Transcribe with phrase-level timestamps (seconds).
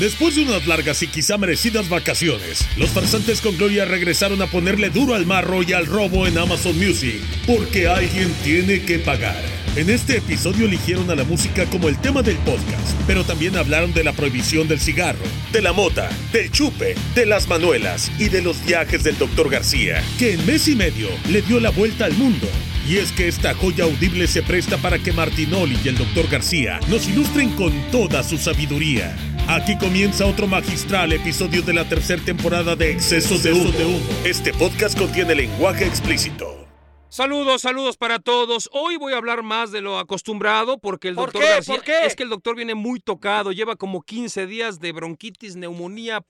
[0.00, 4.90] Después de unas largas y quizá merecidas vacaciones, los farsantes con gloria regresaron a ponerle
[4.90, 9.42] duro al marro y al robo en Amazon Music, porque alguien tiene que pagar.
[9.74, 13.92] En este episodio eligieron a la música como el tema del podcast, pero también hablaron
[13.92, 18.40] de la prohibición del cigarro, de la mota, del chupe, de las manuelas y de
[18.40, 19.50] los viajes del Dr.
[19.50, 22.46] García, que en mes y medio le dio la vuelta al mundo.
[22.88, 26.28] Y es que esta joya audible se presta para que Martinoli y el Dr.
[26.30, 29.16] García nos ilustren con toda su sabiduría.
[29.48, 33.98] Aquí comienza otro magistral episodio de la tercera temporada de Exceso de Humo.
[34.24, 36.66] Este podcast contiene lenguaje explícito.
[37.08, 38.68] Saludos, saludos para todos.
[38.72, 41.48] Hoy voy a hablar más de lo acostumbrado porque el ¿Por doctor qué?
[41.48, 42.04] García ¿Por qué?
[42.06, 46.22] es que el doctor viene muy tocado, lleva como 15 días de bronquitis, neumonía,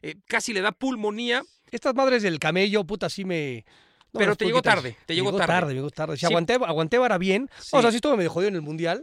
[0.00, 1.42] eh, casi le da pulmonía.
[1.70, 3.66] Estas madres del camello, puta, sí me...
[4.14, 5.52] no Pero te llegó tarde, te llegó llegó tarde.
[5.52, 6.16] tarde, llegó tarde.
[6.16, 6.26] Si Sí.
[6.26, 7.50] aguanté, aguanté vara bien.
[7.60, 7.68] Sí.
[7.76, 9.02] O sea, sí estuvo medio jodido en el Mundial.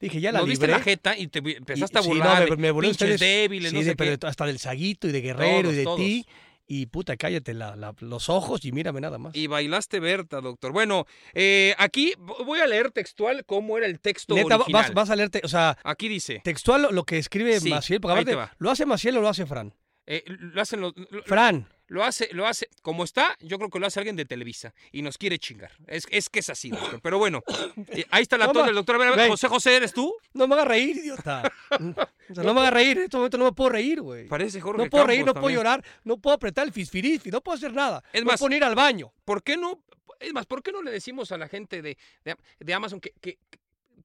[0.00, 0.78] Dije, ya la viste libré.
[0.78, 3.20] la jeta y te empezaste a Y- sí, no, burlar me, me burlé ustedes.
[3.20, 4.26] débiles, Sí, no de- sé pero qué.
[4.26, 6.26] hasta del Saguito y de Guerrero Todos, y de ti.
[6.72, 9.34] Y puta, cállate la- la- los ojos y mírame nada más.
[9.34, 10.70] Y bailaste Berta, doctor.
[10.72, 12.14] Bueno, eh, aquí
[12.46, 14.82] voy a leer textual cómo era el texto Neta, original.
[14.84, 18.00] vas, vas a leerte, o sea, Aquí dice, textual lo- lo que escribe Sí, Maciel,
[18.00, 18.54] porque aparte.
[18.58, 19.74] ¿lo hace Maciel o lo hace Fran?
[20.06, 20.92] eh, lo hacen los...
[21.10, 21.68] lo- Fran.
[21.90, 25.02] Lo hace, lo hace, como está, yo creo que lo hace alguien de Televisa y
[25.02, 25.72] nos quiere chingar.
[25.88, 27.00] Es, es que es así, doctor.
[27.02, 27.42] Pero bueno,
[27.88, 28.94] eh, ahí está la No, tos del doctor.
[28.94, 29.28] A ver, a ver.
[29.28, 30.14] José José, ¿eres tú?
[30.32, 31.52] No me hagas reír, idiota.
[32.30, 34.28] O sea, no me hagas reír, en este momento no me puedo reír, güey.
[34.28, 37.56] Parece Jorge No puedo reír, no puedo llorar, no puedo apretar el fisfirifi, no puedo
[37.56, 38.04] hacer nada.
[38.12, 39.12] Es no más- puedo ir al baño.
[39.24, 39.82] ¿Por qué no?
[40.20, 43.38] Es más, ¿por qué no le decimos a la gente de, de, de Amazon que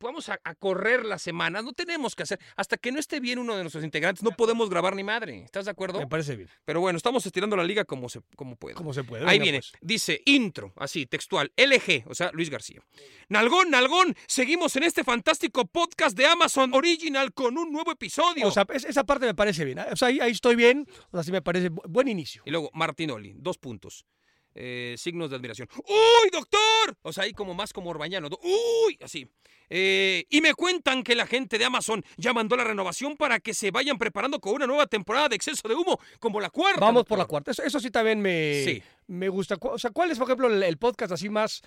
[0.05, 1.61] vamos a, a correr la semana?
[1.61, 2.39] No tenemos que hacer.
[2.55, 5.43] Hasta que no esté bien uno de nuestros integrantes, no podemos grabar ni madre.
[5.43, 5.99] ¿Estás de acuerdo?
[5.99, 6.49] Me parece bien.
[6.66, 8.75] Pero bueno, estamos estirando la liga como se como pueda.
[8.75, 9.23] ¿Cómo se puede?
[9.25, 9.73] Ahí Venga, viene, pues.
[9.81, 12.81] dice intro, así, textual, LG, o sea, Luis García.
[13.29, 18.47] Nalgón, Nalgón, seguimos en este fantástico podcast de Amazon Original con un nuevo episodio.
[18.47, 19.79] O sea, es- esa parte me parece bien.
[19.79, 20.87] O sea, ahí, ahí estoy bien.
[21.11, 22.43] O sea, sí me parece bu- buen inicio.
[22.45, 24.05] y luego, Martinoli, dos puntos.
[24.57, 25.67] Eh, signos de admiración.
[25.75, 26.97] ¡Uy, doctor!
[27.01, 28.29] O sea, ahí como más como Orbañano.
[28.41, 28.97] ¡Uy!
[29.01, 29.27] Así.
[29.69, 33.53] Eh, y me cuentan que la gente de Amazon ya mandó la renovación para que
[33.53, 36.79] se vayan preparando con una nueva temporada de exceso de humo, como la cuarta.
[36.79, 37.51] Vamos por la cuarta.
[37.51, 38.83] Eso, eso sí también me, Sí.
[39.07, 39.57] me gusta.
[39.59, 41.61] O sea, ¿cuál es, por ejemplo, el, el podcast así más...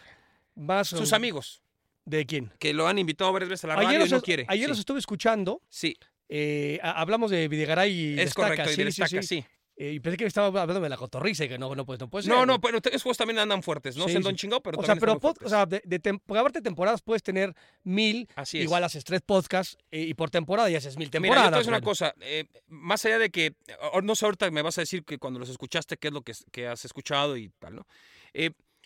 [0.55, 1.63] más Sus um, amigos,
[2.05, 2.51] ¿De quién?
[2.59, 4.45] que lo han invitado varias veces a la radio Ayer, y los, no quiere.
[4.49, 4.69] ayer sí.
[4.71, 5.61] los estuve escuchando.
[5.69, 5.97] Sí,
[6.31, 9.29] eh, ha- hablamos de Videgaray y es Destaca, correcto, y sí, de sí, destaca, sí.
[9.29, 9.45] sí.
[9.81, 12.09] Eh, y pensé que estaba hablando de la cotorriza y que no, no, pues, no
[12.11, 12.33] puede ser.
[12.35, 14.29] No, no, pero esos también andan fuertes, no Sí, sé en sí.
[14.29, 16.21] Don Chingado, pero o sea, pero pod- o sea, de, de tem-
[16.63, 18.65] temporadas puedes tener mil, Así es.
[18.65, 21.45] igual haces tres podcasts eh, y por temporada ya haces mil Mira, temporadas.
[21.45, 23.55] yo te decir una cosa, eh, más allá de que,
[24.03, 26.33] no sé, ahorita me vas a decir que cuando los escuchaste, qué es lo que,
[26.51, 27.87] que has escuchado y tal, ¿no?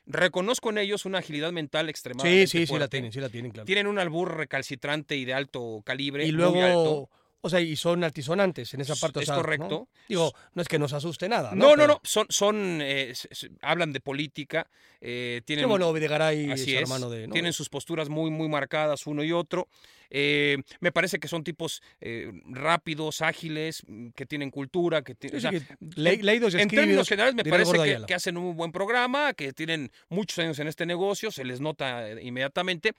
[0.04, 2.88] Reconozco en ellos una agilidad mental Sí, extremadamente sí, sí la fuerte.
[2.96, 3.66] tienen, sí la tienen, claro.
[3.66, 7.08] Tienen un albur recalcitrante y de alto calibre, y muy alto.
[7.44, 9.18] O sea, y son altisonantes en esa Es- parte.
[9.18, 9.42] o es sea, ¿no?
[9.42, 9.88] correcto.
[10.08, 11.50] Digo, no es que nos asuste nada.
[11.54, 13.12] No, no, Pero- no, son, son eh,
[13.60, 14.70] hablan de política,
[15.00, 15.68] eh, Sí, tienen...
[15.68, 16.82] bueno, Videgaray Así su es.
[16.82, 17.26] hermano de.
[17.26, 17.32] ¿no?
[17.32, 19.68] Tienen sus posturas muy, muy marcadas uno y otro.
[20.14, 23.82] Eh, me parece que son tipos eh, rápidos, ágiles,
[24.14, 25.40] que tienen cultura, que Sí, tienen...
[25.40, 28.54] sí, o sea, le- leídos y en términos generales me parece que, que hacen un
[28.54, 32.92] buen programa, que tienen muchos años en este negocio, se les nota inmediatamente.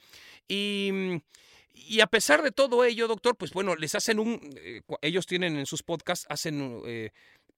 [0.48, 1.16] Y, mm,
[1.74, 4.40] y a pesar de todo ello, doctor, pues bueno, les hacen un...
[4.58, 6.82] eh, ellos tienen en sus podcasts, hacen...
[6.86, 7.12] eh,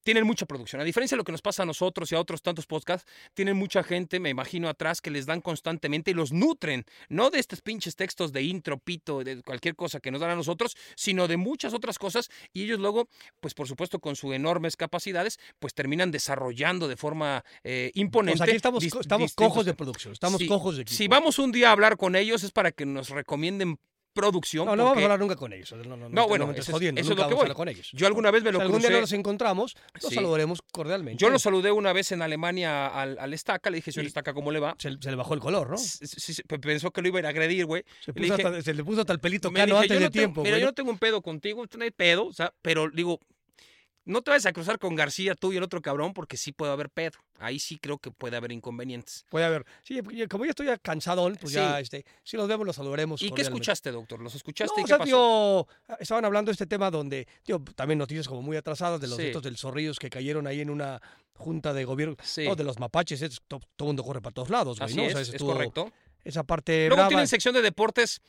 [0.06, 0.80] tienen mucha producción.
[0.80, 3.56] A diferencia de lo que nos pasa a nosotros y a otros tantos podcasts, tienen
[3.56, 7.60] mucha gente, me imagino, atrás que les dan constantemente y los nutren, no de estos
[7.60, 11.36] pinches textos de intro, pito, de cualquier cosa que nos dan a nosotros, sino de
[11.36, 13.08] muchas otras cosas y ellos luego,
[13.40, 18.38] pues por supuesto, con sus enormes capacidades, pues terminan desarrollando de forma eh, imponente.
[18.38, 20.96] Sea, aquí estamos, estamos cojos de producción, estamos Sí, cojos de equipo.
[20.96, 23.80] Si vamos un día a hablar con ellos es para que nos recomienden
[24.16, 24.66] producción.
[24.66, 25.72] No, no vamos a hablar nunca con ellos.
[25.86, 27.50] No, no, bueno, eso es- jodiendo, eso es lo que voy.
[27.50, 27.90] con ellos.
[27.92, 29.00] Yo alguna vez me Si lo algún día crucé.
[29.02, 30.14] nos encontramos, nos Sí.
[30.16, 31.20] saludaremos cordialmente.
[31.22, 34.06] Yo lo saludé una vez en Alemania al, al Estaca, le dije, señor.
[34.06, 34.74] Estaca, ¿cómo le va?
[34.78, 35.76] se, se le bajó el color, ¿no?
[36.60, 37.84] Pensó que lo iba a ir a agredir, güey.
[38.00, 40.04] Se, Le puso dije- hasta- se le puso hasta el pelito cano dije, antes de
[40.06, 40.60] tengo- tiempo, Mira, güey.
[40.62, 43.20] yo no tengo un pedo contigo, no hay pedo, o sea, pero digo,
[44.06, 46.72] no te vayas a cruzar con García tú y el otro cabrón porque sí puede
[46.72, 47.18] haber pedo.
[47.38, 49.26] Ahí sí creo que puede haber inconvenientes.
[49.28, 49.66] Puede haber.
[49.82, 51.58] Sí, yo- como ya estoy cansadón, pues Sí.
[51.58, 53.20] ya, este, si los vemos, los saludaremos.
[53.20, 54.20] ¿Y qué escuchaste, doctor?
[54.22, 55.66] ¿Los escuchaste No, y o qué sea, pasó?
[55.88, 59.18] tío, estaban hablando de este tema donde, tío, también noticias como muy atrasadas de los
[59.18, 59.26] Sí.
[59.26, 61.02] estos del zorrillos que cayeron ahí en una
[61.34, 62.16] junta de gobierno.
[62.22, 64.86] Sí, No, de los mapaches, es- to- todo el mundo corre para todos lados, güey,
[64.90, 65.02] así ¿no?
[65.02, 65.92] O es, sea, es correcto.
[66.24, 67.08] Esa parte Luego brava.
[67.08, 68.20] tienen sección de deportes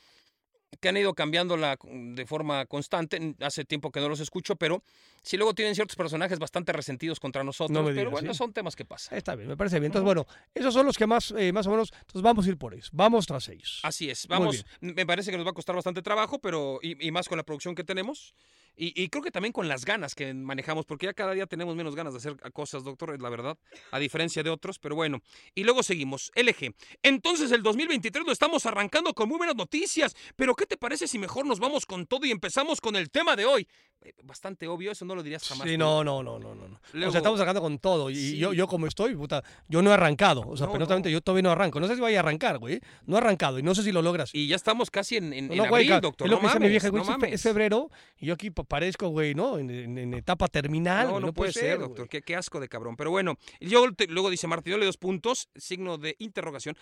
[0.80, 3.34] que han ido cambiándola de forma constante.
[3.40, 4.82] Hace tiempo que no los escucho, pero
[5.22, 7.70] sí luego tienen ciertos personajes bastante resentidos contra nosotros.
[7.74, 8.38] No me pero digas, bueno, ¿sí?
[8.38, 9.16] son temas que pasan.
[9.16, 9.86] Está bien, me parece bien.
[9.86, 12.58] Entonces, bueno, esos son los que más, eh, más o menos, entonces vamos a ir
[12.58, 12.90] por ellos.
[12.92, 13.80] Vamos tras ellos.
[13.82, 17.10] Así es, vamos, me parece que nos va a costar bastante trabajo, pero y, y
[17.10, 18.34] más con la producción que tenemos.
[18.80, 21.74] Y, y creo que también con las ganas que manejamos, porque ya cada día tenemos
[21.74, 23.58] menos ganas de hacer cosas, doctor, es la verdad,
[23.90, 25.20] a diferencia de otros, pero bueno.
[25.54, 26.72] Y luego seguimos, LG.
[27.02, 31.18] Entonces el 2023 lo estamos arrancando con muy buenas noticias, pero ¿qué te parece si
[31.18, 33.66] mejor nos vamos con todo y empezamos con el tema de hoy?
[34.00, 35.66] Eh, Bastante obvio, eso no lo dirías jamás.
[35.66, 36.80] Sí, no, no, no, no, no.
[36.92, 38.10] Luego- o sea, estamos arrancando con todo.
[38.10, 38.36] Y Sí.
[38.38, 40.42] yo, yo como estoy, puta, yo no he arrancado.
[40.46, 41.80] O sea, No, penosamente, yo todavía no arranco.
[41.80, 42.80] No sé si vaya a arrancar, güey.
[43.06, 44.30] No he arrancado y no sé si lo logras.
[44.32, 46.26] Y ya estamos casi en, en, en No, güey, abril, doctor.
[46.28, 47.32] Es lo dice mi vieja, güey.
[47.34, 49.58] es febrero y yo aquí parezco, güey, ¿no?
[49.58, 51.08] En, en- en etapa terminal.
[51.20, 52.08] No, puede ser, doctor.
[52.08, 52.96] Qué, qué asco de cabrón.
[52.96, 53.68] Pero bueno, y
[54.08, 56.76] luego, dice Martinoli dos puntos, signo de interrogación.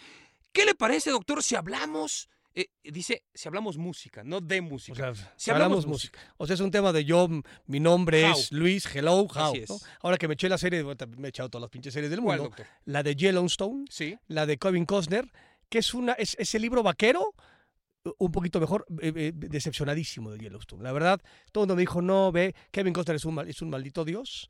[0.53, 5.15] ¿Qué le parece, doctor, si hablamos, eh, dice, si hablamos música, no de O música?
[5.15, 6.19] sea, Si hablamos hablamos música.
[6.39, 7.29] O sea, es un tema de yo,
[7.67, 8.33] mi nombre How.
[8.33, 9.55] es Luis, hello, how.
[10.01, 12.39] Ahora que me eché la serie, me he echado todas las pinches series del ¿Cuál,
[12.39, 12.49] mundo.
[12.57, 12.67] doctor?
[12.87, 14.17] La de Yellowstone, Sí.
[14.29, 15.31] la de Kevin Costner,
[15.69, 17.35] que es una es, ese libro vaquero
[18.19, 20.83] un poquito mejor, eh, eh, decepcionadísimo de Yellowstone.
[20.83, 21.21] La verdad,
[21.53, 24.05] todo el mundo me dijo, no, ve, Kevin Costner es un, mal- es un maldito
[24.05, 24.49] dios.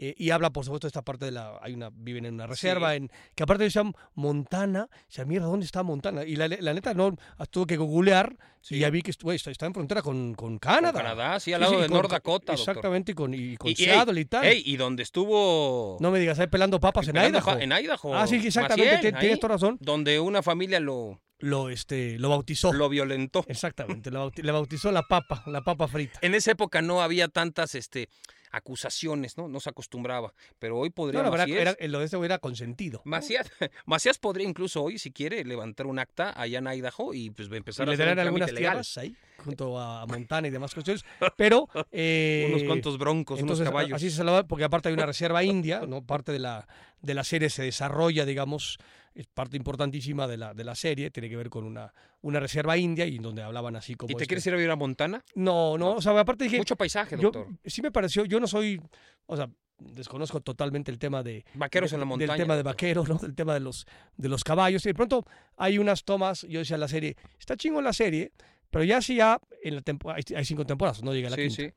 [0.00, 1.58] eh, y habla, por supuesto, de esta parte de la.
[1.60, 2.98] Hay una, viven en una reserva, Sí.
[2.98, 4.84] en, que aparte de llama Montana.
[4.92, 6.22] O sea, mierda, ¿dónde está Montana?
[6.24, 7.16] Y la, la neta, no,
[7.50, 8.76] tuve que googlear Sí.
[8.76, 10.92] y ya vi que está, está en frontera con, con Con Canadá.
[11.02, 12.54] Canadá, sí, al lado sí, de con- North Dakota, doctor.
[12.54, 14.44] Exactamente, y con, y con Y- Seattle y tal.
[14.44, 15.96] Ey, y donde estuvo...
[15.98, 17.44] no me digas, ahí pelando papas en Idaho.
[17.44, 18.14] pa- En Idaho.
[18.14, 19.78] ah, sí, exactamente, Maciel, ti- tienes toda razón.
[19.80, 22.72] Donde una familia lo, Lo, este, lo bautizó.
[22.72, 23.44] lo violentó.
[23.46, 26.18] Exactamente, le bauti- le bautizó la papa, la papa frita.
[26.22, 28.08] En esa época no había tantas este,
[28.50, 29.46] acusaciones, ¿no?
[29.48, 30.32] No se acostumbraba.
[30.58, 33.00] Pero hoy podría No, la verdad, Macías- era, lo de este güey era consentido.
[33.04, 33.50] Macías,
[33.86, 37.56] Macías podría incluso hoy, si quiere, levantar un acta allá en Idaho y pues Y
[37.56, 39.14] empezar a le hacer darán un algunas tierras ahí,
[39.44, 41.04] junto a Montana y demás cuestiones.
[41.36, 41.68] Pero.
[41.92, 43.94] eh, Unos cuantos broncos, entonces, unos caballos.
[43.96, 46.02] Así se lo va, porque aparte hay una reserva india, ¿no?
[46.04, 46.66] Parte de la,
[47.00, 48.78] de la serie se desarrolla, digamos,
[49.20, 52.76] es parte importantísima de la, de la serie, tiene que ver con una, una reserva
[52.76, 54.10] india y en donde hablaban así como.
[54.10, 55.24] ¿Y te este- quieres ir a vivir a Montana?
[55.34, 56.58] No, no, o sea, aparte dije.
[56.58, 57.48] Mucho paisaje, yo, doctor.
[57.64, 58.80] sí me pareció, yo no soy,
[59.26, 62.32] o sea, desconozco totalmente el tema de, Vaqueros en la montaña.
[62.32, 63.16] Del tema de vaqueros, ¿no?
[63.16, 63.86] Del tema de los,
[64.16, 64.84] de los caballos.
[64.86, 65.24] Y de pronto
[65.56, 68.32] hay unas tomas, yo decía la serie, está chingo la serie,
[68.70, 69.82] pero ya si ya en la
[70.14, 71.56] hay, hay cinco temporadas, no llega la Sí, quinta.
[71.56, 71.72] sí.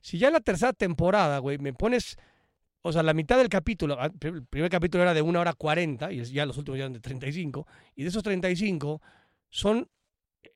[0.00, 2.16] Si ya en la tercera temporada, güey, me pones,
[2.86, 6.12] o sea, la mitad del capítulo, ah, el primer capítulo era de una hora cuarenta
[6.12, 7.66] y ya los últimos ya eran de 35,
[7.96, 9.00] y de esos 35
[9.48, 9.88] son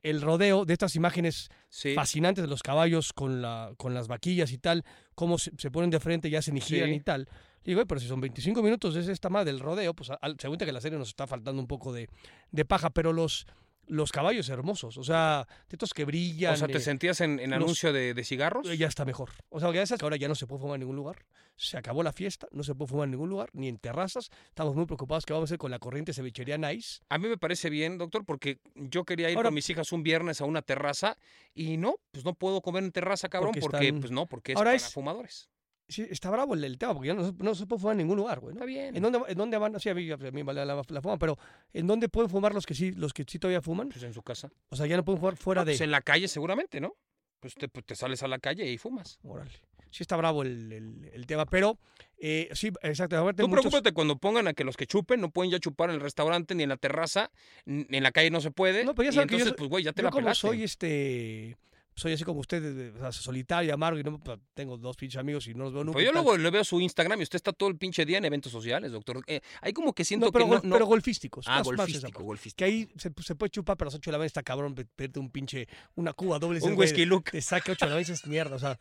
[0.03, 1.93] el rodeo de estas imágenes Sí.
[1.95, 4.83] fascinantes de los caballos con, la, con las vaquillas y tal,
[5.15, 6.95] cómo se, se ponen de frente y hacen y giran Sí.
[6.95, 7.27] y tal.
[7.63, 10.37] Y digo, "Oye, pero si son 25 minutos es esta más del rodeo, pues al,
[10.39, 12.07] se cuenta que la serie nos está faltando un poco de,
[12.51, 13.47] de paja, pero los,
[13.89, 16.53] los caballos hermosos, o sea, de estos que brillan.
[16.53, 18.65] O sea, ¿te eh, sentías en, en los- anuncio de, de cigarros?
[18.77, 19.31] ya está mejor.
[19.49, 21.25] O sea, que esas que ahora ya no se puede fumar en ningún lugar.
[21.57, 24.29] Se acabó la fiesta, no se puede fumar en ningún lugar, ni en terrazas.
[24.47, 27.01] Estamos muy preocupados que vamos a hacer con la corriente cevichería Nice.
[27.09, 30.03] A mí me parece bien, doctor, porque yo quería ir Ahora- con mis hijas un
[30.03, 31.17] viernes a una terraza
[31.53, 34.53] y no, pues no puedo comer en terraza, cabrón, Porque porque, están- pues no, porque
[34.53, 35.49] es Ahora para es- fumadores.
[35.89, 38.17] Sí, está bravo el, el tema, porque ya no, no se puede fumar en ningún
[38.17, 38.53] lugar, güey.
[38.53, 38.59] ¿no?
[38.59, 38.95] Está bien.
[38.95, 39.77] ¿En dónde, ¿En dónde van?
[39.79, 41.37] Sí, a mí, a mí vale la, la fuman, pero
[41.73, 43.89] ¿en dónde pueden fumar los que sí, los que sí todavía fuman?
[43.89, 44.49] Pues en su casa.
[44.69, 45.71] O sea, ya no pueden fumar fuera No, de.
[45.73, 46.95] pues en la calle seguramente, ¿no?
[47.39, 49.17] Pues te, pues te sales a la calle y fumas.
[49.23, 49.49] Órale.
[49.91, 51.79] Sí está bravo el, el- el tema, pero
[52.19, 53.17] eh, sí, exacto.
[53.17, 55.89] aparte Tú muchos- preocúpate cuando pongan a que los que chupen no pueden ya chupar
[55.89, 57.31] en el restaurante ni en la terraza,
[57.65, 58.83] ni en la calle no se puede.
[58.85, 60.25] No, pero ya y saben que yo entonces, pues güey, ya te yo la como
[60.25, 60.41] pelaste.
[60.47, 61.57] soy este
[61.99, 65.45] soy así como usted, o sea, solitario, amargo y no pues, tengo dos pinches amigos
[65.47, 65.93] y no los veo nunca.
[65.97, 68.17] Pues y yo luego le veo su Instagram y usted está todo el pinche día
[68.17, 69.21] en eventos sociales, doctor.
[69.27, 71.45] Eh, hay como que siento no, pero, que no, gol- no- pero golfísticos.
[71.47, 72.57] Ah, más- más esa golfístico, golfístico.
[72.57, 74.73] Que ahí se, se puede chupar, pero a las 8 de la mañana está cabrón
[74.75, 76.59] pe- pedirte un pinche, una cuba doble.
[76.61, 77.25] Un whisky look.
[77.31, 78.79] Te saca 8 de la mañana y dices, mierda, o sea,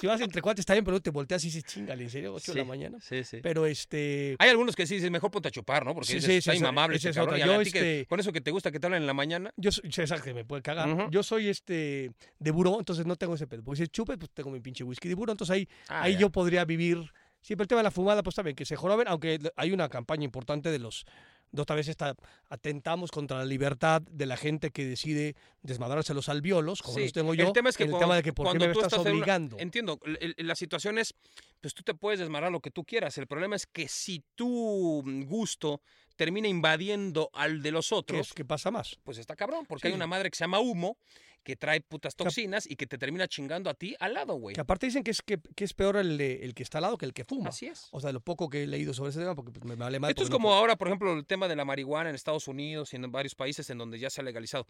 [0.00, 2.34] si vas entre cuates está bien, pero no te volteas y dices, chingale, ¿en serio?
[2.34, 2.98] 8 de la mañana.
[3.00, 3.38] Sí, sí.
[3.42, 4.36] Pero este...
[4.38, 5.94] Hay algunos que sí dicen, mejor ponte a chupar, ¿no?
[5.94, 7.34] Porque Sí, dices, sí, sí, está esa- inmamable esa este es cabrón.
[7.34, 7.46] otra.
[7.46, 9.52] Y a Yo, este- con eso que te gusta que te hablen en la mañana.
[9.56, 11.10] Yo soy, exacto, me puede cagar.
[11.10, 13.62] Yo soy este de buró, entonces no tengo ese pedo.
[13.62, 15.32] Porque si chupe, pues tengo mi pinche whisky de buró.
[15.32, 16.20] Entonces ahí, Ah, ahí ya.
[16.20, 16.98] yo podría vivir.
[17.42, 20.24] Siempre el tema de la fumada, pues también que se joroben, aunque hay una campaña
[20.24, 21.04] importante de los.
[21.52, 22.14] De otra vez está,
[22.48, 27.12] atentamos contra la libertad de la gente que decide desmadrarse los albiolos, como Sí, los
[27.12, 27.48] tengo yo.
[27.48, 29.00] El tema es que en el cuando, tema de que por qué me estás estás
[29.00, 29.56] una- obligando.
[29.58, 29.98] entiendo,
[30.36, 31.14] la situación es,
[31.60, 33.18] pues tú te puedes desmarar lo que tú quieras.
[33.18, 35.80] El problema es que si tu gusto
[36.16, 38.96] termina invadiendo al de los ¿Qué, otros, es- qué pasa más?
[39.02, 39.88] pues está cabrón, porque Sí.
[39.88, 40.98] hay una madre que se llama humo,
[41.42, 44.54] que trae putas toxinas y que te termina chingando a ti al lado, güey.
[44.54, 46.82] Que aparte dicen que es, que, que es peor el, de- el que está al
[46.82, 47.48] lado que el que fuma.
[47.48, 47.88] Así es.
[47.92, 50.10] O sea, lo poco que he leído sobre ese tema, porque pues, me vale más.
[50.10, 52.96] Esto es como ahora, por ejemplo, el tema de la marihuana en Estados Unidos y
[52.96, 54.66] en varios países en donde ya se ha legalizado.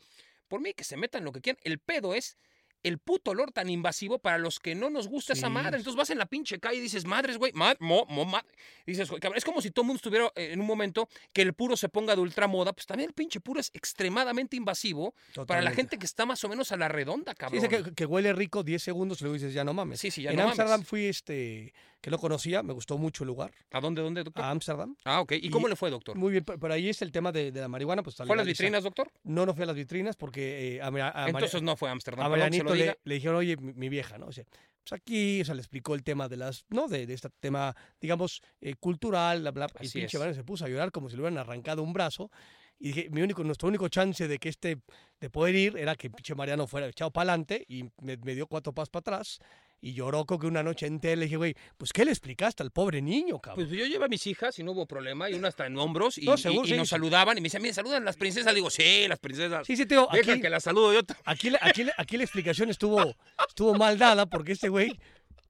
[0.48, 1.60] Por mí, que se metan lo que quieran.
[1.64, 2.36] El pedo es
[2.82, 5.76] el puto olor tan invasivo para los que no nos gusta esa madre.
[5.76, 8.44] Entonces vas en la pinche calle y dices, madres, güey, mad, mo, mo, mad.
[8.86, 11.42] Dices, güey, cabrón, es como si todo el mundo estuviera eh, en un momento que
[11.42, 12.72] el puro se ponga de ultramoda.
[12.72, 15.14] Pues también el pinche puro es extremadamente invasivo
[15.46, 17.62] para la gente que está más o menos a la redonda, Sí, cabrón.
[17.62, 20.00] dice que, que huele rico 10 segundos y luego dices, ya no mames.
[20.00, 20.88] Sí, sí, ya en no Ámsterdam mames.
[20.88, 23.52] fui, este, que no conocía, me gustó mucho el lugar.
[23.72, 24.42] ¿A dónde, dónde, doctor?
[24.44, 24.96] A Ámsterdam.
[25.04, 25.32] Ah, ok.
[25.32, 26.16] ¿Y, y- cómo le fue, doctor?
[26.16, 28.02] Muy bien, pero ahí es el tema de, de la marihuana.
[28.02, 29.10] Pues, ¿Fue a las vitrinas, doctor?
[29.24, 31.92] No, no fui a las vitrinas porque eh, a, a Mari- Entonces no fue a
[31.92, 32.24] Ámsterdam.
[32.24, 34.26] a Marianito le, le dijeron, oye, mi, mi vieja, ¿no?
[34.26, 34.44] O sea,
[34.82, 36.88] pues aquí, o sea, le explicó el tema de las, ¿no?
[36.88, 39.66] De, de este tema, digamos, eh, cultural, bla, bla.
[39.80, 40.20] Y Así pinche es.
[40.20, 42.30] Mariano se puso a llorar como si le hubieran arrancado un brazo.
[42.78, 44.78] Y dije, mi único, nuestro único chance de que este,
[45.20, 48.46] de poder ir, era que pinche Mariano fuera echado para adelante y me, me dio
[48.46, 49.38] cuatro pasos para atrás.
[49.82, 51.16] Y lloró como que una noche entera.
[51.16, 53.66] Le dije, güey, pues, ¿qué le explicaste al pobre niño, cabrón?
[53.66, 56.18] Pues yo llevé a mis hijas y no hubo problema, y una hasta en hombros,
[56.18, 56.90] y, No, y- seguro, y sí, nos sí.
[56.90, 58.52] saludaban, y me decían, mire, saludan las princesas.
[58.52, 59.66] Le digo, sí, las princesas.
[59.66, 61.02] sí, sí, tío, Deja aquí, que las saludo yo.
[61.02, 61.22] también".
[61.24, 63.14] aquí, la- aquí, aquí la explicación estuvo,
[63.48, 64.98] estuvo mal dada porque este güey,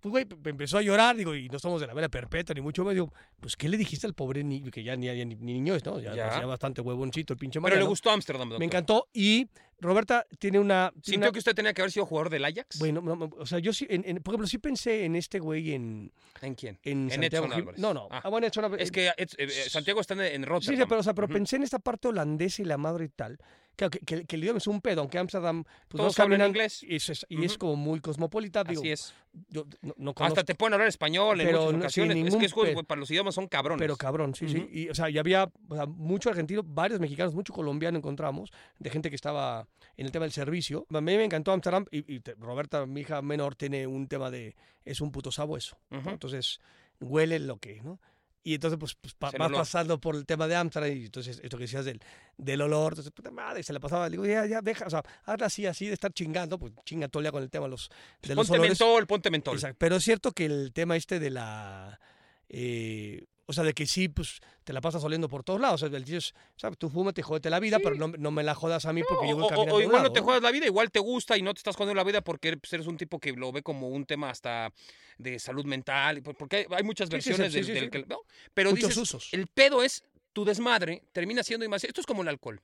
[0.00, 2.82] pues güey, empezó a llorar, digo, y no estamos de la vela perpetua, ni mucho
[2.82, 4.70] menos, digo, pues ¿qué le dijiste al pobre niño?
[4.70, 6.00] Que ya ni, ni, ni niño es, ¿no?
[6.00, 6.24] Ya, Ya.
[6.28, 7.84] parecía bastante huevoncito el pinche Pero Mariano.
[7.84, 8.58] le gustó Ámsterdam, doctor.
[8.58, 9.08] Me encantó.
[9.12, 10.90] Y Roberta tiene una...
[10.90, 12.78] tiene ¿Sintió una- que usted tenía que haber sido jugador del Ajax?
[12.78, 15.38] Bueno, no, no, o sea, yo sí, en- en- por ejemplo, sí pensé en este
[15.38, 16.78] güey en, ¿En quién?
[16.82, 17.46] en, En Santiago.
[17.46, 17.80] Edson Álvarez.
[17.80, 18.08] No, no.
[18.10, 18.20] Ah.
[18.24, 20.76] Ah, bueno, Edson Álvarez- Es que eh, eh, Santiago está en, en Sí, Rotterdam.
[20.76, 23.38] sí, pero, o sea, pero pensé en esta parte holandesa y la madre y tal.
[23.80, 25.64] Claro, que, que- que el idioma es un pedo, aunque Ámsterdam...
[25.64, 26.82] Pues Todos no hablan inglés.
[26.82, 27.58] Y, es, y es Ujú.
[27.60, 28.62] como muy cosmopolita.
[28.62, 29.14] Digo, Así es.
[29.48, 32.16] Yo no, no Hasta conozco, te pueden hablar español en Pero muchas no- sin ocasiones.
[32.18, 33.80] es ningún que es juego, pe- güey, para los idiomas son cabrones.
[33.82, 34.58] pero cabrón, sí, sí.
[34.58, 34.68] Ujú.
[34.70, 38.90] Y, o sea, y había o sea, mucho argentino, varios mexicanos, mucho colombiano encontramos, de
[38.90, 40.86] gente que estaba en el tema del servicio.
[40.92, 44.30] A mí me encantó Amsterdam y, y te- Roberta, mi hija menor, tiene un tema
[44.30, 45.78] de, es un puto sabueso.
[45.90, 46.00] ¿no?
[46.00, 46.10] Ujú.
[46.10, 46.60] Entonces,
[47.00, 47.98] huele lo que, ¿no?
[48.42, 51.58] Y entonces, pues, pues pa- vas pasando por el tema de Amsterdam y entonces, esto
[51.58, 52.00] que decías del,
[52.38, 55.02] del olor, entonces, puta madre, se le pasaba, le digo, ya, ya, deja, o sea,
[55.24, 57.72] hazla así, así, de estar chingando, pues chinga todo el día con el tema de
[57.72, 57.90] los,
[58.22, 58.80] de los Ponte olores.
[58.80, 59.54] mentol, ponte mentol.
[59.56, 62.00] Exacto, Pero es cierto que el tema este de la.
[62.48, 65.82] eh, o sea, de que sí, pues te la pasas oliendo por todos lados.
[65.82, 66.78] O sea, el tío es, ¿sabes?
[66.78, 67.82] Tú fúmate, jódete la vida, Sí.
[67.84, 69.74] pero no, no me la jodas a mí porque yo o, voy o- caminando.
[69.74, 71.76] o un igual no te juegas la vida, igual te gusta y no te estás
[71.76, 74.72] jodiendo la vida porque eres un tipo que lo ve como un tema hasta
[75.18, 78.06] de salud mental, porque hay, muchas Sí, versiones sí, del, que...
[78.06, 78.20] ¿no?
[78.54, 79.28] Pero Muchos dices, usos.
[79.32, 80.02] el pedo es,
[80.32, 81.90] tu desmadre termina siendo demasiado...
[81.90, 82.60] Esto es como el alcohol.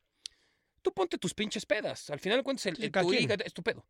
[0.82, 2.08] Tú ponte tus pinches pedas.
[2.10, 3.84] Al final de cuentas, el, el- tu hígado es tu pedo.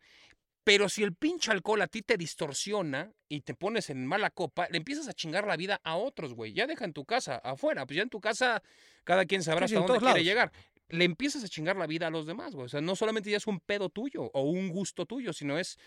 [0.67, 4.67] Pero si el pinche alcohol a ti te distorsiona y te pones en mala copa,
[4.69, 6.53] le empiezas a chingar la vida a otros, güey.
[6.55, 7.87] Ya deja en tu casa, afuera.
[7.87, 8.65] Pues ya en tu casa,
[9.05, 10.51] cada quien sabrá Sí, hasta dónde quiere llegar.
[10.89, 12.65] Le empiezas a chingar la vida a los demás, güey.
[12.67, 15.79] O sea, no solamente ya es un pedo tuyo o un gusto tuyo, sino es,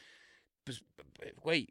[0.63, 0.81] pues,
[1.23, 1.67] eh, güey,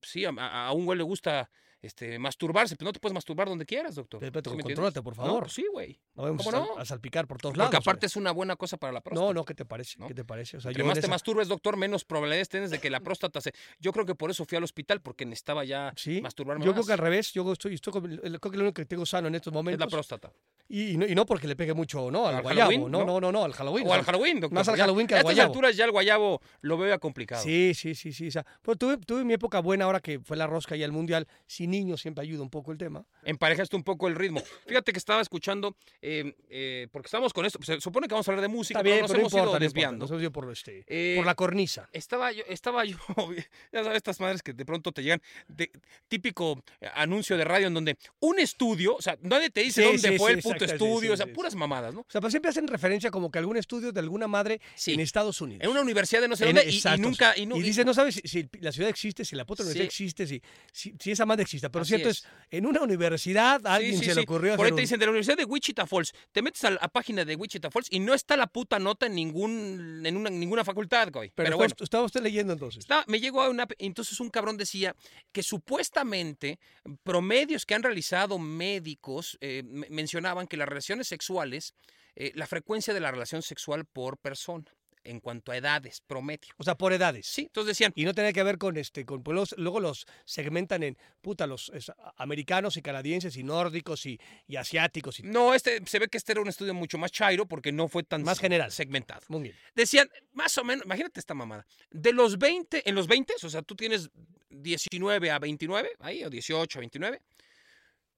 [0.00, 0.30] sí, a-
[0.68, 1.50] a un güey le gusta
[1.82, 4.20] este, masturbarse, pero no te puedes masturbar donde quieras, doctor.
[4.20, 5.42] Pero, ¿Sí contrólate, por No, favor.
[5.42, 6.00] pues sí, güey.
[6.14, 6.78] No vamos ¿Cómo a, no?
[6.78, 7.74] a salpicar por todos Porque lados.
[7.74, 8.06] aparte güey.
[8.06, 9.26] es una buena cosa para la próstata.
[9.26, 9.98] No, no, ¿qué te parece?
[9.98, 10.06] ¿no?
[10.06, 10.56] ¿Qué te parece?
[10.58, 13.00] O sea, Entre yo más te esa- masturbes, doctor, menos probabilidades tienes de que la
[13.00, 13.52] próstata se...
[13.80, 16.74] Yo creo que por eso fui al hospital, porque necesitaba ya Sí, masturbarme yo más.
[16.76, 19.28] creo que al revés, yo estoy, estoy con- creo que lo único que tengo sano
[19.28, 19.80] en estos Es momentos.
[19.84, 20.32] la próstata.
[20.68, 22.26] y, y no, y no porque le pegue mucho, ¿no?
[22.28, 22.70] Al, ¿Al guayabo.
[22.70, 22.90] Halloween?
[22.92, 23.04] No, ¿No?
[23.06, 23.86] no, no, no, al Halloween.
[23.86, 24.54] O o al Halloween, doctor.
[24.54, 25.52] más al Halloween que a al estas guayabo.
[25.52, 27.42] alturas ya el guayabo lo veo ya complicado.
[27.42, 28.28] Sí, sí, sí, sí.
[28.28, 30.92] O sea, pero tuve, tuve mi época buena ahora que fue la rosca y el
[30.92, 31.26] mundial.
[31.46, 33.04] Sin niños siempre ayuda un poco el tema.
[33.24, 34.40] Emparejaste un poco el ritmo.
[34.66, 38.30] Fíjate que estaba escuchando, eh, eh, porque estamos con esto, se supone que vamos a
[38.30, 40.06] hablar de música, bien, pero nos pero no hemos importa, ido no importa, desviando.
[40.06, 41.88] Nos por, este, Eh, por la cornisa.
[41.92, 42.96] Estaba yo, estaba yo,
[43.72, 45.70] ya sabes, estas madres que de pronto te llegan, de-
[46.08, 46.62] típico
[46.94, 50.18] anuncio de radio en donde un estudio, o sea, nadie te dice Sí, dónde sí,
[50.18, 52.00] fue sí, el puto estudio, o sea, puras mamadas, ¿no?
[52.00, 55.40] O sea, pero siempre hacen referencia como que algún estudio de alguna madre en Estados
[55.40, 55.64] Unidos.
[55.64, 57.34] En una universidad de no sé En- dónde y- nunca...
[57.36, 60.42] Y, dices, no sabes si, si la ciudad existe, si la puta universidad existe, si,
[60.72, 62.18] si, si esa madre existió Pero Así cierto es.
[62.18, 62.26] es.
[62.50, 65.10] en una universidad a alguien sí, se le ocurrió Por ahí te dicen de la
[65.10, 66.12] Universidad de Wichita Falls.
[66.32, 69.14] Te metes a la página de Wichita Falls y no está la puta nota en
[69.14, 71.30] ningún en una, ninguna facultad, güey.
[71.34, 71.74] Pero, Pero, bueno.
[71.80, 72.80] estaba, usted leyendo entonces.
[72.80, 73.66] Está- me llegó a una.
[73.78, 74.94] Entonces un cabrón decía
[75.32, 76.58] que supuestamente
[77.02, 81.74] promedios que han realizado médicos eh, me- mencionaban que las relaciones sexuales,
[82.16, 84.64] eh, la frecuencia de la relación sexual por persona,
[85.04, 86.52] en cuanto a edades, promedio.
[86.58, 87.26] O sea, por edades.
[87.26, 90.06] Sí, entonces decían, Y no tiene que ver con este, con pues, los- luego los
[90.24, 95.54] segmentan en puta, los es, americanos y canadienses y nórdicos y, y asiáticos y no,
[95.54, 98.22] este se ve que este era un estudio mucho más chairo porque no fue tan
[98.22, 98.70] Más general.
[98.72, 99.22] segmentado.
[99.28, 99.56] muy bien.
[99.74, 101.66] Decían, más o menos, imagínate esta mamada.
[101.90, 104.10] De los 20, en los 20, o sea, tú tienes
[104.50, 107.20] 19 a 29, ahí, o 18 a 29,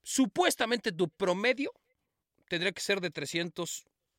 [0.03, 1.73] supuestamente tu promedio
[2.49, 3.11] tendría que ser de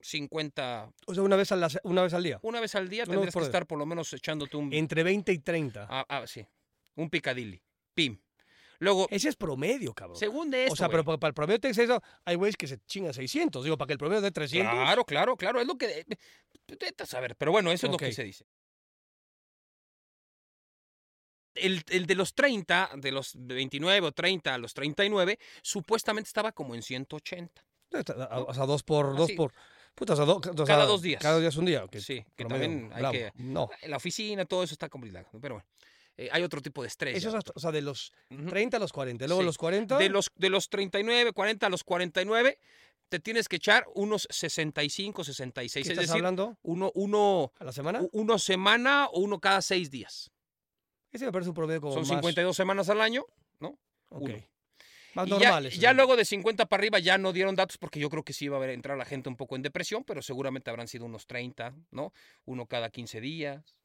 [0.06, 0.92] 350.
[1.08, 2.40] O sea, una vez, a la se- una vez al día.
[2.44, 3.48] Una vez al día Una tendrías que día.
[3.48, 4.72] estar por lo menos echándote un.
[4.74, 5.88] Entre 20 y 30.
[5.90, 6.46] ah, ah, sí,
[6.96, 7.62] un picadilly.
[7.94, 8.20] Pim.
[8.80, 10.18] Luego, Ese es promedio, cabrón.
[10.18, 10.74] según de esto.
[10.74, 13.14] o sea, güey, pero pa- para el promedio de eso, hay güeyes que se chingan
[13.14, 13.64] 600.
[13.64, 14.74] Digo, para que el promedio de 300.
[14.74, 15.62] Claro, claro, claro.
[15.62, 16.06] Es lo que.
[17.00, 18.02] a saber, pero bueno, eso es Ok.
[18.02, 18.46] lo que se dice.
[21.56, 26.52] El, el de los 30, de los 29 o 30 a los 39, supuestamente estaba
[26.52, 27.66] como en 180.
[28.48, 29.16] O sea, dos por.
[29.16, 29.36] Dos Así.
[29.36, 29.54] por
[29.96, 31.22] puta, o sea, do- o sea, Cada dos días.
[31.22, 31.84] Cada día es un día.
[31.86, 31.96] ok.
[31.98, 33.14] Sí, que Promedio, también hay bravo.
[33.14, 33.32] que.
[33.36, 33.70] No.
[33.84, 35.26] La oficina, todo eso está complicado.
[35.42, 35.68] Pero bueno,
[36.18, 37.18] eh, hay otro tipo de estrés.
[37.18, 38.46] Eso es hasta- o sea, de los Ujú.
[38.48, 39.26] 30 a los 40.
[39.28, 39.46] Luego Sí.
[39.46, 39.98] los 40.
[39.98, 42.60] De los, de los 39, 40 a los 49,
[43.10, 45.86] te tienes que echar unos 65, 66.
[45.86, 46.58] ¿Qué Es estás decir, hablando?
[46.64, 48.02] uno, uno, ¿A la semana?
[48.14, 50.32] uno semana o uno cada seis días.
[51.12, 52.10] Ese me parece un promedio como Son más.
[52.10, 53.24] 52 semanas al año.
[54.10, 54.22] ok.
[54.22, 54.36] uno.
[55.16, 55.80] Más Y ya- normales.
[55.80, 58.46] ya, luego de 50 para arriba ya no dieron datos porque yo creo que sí
[58.46, 61.26] iba a haber, entrar la gente un poco en depresión, pero seguramente habrán sido unos
[61.26, 62.14] 30, ¿no?
[62.46, 63.78] Uno cada 15 días.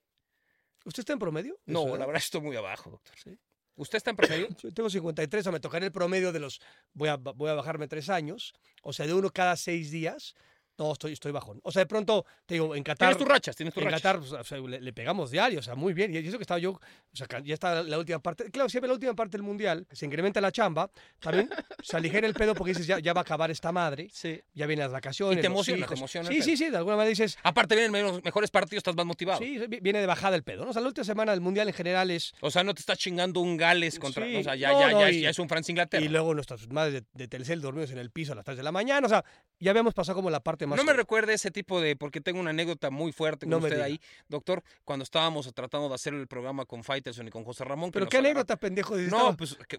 [0.84, 1.58] ¿Usted está en promedio?
[1.66, 3.14] No, la verdad estoy muy abajo, doctor.
[3.18, 3.38] Sí.
[3.76, 4.48] ¿Usted está en promedio?
[4.62, 6.60] Yo tengo 53, o me tocaré el promedio de los.
[6.92, 8.52] Voy a, voy a bajarme tres años.
[8.82, 10.34] O sea, de uno cada seis días.
[10.80, 11.60] No, estoy, estoy bajón.
[11.62, 13.08] O sea, de pronto, te digo, en Qatar.
[13.08, 14.00] Tienes tus rachas, tienes tus En rachas.
[14.02, 16.14] Qatar pues, o sea, le, le pegamos diario, o sea, muy bien.
[16.14, 16.80] Y eso que estaba yo, o
[17.12, 18.50] sea, ya está la última parte.
[18.50, 21.50] Claro, siempre la última parte del mundial, se incrementa la chamba, también
[21.82, 24.40] se aligera el pedo porque dices, ya, ya va a acabar esta madre, Sí.
[24.54, 25.34] ya vienen las vacaciones.
[25.38, 27.92] Y te los emociona, te emociona Sí, sí, sí, de alguna manera dices, Aparte vienen
[27.92, 29.38] menos- mejores partidos, estás más motivado.
[29.38, 30.64] sí, vi- viene de bajada el pedo.
[30.64, 30.70] ¿no?
[30.70, 32.32] O sea, la última semana del mundial en general es.
[32.40, 34.24] O sea, no te estás chingando un Gales contra...
[34.24, 34.36] Sí.
[34.36, 36.02] O sea, ya, No, ya, no, ya, y- es, ya es un Francia-Inglaterra.
[36.02, 38.62] Y luego nuestras madres de, de Telcel dormidos en el piso a las 3 de
[38.62, 39.06] la mañana.
[39.06, 39.22] O sea,
[39.58, 40.76] ya habíamos pasado como la parte más.
[40.78, 43.80] No me recuerde ese tipo de, porque tengo una anécdota muy fuerte con No usted
[43.80, 47.90] ahí, doctor, cuando estábamos tratando de hacer el programa con Faitelson y con José Ramón.
[47.90, 48.96] Pero qué anécdota, pendejo.
[48.96, 49.78] dices, No, pues que-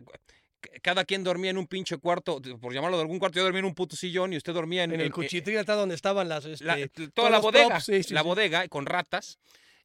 [0.84, 3.66] cada quien dormía en un pinche cuarto, por llamarlo de algún cuarto, yo dormía en
[3.66, 6.46] un puto sillón y usted dormía en, en el en- cuchitril está donde estaban las.
[6.46, 8.28] Este, la- toda la bodega, props, sí, sí, la sí.
[8.28, 9.40] bodega con ratas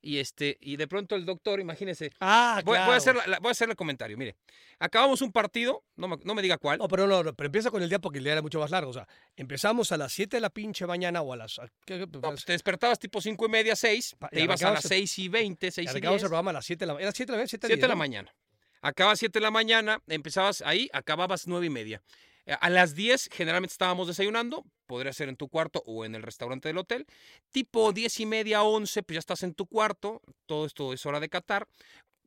[0.06, 2.92] y este y de pronto el doctor, imagínese, Ah, voy, voy claro.
[2.92, 4.36] a hacer la- la- voy a hacerle el comentario, mire,
[4.78, 7.70] acabamos un partido, no me, no me diga cuál, No, pero no, no, pero empieza
[7.70, 8.90] con el día porque el día era mucho más largo.
[8.90, 11.58] O sea, empezamos a las 7 de la pinche mañana o a las.
[11.58, 14.44] a- ¿qué- qué- No, pues te despertabas tipo cinco y media, seis, Pa- te y
[14.44, 16.22] ibas a arrancabas las el- seis y veinte, seis y arrancamos diez.
[16.22, 17.08] el programa a las 7 de la mañana.
[17.08, 17.48] ¿Era 7 de la mañana?
[17.48, 18.34] 7 7 de la mañana.
[18.82, 22.02] Acabas 7 de la mañana, empezabas ahí, acababas 9 y media.
[22.46, 26.22] Eh, A las 10 generalmente estábamos desayunando, podría ser en tu cuarto o en el
[26.22, 27.06] restaurante del hotel.
[27.50, 31.20] Tipo 10 y media, 11, pues ya estás en tu cuarto, todo esto es hora
[31.20, 31.68] de Qatar.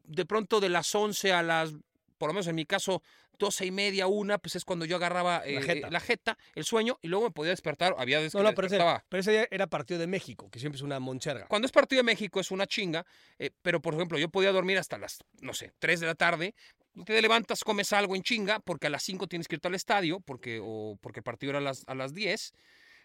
[0.04, 1.72] De pronto de las 11 a las,
[2.18, 3.02] por lo menos en mi caso,
[3.40, 5.90] 12 y media, una, pues es cuando yo agarraba eh, eh, jeta.
[5.90, 7.96] la jeta, el sueño, y luego me podía despertar.
[7.98, 8.78] Había veces No, no, pero ese,
[9.08, 11.48] pero ese día era partido de México, que siempre es una moncherga.
[11.48, 13.06] Cuando es partido de México es una chinga,
[13.40, 16.54] eh, pero por ejemplo, yo podía dormir hasta las, no sé, 3 de la tarde.
[17.06, 20.20] Te levantas, comes algo en chinga, porque a las 5 tienes que irte al estadio,
[20.20, 22.54] porque, o porque el partido era a las, a las 10.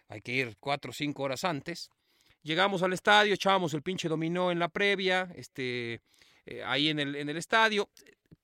[0.09, 1.89] Hay que ir 4 o 5 horas antes.
[2.43, 6.01] Llegamos al estadio, echábamos el pinche dominó en la previa, este,
[6.45, 7.89] eh, ahí en el, en el estadio.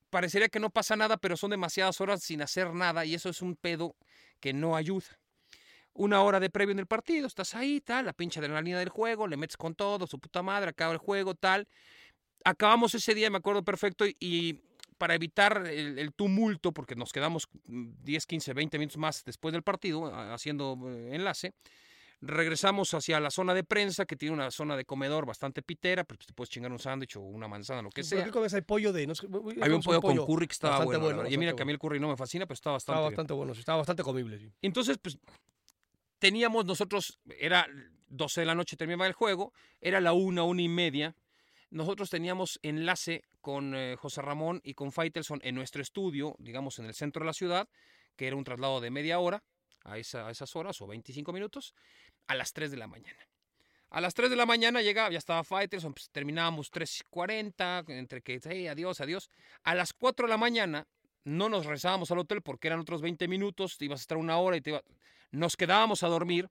[0.10, 3.42] Parecería que no pasa nada, pero son demasiadas horas sin hacer nada, y eso es
[3.42, 3.96] un pedo
[4.40, 5.20] que no ayuda
[5.94, 9.28] una hora de previo en el partido, estás ahí, tal, la pinche adrenalina del juego,
[9.28, 11.68] le metes con todo, su puta madre, acaba el juego, tal.
[12.44, 14.62] Acabamos ese día, me acuerdo perfecto, y, y
[15.02, 19.52] para evitar el, el tumulto, porque nos quedamos mm, 10, 15, 20 minutos más después
[19.52, 21.56] del partido haciendo eh, enlace,
[22.22, 26.20] regresamos hacia la zona de prensa, que tiene una zona de comedor bastante pitera, pero
[26.20, 28.24] pues te puedes chingar un sándwich o una manzana, lo que ¿Pero sea.
[28.26, 28.54] qué comes?
[28.54, 29.08] Hay pollo de.
[29.08, 29.26] No sé,
[29.60, 31.00] Había un pollo, con curry que estaba bueno.
[31.00, 33.08] bueno, y mira que a mí el curry no me fascina, pero está bastante Estaba
[33.08, 33.16] bien.
[33.16, 34.38] bastante bueno, estaba bastante comible.
[34.38, 34.52] Sí.
[34.62, 35.18] Entonces, pues,
[36.20, 37.66] teníamos nosotros, era
[38.10, 41.16] 12 de la noche, terminaba el juego, era la una, una y media.
[41.72, 46.86] Nosotros teníamos enlace con eh, José Ramón y con Faitelson en nuestro estudio, digamos, en
[46.86, 47.68] el centro de la ciudad,
[48.16, 49.44] que era un traslado de media hora
[49.84, 51.74] a, esa- a esas horas o 25 minutos,
[52.28, 53.20] a las 3 de la mañana.
[53.90, 58.40] A las 3 de la mañana llegaba, ya estaba Faitelson, pues, terminábamos 3.40, entre que,
[58.44, 59.30] hey, adiós, adiós.
[59.64, 60.88] A las 4 de la mañana
[61.24, 64.38] no nos regresábamos al hotel porque eran otros 20 minutos, te ibas a estar una
[64.38, 64.82] hora y te
[65.32, 66.50] nos quedábamos a dormir,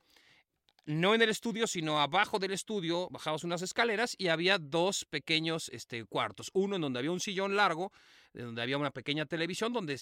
[0.91, 5.69] no en el estudio, sino abajo del estudio, bajabas unas escaleras y había dos pequeños
[5.73, 6.51] este, cuartos.
[6.53, 7.93] Uno en donde había un sillón largo,
[8.33, 10.01] de donde había una pequeña televisión, donde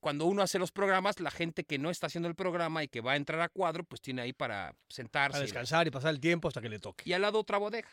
[0.00, 3.00] cuando uno hace los programas, la gente que no está haciendo el programa y que
[3.00, 5.38] va a entrar a cuadro, pues tiene ahí para sentarse.
[5.38, 7.04] A descansar y pasar el tiempo hasta que le toque.
[7.08, 7.88] Y al lado otra bodega.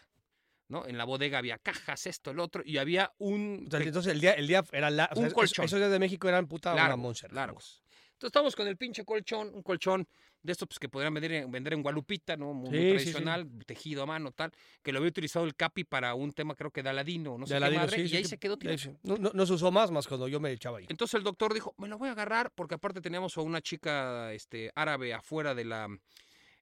[0.68, 0.86] ¿no?
[0.88, 3.66] En la bodega había cajas, esto, el otro, y había un...
[3.68, 5.66] O sea, entonces el día, el día era la, o sea, Un esos- colchón.
[5.66, 7.84] Esos días de México eran puta largos, largos.
[8.16, 10.08] Entonces estamos con el pinche colchón, un colchón
[10.42, 12.54] de estos pues, que podrían vender, en- vender en Gualupita, ¿no?
[12.54, 13.12] Muy, muy Sí, sí, sí.
[13.12, 14.52] tradicional, tejido a mano, tal,
[14.82, 17.54] que lo había utilizado el Capi para un tema creo que de Aladino, no sé
[17.56, 18.78] De qué Aladino, madre, sí, y ahí se quedó tirado.
[19.04, 20.86] No, no- no se usó más, más cuando yo me echaba ahí.
[20.88, 24.32] Entonces el doctor dijo, me lo voy a agarrar, porque aparte teníamos a una chica
[24.34, 25.88] este, árabe afuera de la...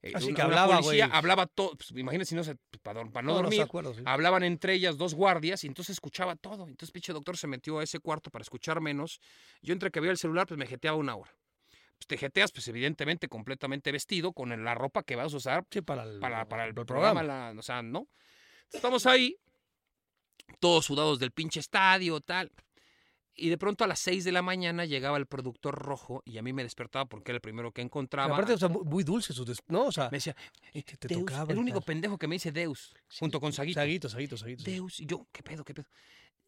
[0.02, 1.18] eh, Así una- que hablaba, policía, güey.
[1.18, 4.02] hablaba todo, pues, imagínense si no se, para, para no No, dormir, se acuerdo, sí.
[4.06, 6.64] hablaban entre ellas dos guardias y entonces escuchaba todo.
[6.68, 9.20] Entonces, pinche doctor se metió a ese cuarto para escuchar menos.
[9.62, 11.32] Yo entre que veía el celular, pues me jeteaba una hora.
[11.98, 15.82] Pues te jeteas, pues evidentemente completamente vestido con la ropa que vas a usar Sí,
[15.82, 17.24] para el, para, para el para programa.
[17.24, 18.08] la- o sea, ¿no?
[18.72, 19.38] Estamos ahí,
[20.60, 22.52] todos sudados del pinche estadio, tal.
[23.36, 26.44] Y de pronto a las 6 de la mañana llegaba el productor rojo y a
[26.44, 28.34] mí me despertaba porque era el primero que encontraba.
[28.36, 29.86] aparte, o sea, muy, dulce su ¿no?
[29.86, 30.36] O sea, me decía,
[30.72, 33.80] que te Deus, tocaba el y único pendejo que me dice Deus, junto con Saguito.
[33.80, 34.64] Saguito, Saguito, Saguito.
[34.64, 34.72] sí.
[34.72, 35.88] Deus, y yo, ¿qué pedo, qué pedo?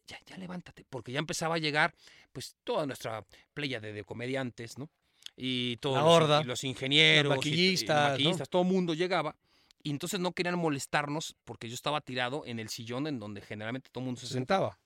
[0.06, 1.92] Ya, ya levántate, porque ya empezaba a llegar,
[2.32, 4.88] pues, toda nuestra playa de, de comediantes, ¿no?
[5.36, 8.10] Y todos La los, horda, y los ingenieros, los y- y maquillistas, ¿no?
[8.10, 9.36] maquillistas, todo el mundo llegaba.
[9.82, 13.88] Y entonces no querían molestarnos porque yo estaba tirado en el sillón en donde generalmente
[13.92, 14.54] todo el mundo se Se senta.
[14.56, 14.78] sentaba.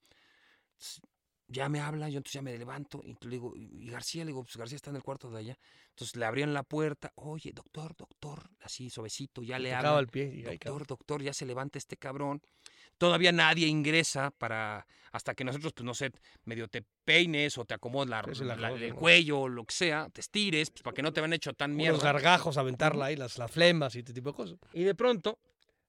[1.52, 4.44] Ya me habla, yo entonces ya me levanto y le digo, y García, le digo,
[4.44, 5.58] pues García está en el cuarto de allá.
[5.88, 9.98] Entonces le abrían la puerta, oye, doctor, doctor, así suavecito, ya le hablan.
[9.98, 10.30] el pie.
[10.32, 12.40] y Doctor, doctor, ya se levanta este cabrón.
[13.00, 16.12] Todavía nadie ingresa para hasta que nosotros, pues no sé,
[16.44, 20.08] medio te peines o te acomodes la- la la- el cuello o lo que sea,
[20.12, 21.98] te estires, pues para que no te vean hecho tan mierda.
[21.98, 24.58] gargajos, aventarla ahí, las, las flemas y este tipo de cosas.
[24.74, 25.38] Y de pronto,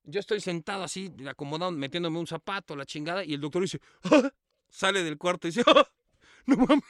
[0.05, 4.31] yo estoy sentado así, acomodado, metiéndome un zapato, la chingada, y el doctor dice, "Ah",
[4.69, 5.85] sale del cuarto y dice, "Ah,
[6.45, 6.83] no mames,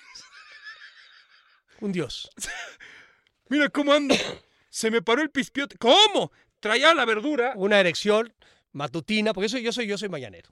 [1.79, 2.29] Un dios.
[3.49, 4.13] mira cómo ando.
[4.69, 5.77] Se me paró el pispiote.
[5.77, 6.31] ¿Cómo?
[6.60, 8.31] Traía la verdura, Una erección
[8.73, 10.47] matutina, porque eso yo soy, yo soy mañanero.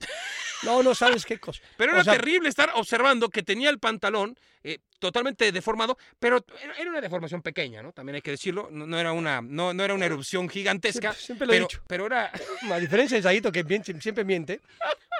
[0.62, 1.60] No, no sabes qué cosa.
[1.78, 6.44] Pero O era sea- terrible estar observando que tenía el pantalón eh, totalmente deformado, pero
[6.78, 7.92] era- una deformación pequeña, ¿no?
[7.92, 8.68] También hay que decirlo.
[8.70, 11.66] No, no era, una, no, no era una erupción gigantesca, Siempre, siempre lo he pero,
[11.68, 11.82] dicho.
[11.86, 12.30] pero era...
[12.70, 13.64] A diferencia de Saguito, que
[14.00, 14.60] siempre miente.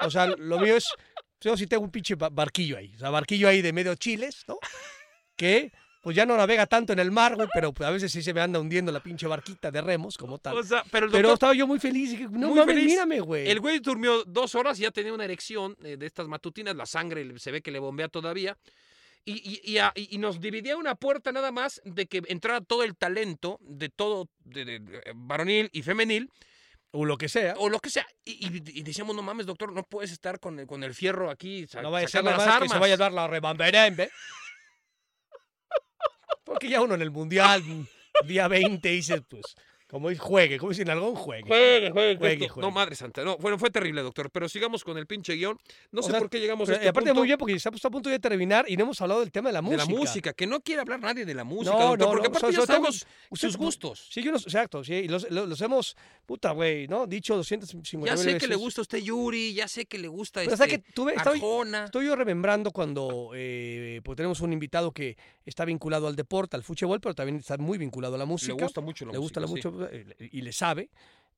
[0.01, 0.85] O sea, lo mío es.
[1.39, 2.93] Yo sí tengo un pinche ba- barquillo ahí.
[2.95, 4.59] O sea, barquillo ahí de medio chiles, ¿no?
[5.35, 8.21] Que pues ya no navega tanto en el mar, güey, pero pues, a veces sí
[8.23, 10.57] se me anda hundiendo la pinche barquita de remos, como tal.
[10.57, 12.09] o sea, pero el pero doctor, estaba yo muy feliz.
[12.11, 12.85] Dije, no Muy mames, feliz.
[12.91, 13.47] mírame, güey.
[13.49, 16.85] el güey durmió dos horas y ya tenía una erección eh, de estas matutinas, la
[16.87, 18.57] sangre se ve que le bombea todavía.
[19.23, 22.81] Y, y- y a- y- nos dividía una puerta nada más de que entrara todo
[22.83, 26.31] el talento de todo, de, de- de- eh, varonil y femenil,
[26.89, 27.53] O lo que sea.
[27.57, 28.07] o lo que sea.
[28.25, 31.91] Y, decíamos, no mames, doctor, no puedes estar con el, con el fierro aquí No
[31.91, 32.71] vaya a ser las más que armas.
[32.71, 34.09] se vaya a dar la rebamberembe.
[36.43, 37.63] Porque ya uno en el mundial,
[38.25, 39.55] día 20, dice, pues,
[39.91, 41.47] como dice, juegue, como dicen algo, juegue.
[41.47, 42.67] Juegue, juegue, Juegue, juegue.
[42.67, 43.23] No, madre santa.
[43.23, 44.31] No, bueno, fue terrible, doctor.
[44.31, 45.59] Pero sigamos con el pinche guion.
[45.91, 47.53] No O sé sea, por qué llegamos Pero, a este aparte punto muy bien porque
[47.53, 49.83] estamos a punto de terminar y no hemos hablado del tema de la de música.
[49.85, 50.33] la música.
[50.33, 51.99] Que no quiere hablar nadie de la música, No, doctor.
[51.99, 54.07] no, porque no, aparte sobre- ya usted- sus gustos.
[54.09, 57.05] Sí, yo no- exacto, sí, y los, los- los hemos, puta, güey, ¿no?
[57.05, 58.41] Dicho 250 Ya sé veces.
[58.41, 60.91] que le gusta a usted Yuri, ya sé que le gusta Pero este, ¿sabes que
[60.93, 61.15] tuve.
[61.15, 66.63] Estoy yo remembrando cuando eh, pues tenemos un invitado que está vinculado al deporte, al
[66.63, 68.53] fútbol, pero también está muy vinculado a la música.
[68.55, 69.80] Le gusta mucho la le gusta música, la mucho eh,
[70.19, 70.89] y le sabe.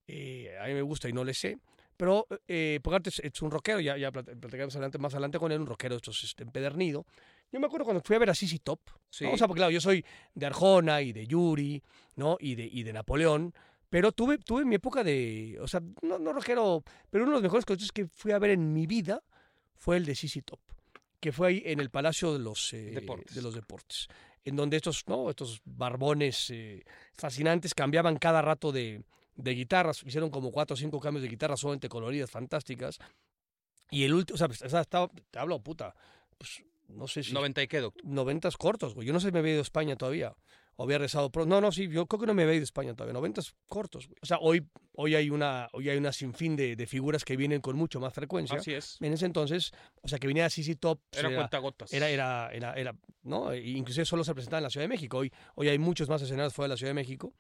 [0.08, 1.58] eh, a mí me gusta y no le sé.
[1.96, 5.52] Pero eh, Pogarte es, es un rockero, ya, ya plat- platicamos adelante, más adelante con
[5.52, 7.06] él, un rockero estos este, empedernido.
[7.52, 8.80] Yo me acuerdo cuando fui a ver a Sisi Top,
[9.12, 9.24] Sí.
[9.26, 9.34] ¿no?
[9.34, 10.04] O sea, porque claro, yo soy
[10.34, 11.84] de Arjona y de Yuri,
[12.16, 12.38] ¿no?
[12.40, 13.54] Y de, y de Napoleón.
[13.92, 15.60] Pero tuve, tuve mi época de.
[15.62, 18.50] O sea, no, no rockero, pero uno de los mejores conciertos que fui a ver
[18.50, 19.22] en mi vida
[19.76, 20.60] fue el de Sisi Top,
[21.20, 24.08] que fue ahí en el Palacio de los, eh, de los Deportes.
[24.46, 25.30] En donde estos, ¿no?
[25.30, 29.04] Estos barbones eh, fascinantes cambiaban cada rato de,
[29.36, 30.04] de guitarras.
[30.04, 33.00] Hicieron como cuatro o cinco cambios de guitarras sumamente coloridas, fantásticas.
[33.90, 35.96] Y el último, o sea, pues, o sea, estaba, te hablo, puta,
[36.38, 38.04] pues no sé si 90 y qué, doctor.
[38.06, 39.08] noventas cortos, güey.
[39.08, 40.36] Yo no sé si me había ido a España todavía.
[40.76, 41.30] O había rezado.
[41.46, 43.14] No, no, sí, yo creo que no me había ido a España todavía.
[43.14, 44.18] Noventas cortos, güey.
[44.22, 47.62] O sea, hoy, hoy hay una, hoy hay una sinfín de, de figuras que vienen
[47.62, 48.58] con mucho más frecuencia.
[48.58, 48.98] Así es.
[49.00, 51.00] En ese entonces, o sea, que venía CC Top.
[51.12, 51.94] pues, Era era, cuentagotas.
[51.94, 53.52] era, era, era, era, ¿no?
[53.52, 55.18] E inclusive solo se presentaba en la Ciudad de México.
[55.20, 57.34] Hoy, hoy hay muchos más escenarios fuera de la Ciudad de México.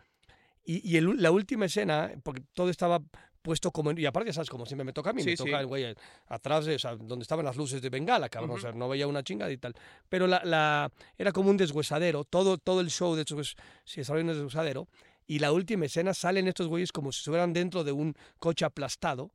[0.65, 3.01] Y, y el- la última escena, porque todo estaba
[3.43, 3.91] puesto como.
[3.91, 5.55] en- Y aparte, ya sabes, como siempre me toca a mí, Sí, me toca sí.
[5.57, 5.95] el güey eh,
[6.27, 8.51] atrás de, o sea, donde estaban las luces de Bengala, cabrón.
[8.51, 8.61] O Ujú.
[8.63, 9.75] sea, no veía una chingada y tal.
[10.09, 12.23] Pero la, la, era como un deshuesadero.
[12.23, 13.55] Todo, todo el show, de hecho, pues,
[13.95, 14.87] desarrolla en un deshuesadero.
[15.27, 19.31] Y la última escena salen estos güeyes como si estuvieran dentro de un coche aplastado.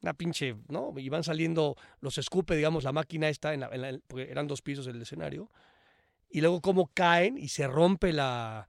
[0.00, 0.94] Una pinche, ¿no?
[0.96, 4.46] Y van saliendo, los escupe, digamos, la máquina esta, en la- en la- porque eran
[4.46, 5.50] dos pisos el escenario.
[6.30, 8.68] Y luego cómo caen y se rompe la,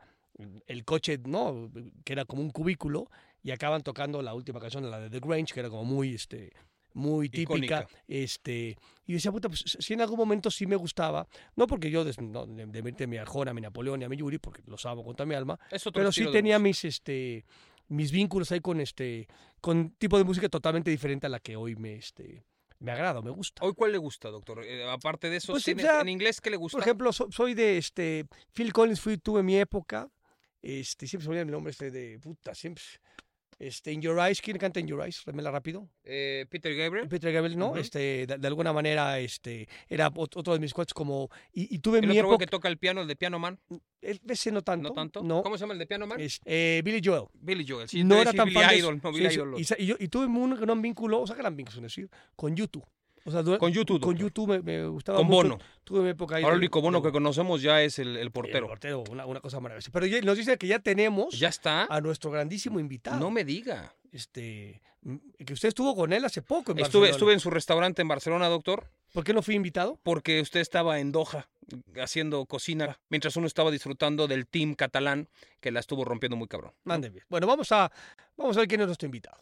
[0.67, 1.69] el coche, ¿no?
[2.04, 3.10] Que era como un cubículo.
[3.43, 6.52] Y acaban tocando la última canción, la de The Grange, que era como muy, este,
[6.93, 7.56] muy típica.
[7.56, 7.88] Icónica.
[8.08, 12.04] Este, y decía, puta, pues si en algún momento sí me gustaba, no porque yo
[12.04, 14.86] des- no, de, de a Arjona, a mi Napoleón y a mi Yuri, porque los
[14.86, 15.60] amo con toda mi alma,
[15.93, 17.45] pero sí tenía mis, este,
[17.88, 19.28] mis vínculos ahí con este,
[19.62, 22.43] con tipo de música totalmente diferente a la que hoy me, este,
[22.80, 23.63] me agrada, me gusta.
[23.63, 24.63] ¿Hoy cuál le gusta, doctor?
[24.65, 26.78] Eh, aparte de eso, Pues, ¿tiene- o sea, ¿en inglés qué le gusta?
[26.78, 30.10] Por ejemplo, so- soy de este Phil Collins, fui, tuve mi época.
[30.62, 32.84] Este, siempre se me olvida el nombre este de puta, siempre.
[33.60, 35.22] Este, In Your Eyes, ¿quién canta In Your Eyes?
[35.26, 35.89] Remela rápido.
[36.06, 37.10] Eh, Peter Gabriel.
[37.10, 37.72] Peter Gabriel, ¿no?
[37.72, 37.78] Ujú.
[37.80, 41.30] Este, de, de alguna manera, este, era ot- otro de mis cuates como.
[41.52, 42.45] Y, y tuve El mi otro güey época.
[42.45, 43.60] que toca el piano, el de Piano Man.
[44.02, 44.88] el- Ese no tanto.
[44.89, 45.22] ¿No tanto?
[45.24, 45.43] No.
[45.43, 46.22] ¿Cómo se llama el de Piano Man?
[46.22, 47.26] Es, eh, Billy Joel.
[47.34, 47.89] Billy Joel.
[47.89, 49.56] Sí, no era tan Billy Idol, no Billy Idol.
[49.60, 52.86] y tuve un gran vínculo, o sea, gran vínculo, es decir, con YouTube.
[53.30, 54.20] O sea, dura- Con YouTube, Con doctor.
[54.30, 55.38] YouTube me, me gustaba Con mucho.
[55.50, 55.60] Bono.
[55.84, 56.44] Tuve mi época ahí.
[56.44, 58.68] Ahora el único bono que conocemos ya es el, el El portero.
[58.68, 59.92] portero, una, una cosa maravillosa.
[59.94, 61.86] Pero ya- nos dice que ya tenemos ¿Ya está?
[61.89, 63.20] a nuestro grandísimo invitado.
[63.20, 63.94] No me diga.
[64.12, 64.82] Este,
[65.46, 67.10] que usted estuvo con él hace poco en Estuve, Barcelona.
[67.12, 70.00] estuve en su restaurante en Barcelona, doctor, ¿Por qué no fui invitado?
[70.04, 71.48] porque usted estaba en Doha
[72.02, 76.74] haciendo cocina, mientras uno estaba disfrutando del team catalán que la estuvo rompiendo muy cabrón.
[76.84, 77.24] Mande bien.
[77.30, 77.92] Bueno, vamos a,
[78.36, 79.38] vamos a ver quién es nuestro invitado.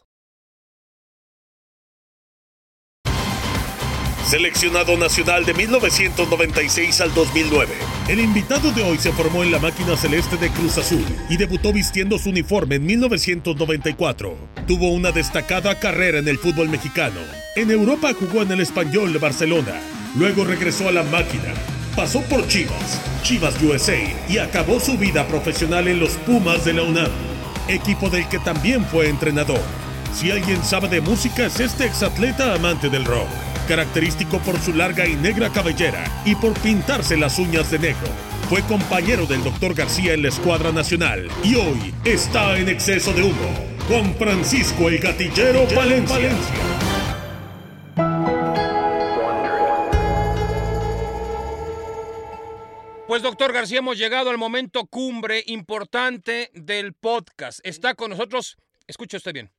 [4.28, 7.72] Seleccionado nacional de 1996 al 2009.
[8.08, 11.72] El invitado de hoy se formó en la máquina celeste de Cruz Azul y debutó
[11.72, 14.36] vistiendo su uniforme en 1994.
[14.66, 17.20] Tuvo una destacada carrera en el fútbol mexicano.
[17.56, 19.80] En Europa jugó en el Español de Barcelona.
[20.14, 21.54] Luego regresó a la máquina.
[21.96, 23.96] Pasó por Chivas, Chivas USA
[24.28, 27.10] y acabó su vida profesional en los Pumas de la UNAM,
[27.66, 29.62] equipo del que también fue entrenador.
[30.12, 33.28] Si alguien sabe de música es este exatleta amante del rock,
[33.68, 38.08] característico por su larga y negra cabellera y por pintarse las uñas de negro.
[38.48, 39.74] Fue compañero del Dr.
[39.74, 43.54] García en la escuadra nacional y hoy está en exceso de humo.
[43.88, 46.30] Juan Francisco el Gatillero Valencia.
[53.06, 57.60] Pues doctor García, hemos llegado al momento cumbre importante del podcast.
[57.64, 59.50] Está con nosotros, escuche usted bien.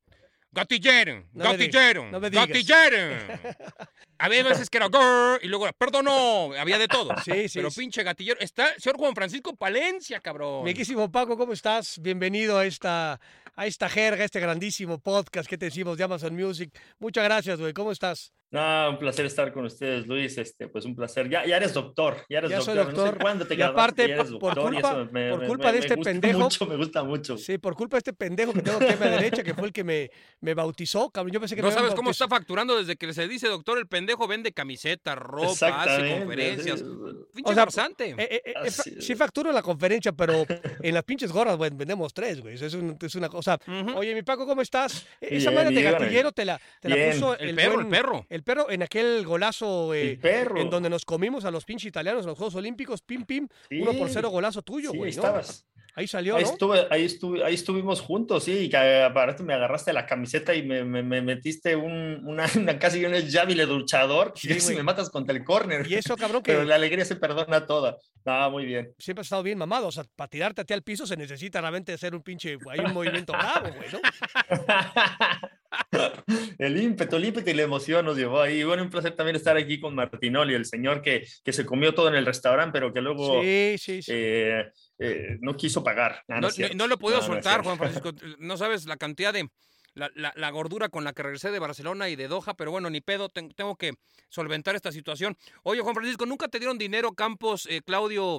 [0.52, 3.18] Gatillero, No gatillero, no gatillero.
[4.22, 7.16] Había veces que era girl y luego era perdonó, había de todo.
[7.24, 8.38] Sí, sí, Pero pinche gatillero.
[8.42, 10.66] Está el señor Juan Francisco Palencia, cabrón.
[10.66, 12.00] Mi querísimo Paco, ¿cómo estás?
[12.02, 13.20] Bienvenido a esta,
[13.56, 16.70] a esta jerga, a este grandísimo podcast que te decimos de Amazon Music.
[17.00, 17.74] Muchas gracias, güey.
[17.74, 18.34] ¿Cómo estás?
[18.52, 20.36] No, un placer estar con ustedes, Luis.
[20.40, 21.30] Este, pues un placer.
[21.30, 22.94] Ya, ya eres doctor, ya eres Ya soy doctor.
[22.94, 23.18] No doctor.
[23.18, 25.66] sé cuándo te Y aparte, ya eres por- por doctor, y culpa- me- por culpa
[25.68, 27.38] me- de me este gusta pendejo- Mucho, me gusta mucho.
[27.38, 29.74] Sí, por culpa de este pendejo que tengo aquí a mi derecha, que fue el
[29.74, 30.10] que me,
[30.42, 31.32] me bautizó, cabrón.
[31.32, 34.28] Yo pensé que No sabes cómo está facturando desde que se dice doctor, el pendejo
[34.28, 36.82] vende camisetas, ropa, hace conferencias.
[36.82, 38.16] Pinche O sea, farsante.
[38.18, 40.46] Eh, eh, eh, sí facturo la conferencia, pero
[40.82, 42.56] en las pinches gorras, güey, vendemos tres, güey.
[42.56, 43.60] Eso Es, un- es una cosa.
[43.96, 45.06] Oye, mi Paco, ¿cómo estás?
[45.22, 47.92] E- Esa Bien, madre de gatillero te la, te la puso el, perro, buen- el
[47.92, 48.26] perro.
[48.40, 50.18] El perro en aquel golazo eh,
[50.56, 53.50] en donde nos comimos a los pinches italianos en los Juegos Olímpicos, pim, pim,
[53.82, 55.22] uno por Sí, cero golazo tuyo, sí, güey, ahí ¿no?
[55.24, 55.66] estabas.
[55.96, 56.50] Ahí salió, Ahí, ¿no?
[56.52, 60.64] estuve, ahí, estuve, ahí estuvimos juntos, sí, y que aparte me agarraste la camiseta y
[60.66, 65.10] me, me- me metiste un, una, una- casi un jabile duchador, Sí, y me matas
[65.10, 65.86] contra el córner.
[65.92, 67.98] Y eso, cabrón, que Pero la alegría se perdona toda.
[68.24, 68.94] Ah, muy bien.
[68.98, 69.88] siempre has estado bien mamado.
[69.88, 72.80] O sea, para tirarte a ti al piso se necesita realmente hacer un pinche, hay
[72.80, 74.00] un movimiento bravo, güey, ¿no?
[76.58, 78.64] el ímpetu, el ímpetu y la emoción nos llevó ahí.
[78.64, 82.08] Bueno, un placer también estar aquí con Martinoli, el señor que, que se comió todo
[82.10, 84.12] en el restaurante, pero que luego Sí, sí, sí.
[84.14, 86.24] eh, eh, no quiso pagar.
[86.28, 87.64] Ah, No, lo es soltar.
[87.64, 88.12] Juan Francisco.
[88.40, 89.50] No sabes la cantidad de.
[89.96, 92.90] La, la- la gordura con la que regresé de Barcelona y de Doha, pero bueno,
[92.92, 93.94] ni pedo, ten- tengo que
[94.30, 95.36] solventar esta situación.
[95.64, 98.38] Oye, Juan Francisco, ¿nunca te dieron dinero Campos, eh, Claudio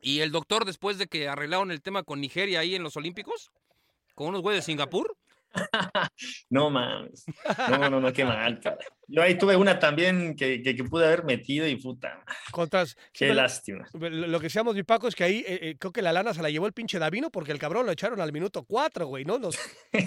[0.00, 3.50] y el doctor después de que arreglaron el tema con Nigeria ahí en los Olímpicos?
[4.14, 5.16] ¿Con unos güeyes de Singapur?
[6.50, 7.24] No mames.
[7.70, 8.60] No, no, no, qué mal.
[9.10, 12.94] Yo ahí tuve una también que, que, que pude haber metido y puta, Contras.
[13.12, 13.86] qué siempre- lástima.
[13.94, 16.34] Lo lo que decíamos, mi Paco, es que ahí eh, eh, creo que la lana
[16.34, 19.24] se la llevó el pinche Davino porque el cabrón lo echaron al minuto cuatro, güey,
[19.24, 19.38] ¿no?
[19.38, 19.58] Nos-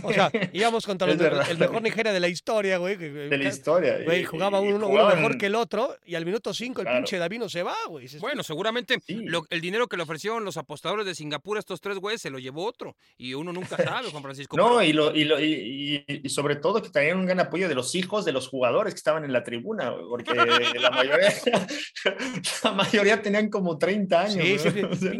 [0.03, 1.49] o sea, íbamos contra los verdad.
[1.49, 2.95] el mejor Nigeria de la historia, güey.
[2.97, 3.97] que- De la historia.
[4.03, 6.85] Güey, y- jugaba y uno, uno mejor que el otro y al minuto cinco el
[6.85, 6.99] Claro.
[6.99, 8.07] pinche Davino se va, güey.
[8.19, 9.15] Bueno, seguramente Sí.
[9.25, 12.29] lo- el dinero que le ofrecieron los apostadores de Singapur a estos tres güeyes se
[12.29, 12.95] lo llevó otro.
[13.17, 14.55] Y uno nunca sabe, Juan Francisco.
[14.57, 17.39] No, pero- y, lo, y, lo- y- y- y sobre todo que tenían un gran
[17.39, 21.33] apoyo de los hijos de los jugadores que estaban en la tribuna, porque la mayoría,
[22.63, 24.45] la mayoría tenían como 30 años.
[24.45, 25.17] Sí, sí,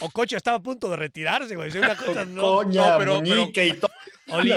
[0.00, 1.76] Ococho estaba a punto de retirarse, güey.
[1.76, 2.42] Una cosa, no.
[2.42, 3.90] Coña, no, pero- y todo.
[4.30, 4.52] Oli-.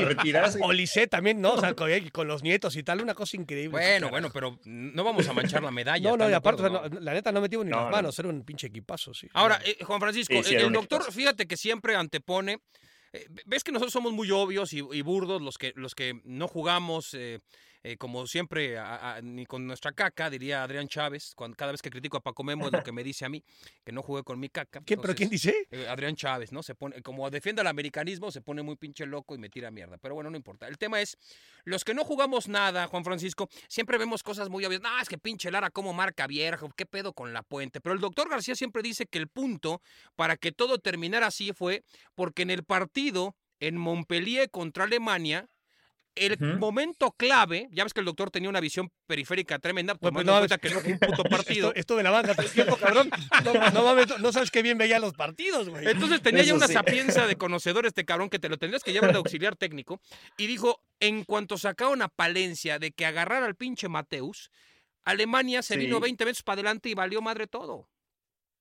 [0.64, 1.54] Olisé también, ¿no?
[1.54, 3.70] O sea, con, con los nietos y tal, una cosa increíble.
[3.72, 6.10] Bueno, bueno, pero no vamos a manchar la medalla.
[6.10, 6.90] No, no, ¿están y aparte, o acuerdo?
[6.90, 7.92] sea, no, la neta no metimos ni No, las no.
[7.92, 9.28] manos, era un pinche equipazo, sí.
[9.34, 11.12] Ahora, eh, Juan Francisco, Sí, sí, el, doctor, equipazo.
[11.18, 12.60] fíjate que siempre antepone.
[13.13, 17.13] Eh, ves que nosotros somos muy obvios y, burdos los que, los que no jugamos
[17.13, 17.39] eh,
[17.84, 21.34] eh, como siempre a- a- ni con nuestra caca, diría Adrián Chávez.
[21.36, 23.44] Cuando, cada vez que critico a Paco Memo es lo que me dice a mí,
[23.84, 24.82] que no jugué con mi caca.
[24.86, 25.67] ¿Quién, ¿Pero quién dice?
[25.72, 26.62] eh, Adrián Chávez, ¿no?
[26.63, 29.98] Se pone, como defiende el americanismo, se pone muy pinche loco y me tira mierda.
[29.98, 30.67] Pero bueno, no importa.
[30.67, 31.17] El tema es,
[31.63, 34.82] los que no jugamos nada, Juan Francisco, siempre vemos cosas muy obvias.
[34.82, 37.82] No, es que pinche Lara, cómo marca viejo, qué pedo con la puente.
[37.82, 39.82] Pero el doctor García siempre dice que el punto
[40.15, 41.84] para que todo terminara así fue
[42.15, 45.48] porque en el partido en Montpellier contra Alemania,
[46.15, 50.34] el momento clave, ya ves que el doctor tenía una visión periférica tremenda, Bueno, tomando
[50.39, 51.67] pues, en no, cuenta que no fue un puto partido.
[51.69, 53.10] Esto, esto de la el tiempo, cabrón.
[53.45, 55.88] No, no mames, no- no sabes qué bien veía los partidos, güey.
[55.88, 56.74] Entonces tenía ya una sí.
[56.74, 60.02] sapienza de conocedor este cabrón que te lo tendrías que llevar de auxiliar técnico.
[60.38, 64.52] Y dijo, en cuanto sacaron a Palencia de que agarrara al pinche Mateus,
[65.04, 65.80] Alemania se Sí.
[65.82, 67.89] vino 20 veces para adelante y valió madre todo.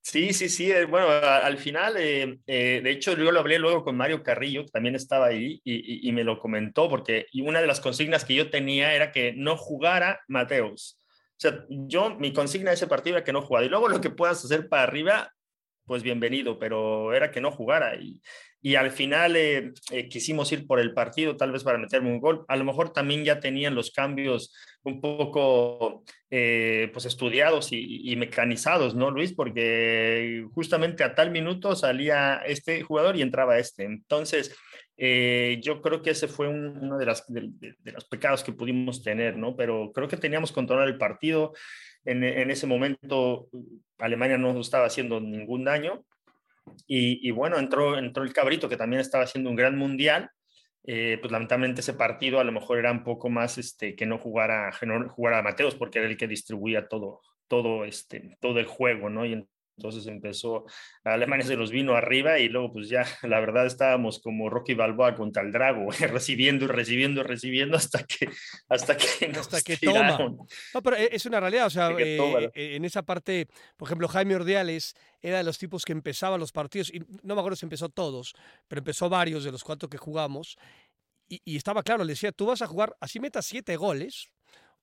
[0.03, 0.71] Sí, sí, sí.
[0.73, 4.65] eh, Bueno, al final, eh, eh, de hecho, yo lo hablé luego con Mario Carrillo,
[4.65, 8.51] que también estaba ahí, y, me lo comentó, porque una de las consignas que yo
[8.51, 10.99] tenía era que no jugara Mateus.
[11.33, 13.67] O sea, yo, mi consigna de ese partido era que no jugara.
[13.67, 15.33] Y luego lo que puedas hacer para arriba,
[15.91, 17.97] pues bienvenido, pero era que no jugara.
[17.97, 18.23] Y,
[18.63, 22.21] y al final eh, eh, quisimos ir por el partido, tal vez para meterme un
[22.21, 22.45] gol.
[22.47, 28.15] A lo mejor también ya tenían los cambios un poco eh, pues estudiados y, y
[28.15, 29.33] mecanizados, ¿no, Luis?
[29.33, 33.83] Porque justamente a tal minuto salía este jugador y entraba este.
[33.83, 34.57] Entonces,
[34.97, 38.45] eh, yo creo que ese fue un- uno de, las, de, de- de los pecados
[38.45, 39.57] que pudimos tener, ¿no?
[39.57, 41.53] Pero creo que teníamos controlado el partido.
[42.05, 43.49] En, ese momento,
[43.99, 46.05] Alemania no estaba haciendo ningún daño.
[46.87, 50.31] Y, bueno, entró, entró el Cabrito, que también estaba haciendo un gran mundial.
[50.85, 54.17] Eh, pues lamentablemente ese partido a lo mejor era un poco más este, que no
[54.17, 59.11] jugara, no jugara Mateos, porque era el que distribuía todo, todo, este, todo el juego,
[59.11, 59.25] ¿no?
[59.81, 60.67] Entonces empezó,
[61.05, 65.15] Alemania se los vino arriba y luego pues ya, la verdad estábamos como Rocky Balboa
[65.15, 68.29] contra el Drago, recibiendo y recibiendo y recibiendo hasta que,
[68.69, 70.19] hasta que, nos Hasta que toma.
[70.75, 74.07] No, pero e- es una realidad, o sea, eh, eh, en esa parte, por ejemplo,
[74.07, 77.65] Jaime Ordiales era de los tipos que empezaba los partidos, y no me acuerdo si
[77.65, 78.35] empezó todos,
[78.69, 80.59] pero empezó varios de los cuatro que jugamos,
[81.27, 84.31] y, y estaba claro, le decía, tú vas a jugar, así metas siete goles,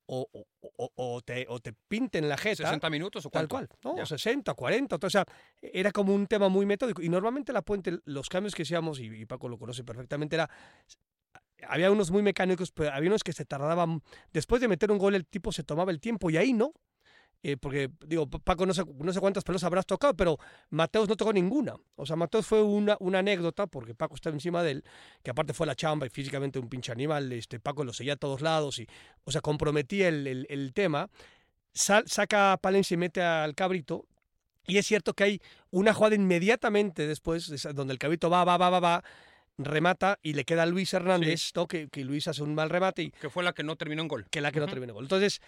[0.08, 3.76] o, o- o- o te, o te pinten la jeta, 60 minutos o Tal cuánto?
[3.82, 3.98] cual, ¿no?
[4.02, 4.06] Ya.
[4.06, 5.26] 60, 40, o sea,
[5.62, 7.02] era como un tema muy metódico.
[7.02, 10.50] Y normalmente la puente, los cambios que hacíamos, y, y Paco lo conoce perfectamente, era.
[11.68, 14.02] Había unos muy mecánicos, pero había unos que se tardaban.
[14.32, 16.74] Después de meter un gol, el tipo se tomaba el tiempo y ahí no.
[17.44, 20.38] Eh, porque, digo, Pa- Paco no sé, no sé cuántas pelotas habrás tocado, pero
[20.72, 21.76] Mateos no tocó ninguna.
[21.96, 24.84] O sea, Mateos fue una, una anécdota, porque Paco estaba encima de él,
[25.24, 27.32] que aparte fue la chamba y físicamente un pinche animal.
[27.32, 28.88] Este, Paco lo seguía a todos lados y,
[29.24, 31.10] o sea, comprometía el, el- el tema.
[31.74, 34.06] Sal- saca a Palencia y mete al cabrito.
[34.66, 38.70] Y es cierto que hay una jugada inmediatamente después, donde el cabrito va, va, va,
[38.70, 39.04] va, va,
[39.58, 41.68] remata y le queda a Luis Hernández, ¿no?
[41.68, 44.08] que, que Luis hace un mal remate y Que fue la que no terminó en
[44.08, 44.26] gol.
[44.30, 44.72] que la que no Ujú.
[44.74, 45.06] termina en gol.
[45.06, 45.42] Entonces,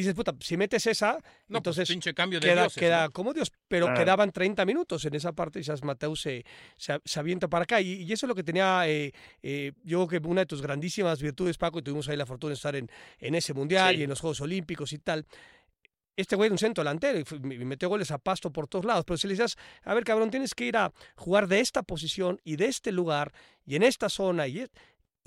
[0.00, 3.10] dices, puta, si metes esa, No, entonces pues, pinche cambio de queda, dioses, queda ¿no?
[3.12, 4.00] como Dios, pero Claro.
[4.00, 6.44] quedaban 30 minutos en esa parte y Sas Mateus se,
[6.76, 7.80] se, se avienta para acá.
[7.80, 10.62] Y, y eso es lo que tenía, eh, eh, yo creo que una de tus
[10.62, 14.00] grandísimas virtudes, Paco, y tuvimos ahí la fortuna de estar en, en ese mundial Sí.
[14.00, 15.26] y en los Juegos Olímpicos y tal.
[16.16, 19.04] Este güey era un centro delantero y metió goles a pasto por todos lados.
[19.06, 22.40] Pero si le decías, a ver, cabrón, tienes que ir a jugar de esta posición
[22.42, 23.32] y de este lugar
[23.64, 24.48] y en esta zona.
[24.48, 24.70] Y, es-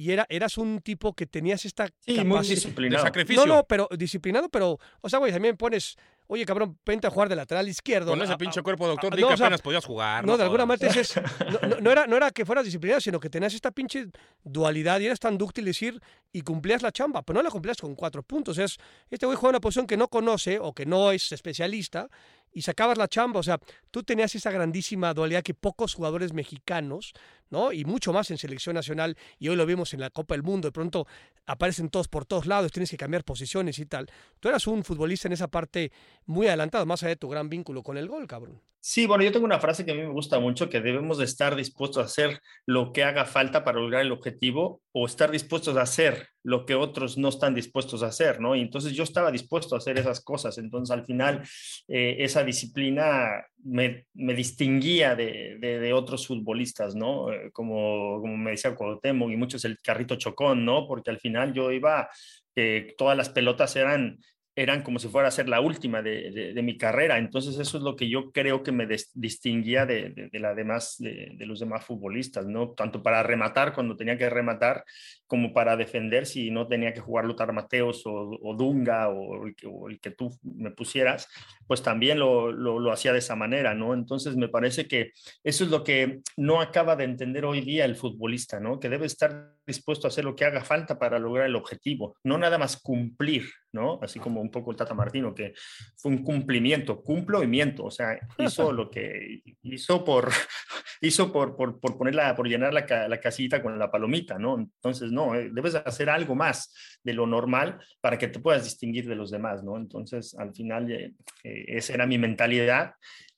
[0.02, 2.42] y era, eras un tipo que tenías esta Sí, muy capacidad.
[2.42, 3.04] De disciplinado.
[3.06, 3.46] sacrificio.
[3.46, 5.96] No, no, pero disciplinado, pero, o sea, güey, también pones,
[6.28, 8.12] oye, cabrón, vente a jugar de lateral izquierdo.
[8.12, 9.86] Con ese a- pinche a- cuerpo, doctor, a- di no, que o sea, apenas podías
[9.86, 10.26] jugar.
[10.26, 11.14] no, de alguna manera dices,
[11.62, 14.08] no, no- no era, no era que fueras disciplinado, sino que tenías esta pinche
[14.44, 16.02] dualidad y eras tan dúctil decir
[16.34, 18.54] y cumplías la chamba, pero no la cumplías con cuatro puntos.
[18.54, 18.78] O sea, es-
[19.10, 22.08] este güey juega en una posición que no conoce o que no es especialista
[22.52, 23.40] y sacabas la chamba.
[23.40, 23.60] O sea,
[23.92, 27.14] tú tenías esa grandísima dualidad que pocos jugadores mexicanos,
[27.50, 27.72] ¿no?
[27.72, 30.68] Y mucho más en selección nacional, y hoy lo vimos en la Copa del Mundo,
[30.68, 31.08] de pronto
[31.46, 34.08] aparecen todos por todos lados, tienes que cambiar posiciones y tal.
[34.40, 35.92] Tú eras un futbolista en esa parte
[36.32, 38.62] muy adelantados, más allá de tu gran vínculo con el gol, cabrón.
[38.84, 41.26] Sí, bueno, yo tengo una frase que a mí me gusta mucho, que debemos de
[41.26, 45.78] estar dispuestos a hacer lo que haga falta para lograr el objetivo o estar dispuestos
[45.78, 48.56] a hacer lo que otros no están dispuestos a hacer, ¿no?
[48.56, 51.44] Y entonces yo estaba dispuesto a hacer esas cosas, entonces al final
[51.88, 57.32] eh, esa disciplina me, me distinguía de, de, de, otros futbolistas, ¿no?
[57.32, 60.88] Eh, como, como me decía Cuauhtémoc y muchos el carrito chocón, ¿no?
[60.88, 62.10] Porque al final yo iba,
[62.56, 64.18] eh, todas las pelotas eran
[64.56, 67.18] eran como si fuera a ser la última de, de, de, mi carrera.
[67.18, 71.34] Entonces eso es lo que yo creo que me distinguía de, de la demás, de,
[71.46, 72.72] los demás futbolistas, ¿no?
[72.72, 74.84] Tanto para rematar cuando tenía que rematar,
[75.26, 79.56] como para defender si no tenía que jugar Lutar Mateos o, o Dunga o el,
[79.56, 81.30] que, o el, que, tú me pusieras,
[81.66, 83.94] pues también lo, lo, lo, hacía de esa manera, ¿no?
[83.94, 85.12] Entonces me parece que
[85.44, 88.80] eso es lo que no acaba de entender hoy día el futbolista, ¿no?
[88.82, 92.38] Que debe estar dispuesto a hacer lo que haga falta para lograr el objetivo, no
[92.38, 94.00] nada más cumplir, ¿no?
[94.02, 95.54] Así como un poco el Tata Martino, que
[95.96, 100.30] fue un cumplimiento, cumplo y miento, o sea, hizo lo que hizo por,
[101.02, 104.58] hizo por, por, por ponerla, por llenar la, la, casita con la palomita, ¿no?
[104.58, 106.74] Entonces, no, eh, debes hacer algo más
[107.04, 109.78] de lo normal para que te puedas distinguir de los demás, ¿no?
[109.78, 111.14] Entonces, al final, eh,
[111.44, 112.94] eh, esa era mi mentalidad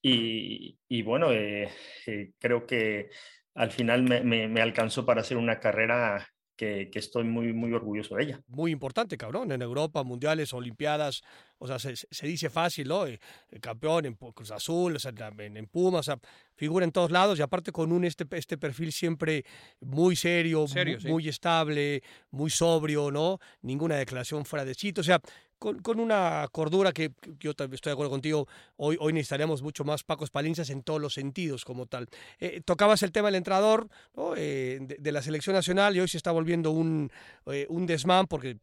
[0.06, 1.70] y, y bueno, eh,
[2.08, 3.10] eh, creo que
[3.56, 7.74] al final me, me, me, alcanzó para hacer una carrera que, que, estoy muy, muy
[7.74, 8.42] orgulloso de ella.
[8.48, 11.24] Muy importante, cabrón, en Europa, mundiales, olimpiadas,
[11.58, 13.06] o sea, se, se dice fácil, ¿no?
[13.06, 13.20] El
[13.62, 16.20] campeón en Cruz Azul, o sea, en, en Pumas, o sea,
[16.56, 19.46] figura en todos lados y aparte con un este, este perfil siempre
[19.82, 21.08] muy serio, serio muy, sí.
[21.08, 23.40] muy, estable, muy sobrio, ¿no?
[23.62, 25.22] Ninguna declaración fuera de sitio, o sea,
[25.64, 30.04] con, con, una cordura que, yo estoy de acuerdo contigo, hoy, hoy necesitaríamos mucho más
[30.04, 32.10] Pacos Palincias en todos los sentidos como tal.
[32.42, 34.36] Eh, tocabas el tema del entrenador ¿no?
[34.36, 37.10] eh, de, de, la selección nacional y hoy se está volviendo un,
[37.46, 38.58] eh, un desmán porque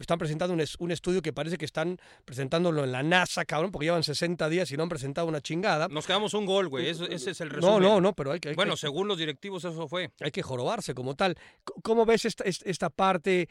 [0.00, 3.86] están presentando un, un, estudio que parece que están presentándolo en la NASA, cabrón, porque
[3.86, 5.88] llevan 60 días y no han presentado una chingada.
[5.88, 7.80] Nos quedamos un gol, güey, ese, es el resumen.
[7.82, 8.50] No, no, no, pero hay que...
[8.50, 10.10] Hay bueno, que, según los directivos eso fue.
[10.20, 11.36] Hay que jorobarse como tal.
[11.82, 13.48] ¿Cómo ves esta, esta parte?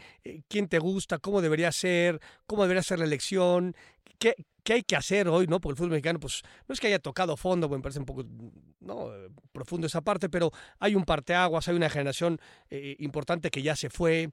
[0.47, 1.19] ¿Quién te gusta?
[1.19, 2.19] ¿Cómo debería ser?
[2.45, 3.75] ¿Cómo debería ser la elección?
[4.19, 4.35] ¿Qué,
[4.67, 5.61] qué hay que hacer hoy, ¿no?
[5.61, 8.25] Porque el fútbol mexicano, pues, no es que haya tocado fondo, me parece un poco,
[8.81, 9.09] ¿no?
[9.53, 12.37] Profundo esa parte, pero hay un parteaguas, hay una generación
[12.69, 14.29] eh, importante que ya se fue.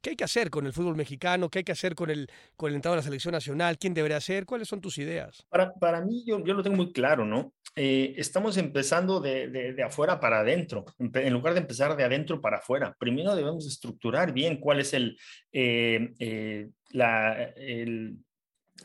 [0.00, 1.48] ¿Qué hay que hacer con el fútbol mexicano?
[1.48, 3.76] ¿Qué hay que hacer con el, con el entrado de la selección nacional?
[3.76, 4.46] ¿Quién debería ser?
[4.46, 5.44] ¿Cuáles son tus ideas?
[5.48, 7.52] Para, para mí, yo, yo lo tengo muy claro, ¿no?
[7.74, 12.58] Eh, estamos empezando de, de, afuera para adentro, en lugar de empezar de adentro para
[12.58, 12.94] afuera.
[13.00, 15.18] Primero debemos estructurar bien cuál es el,
[15.50, 18.18] eh, la, el,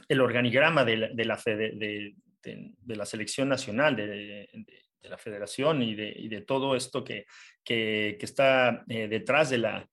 [0.07, 4.49] el organigrama de la, de la, selección nacional, de,
[5.01, 7.25] la federación y, de, todo esto que,
[7.63, 9.89] que, está eh, detrás de la,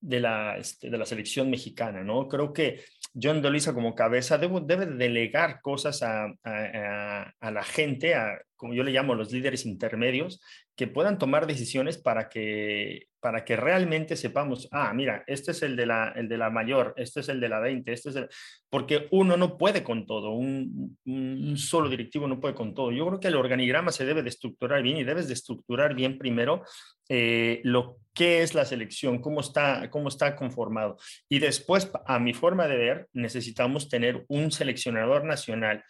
[0.00, 2.28] de, la, este, de la selección mexicana, ¿no?
[2.28, 2.82] Creo que
[3.20, 8.38] John de como cabeza debe, debe delegar cosas a, a, a, a, la gente, a,
[8.60, 10.38] como yo le llamo, los líderes intermedios,
[10.76, 15.76] que puedan tomar decisiones para que, para que realmente sepamos, ah, mira, este es el
[15.76, 18.28] de, la, el de la mayor, este es el de la 20, este es el...
[18.68, 22.92] Porque uno no puede con todo, un, un solo directivo no puede con todo.
[22.92, 26.18] Yo creo que el organigrama se debe de estructurar bien y debes de estructurar bien
[26.18, 26.62] primero
[27.08, 30.98] eh, lo que es la selección, cómo está, cómo está conformado.
[31.30, 35.82] Y después, a mi forma de ver, necesitamos tener un seleccionador nacional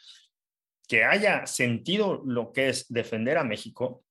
[0.90, 4.02] que haya sentido lo que es defender a México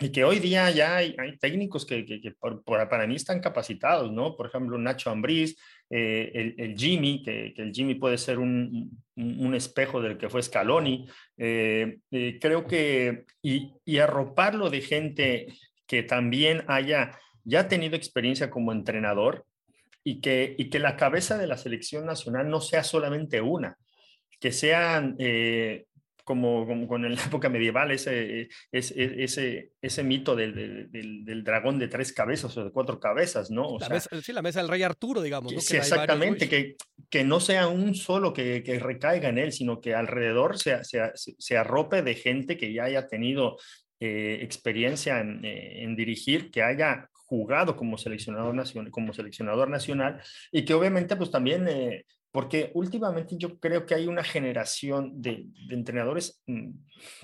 [0.00, 3.16] y que hoy día ya hay, hay técnicos que, que, que por, por, para mí
[3.16, 4.34] están capacitados, ¿no?
[4.34, 5.54] Por ejemplo, Nacho Ambriz,
[5.90, 10.30] eh, el, el, Jimmy, que, que, el Jimmy puede ser un, un, espejo del que
[10.30, 11.06] fue Scaloni.
[11.36, 15.48] Eh, eh, creo que, y, y arroparlo de gente
[15.86, 19.44] que también haya ya tenido experiencia como entrenador
[20.02, 23.76] y que, y que la cabeza de la selección nacional no sea solamente una,
[24.40, 25.84] que sean eh,
[26.24, 31.78] como, como, con la época medieval, ese, ese, ese, ese mito del, del, del, dragón
[31.78, 33.66] de tres cabezas o de cuatro cabezas, ¿no?
[33.68, 35.52] O la sea, mesa, sí, la mesa del rey Arturo, digamos.
[35.52, 35.60] ¿no?
[35.60, 36.76] Sí, exactamente, que,
[37.08, 41.12] que no sea un solo que, que, recaiga en él, sino que alrededor se, se,
[41.14, 43.56] se arrope de gente que ya haya tenido
[44.00, 50.20] eh, experiencia en, eh, en, dirigir, que haya jugado como seleccionador nacional, como seleccionador nacional
[50.52, 52.04] y que obviamente pues también eh,
[52.34, 56.70] porque últimamente yo creo que hay una generación de, de, entrenadores mm,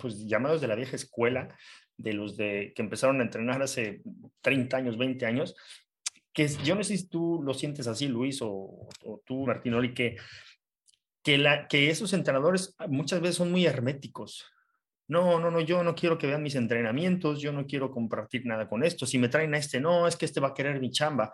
[0.01, 1.49] pues llamados de la vieja escuela,
[1.97, 4.03] de los de que empezaron a entrenar hace
[4.41, 5.57] 30 años, 20 años,
[6.33, 10.15] que yo no sé si tú lo sientes así, Luis, o, o tú, Martinoli, que,
[11.25, 14.47] que, la, que esos entrenadores muchas veces son muy herméticos.
[15.09, 18.69] No, no, no, yo no quiero que vean mis entrenamientos, yo no quiero compartir nada
[18.69, 19.07] con esto.
[19.07, 21.33] Si me traen a este, no, es que este va a querer mi chamba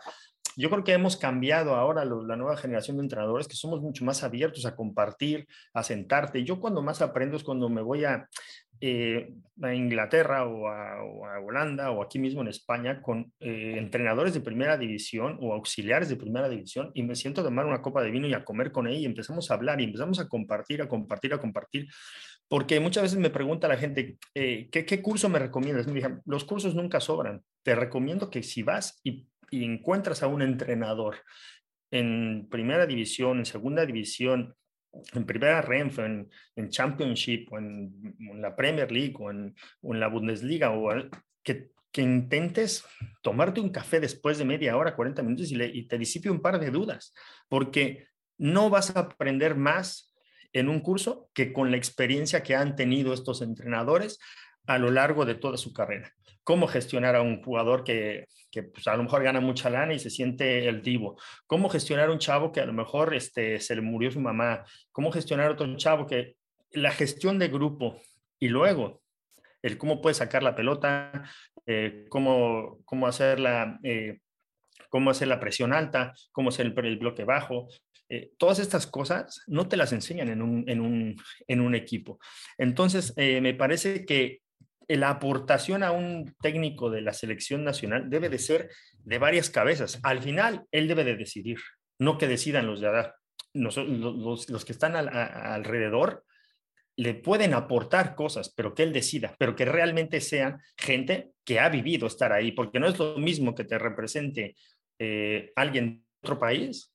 [0.57, 4.25] yo creo que hemos cambiado ahora la nueva generación de entrenadores, que somos mucho más
[4.25, 6.45] abiertos a compartir, a sentarte.
[6.45, 8.27] Yo cuando más aprendo es cuando me voy a,
[8.81, 9.33] eh,
[9.63, 11.03] a Inglaterra o a,
[11.41, 16.17] Holanda o aquí mismo en España con eh, entrenadores de primera división o auxiliares de
[16.17, 18.87] primera división y me siento a tomar una copa de vino y a comer con
[18.87, 21.89] ellos y empezamos a hablar y empezamos a compartir, a compartir, a compartir.
[22.49, 25.87] Porque muchas veces me pregunta la gente, eh, ¿qué, curso me recomiendas?
[25.87, 27.43] Me dije, los cursos nunca sobran.
[27.63, 31.17] Te recomiendo que si vas y, y encuentras a un entrenador
[31.91, 34.55] en primera división, en segunda división,
[35.13, 36.05] en primera Renfe,
[36.57, 37.93] en, Championship, o en,
[38.41, 40.91] la Premier League, o en, la Bundesliga, o
[41.43, 42.85] que, que, intentes
[43.23, 46.59] tomarte un café después de media hora, 40 minutos y, y te disipe un par
[46.59, 47.15] de dudas,
[47.49, 50.15] porque no vas a aprender más
[50.53, 54.19] en un curso que con la experiencia que han tenido estos entrenadores
[54.67, 56.13] a lo largo de toda su carrera
[56.47, 59.99] cómo gestionar a un jugador que, que pues, a lo mejor gana mucha lana y
[59.99, 63.75] se siente el divo, cómo gestionar a un chavo que a lo mejor este, se
[63.75, 66.37] le murió su mamá, cómo gestionar a otro chavo que
[66.71, 68.01] la gestión de grupo
[68.39, 69.03] y luego
[69.61, 71.29] el cómo puede sacar la pelota,
[71.67, 74.21] eh, cómo, cómo, hacer la, eh,
[74.89, 77.67] cómo hacer la presión alta, cómo hacer el, bloque bajo.
[78.09, 81.17] Eh, todas estas cosas no te las enseñan en un, en un,
[81.49, 82.21] en un equipo.
[82.57, 84.46] Entonces, me parece que
[84.89, 89.99] la aportación a un técnico de la selección nacional debe de ser de varias cabezas.
[90.03, 91.59] Al final, él debe de decidir,
[91.99, 93.11] no que decidan los de
[93.53, 96.25] los, que están alrededor
[96.97, 101.69] le pueden aportar cosas, pero que él decida, pero que realmente sean gente que ha
[101.69, 104.57] vivido estar ahí, porque no es lo mismo que te represente
[104.99, 106.95] eh, alguien de otro país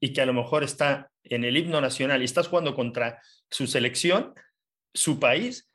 [0.00, 3.20] y que a lo mejor está en el himno nacional y estás jugando contra
[3.50, 4.34] su selección,
[4.94, 5.70] su país,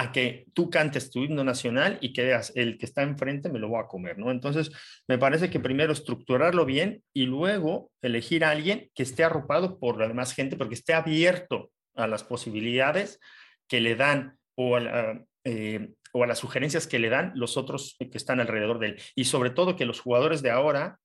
[0.00, 3.58] a que tú cantes tu himno nacional y que veas, el que está enfrente me
[3.58, 4.30] lo voy a comer, ¿no?
[4.30, 4.72] Entonces,
[5.06, 9.98] me parece que primero estructurarlo bien y luego elegir a alguien que esté arropado por
[9.98, 13.20] la demás gente, porque esté abierto a las posibilidades
[13.68, 18.40] que le dan o a, eh, las sugerencias que le dan los otros que están
[18.40, 19.02] alrededor de él.
[19.14, 20.98] Y sobre todo que los jugadores de ahora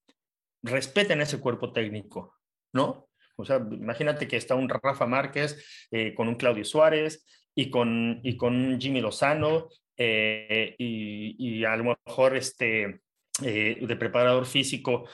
[0.62, 2.34] respeten ese cuerpo técnico,
[2.72, 3.10] ¿no?
[3.36, 7.26] O sea, imagínate que está un Rafa Márquez eh, con un Claudio Suárez,
[7.56, 13.00] y con, y con Jimmy Lozano eh, y, y, a lo mejor este,
[13.42, 15.08] eh, de preparador físico,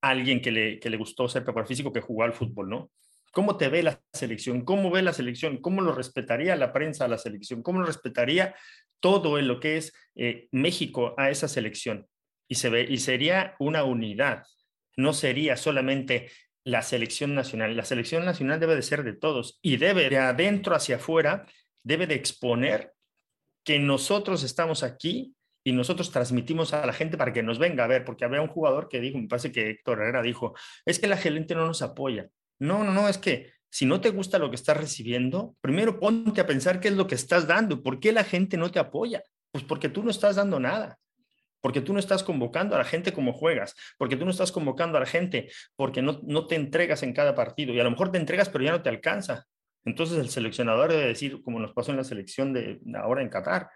[0.00, 2.90] alguien que le, que le gustó ser preparador físico que jugó al fútbol, ¿no?
[3.32, 4.64] ¿Cómo te ve la selección?
[4.64, 5.58] ¿Cómo ve la selección?
[5.58, 7.62] ¿Cómo lo respetaría la prensa a la selección?
[7.62, 8.54] ¿Cómo lo respetaría
[9.00, 12.06] todo en lo que es eh, México a esa selección?
[12.48, 14.44] Y, se ve, y sería una unidad,
[14.96, 16.30] no sería solamente
[16.66, 17.76] la selección nacional.
[17.76, 21.46] La selección nacional debe de ser de todos y debe de adentro hacia afuera,
[21.84, 22.92] debe de exponer
[23.64, 25.32] que nosotros estamos aquí
[25.64, 28.48] y nosotros transmitimos a la gente para que nos venga a ver, porque había un
[28.48, 30.54] jugador que dijo, me parece que Héctor Herrera dijo,
[30.84, 32.28] es que la gente no nos apoya.
[32.58, 36.40] No, no, no, es que si no te gusta lo que estás recibiendo, primero ponte
[36.40, 39.22] a pensar qué es lo que estás dando, por qué la gente no te apoya.
[39.52, 40.98] Pues porque tú no estás dando nada
[41.60, 44.96] porque tú no estás convocando a la gente como juegas, porque tú no estás convocando
[44.98, 48.12] a la gente, porque no, no te entregas en cada partido y a lo mejor
[48.12, 49.46] te entregas pero ya no te alcanza.
[49.84, 53.68] Entonces el seleccionador debe decir, como nos pasó en la selección de ahora en Qatar,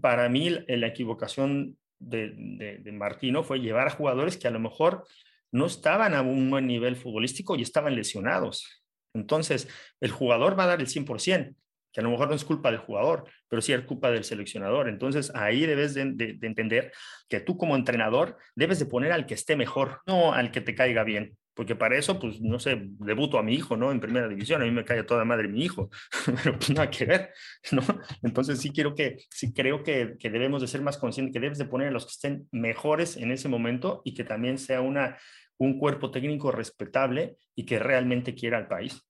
[0.00, 5.04] para mí la equivocación de, de, Martino fue llevar a jugadores que a lo mejor
[5.52, 8.84] no estaban a un buen nivel futbolístico y estaban lesionados.
[9.14, 9.68] Entonces,
[10.00, 11.54] el jugador va a dar el 100%,
[11.94, 14.88] que a lo mejor no es culpa del jugador, pero sí es culpa del seleccionador.
[14.88, 16.02] Entonces ahí debes de,
[16.42, 16.92] entender
[17.28, 20.74] que tú como entrenador debes de poner al que esté mejor, no al que te
[20.74, 21.38] caiga bien.
[21.54, 23.92] Porque para eso, pues, no sé, debuto a mi hijo, ¿no?
[23.92, 25.88] En primera división, a mí me cae toda madre mi hijo,
[26.42, 27.30] pero pues nada que ver,
[27.70, 27.82] ¿no?
[28.24, 31.58] Entonces sí quiero que, sí creo que, que debemos de ser más conscientes, que debes
[31.58, 35.16] de poner a los que estén mejores en ese momento y que también sea una,
[35.58, 39.00] un cuerpo técnico respetable y que realmente quiera al país.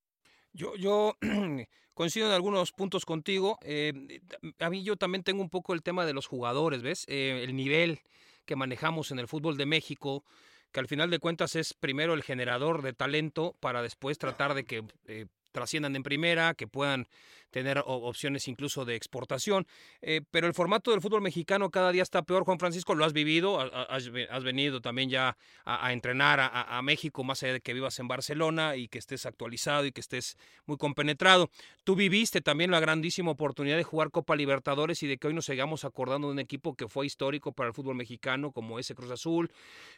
[0.52, 1.16] Yo, yo
[1.94, 3.58] coincido en algunos puntos contigo.
[3.62, 4.20] Eh,
[4.58, 7.04] a mí yo también tengo un poco el tema de los jugadores, ¿ves?
[7.08, 8.00] Eh, el nivel
[8.44, 10.24] que manejamos en el fútbol de México,
[10.72, 14.64] que al final de cuentas es primero el generador de talento para después tratar de
[14.64, 17.06] que eh, trasciendan en primera, que puedan
[17.50, 19.64] tener opciones incluso de exportación.
[20.02, 23.12] Eh, pero el formato del fútbol mexicano cada día está peor, Juan Francisco, lo has
[23.12, 24.10] vivido, has,
[24.42, 28.88] venido también ya a, entrenar a, México, más allá de que vivas en Barcelona y
[28.88, 30.36] que estés actualizado y que estés
[30.66, 31.48] muy compenetrado.
[31.84, 35.46] Tú viviste también la grandísima oportunidad de jugar Copa Libertadores y de que hoy nos
[35.46, 39.12] sigamos acordando de un equipo que fue histórico para el fútbol mexicano, como ese Cruz
[39.12, 39.52] Azul,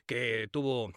[0.05, 0.93] que tuvo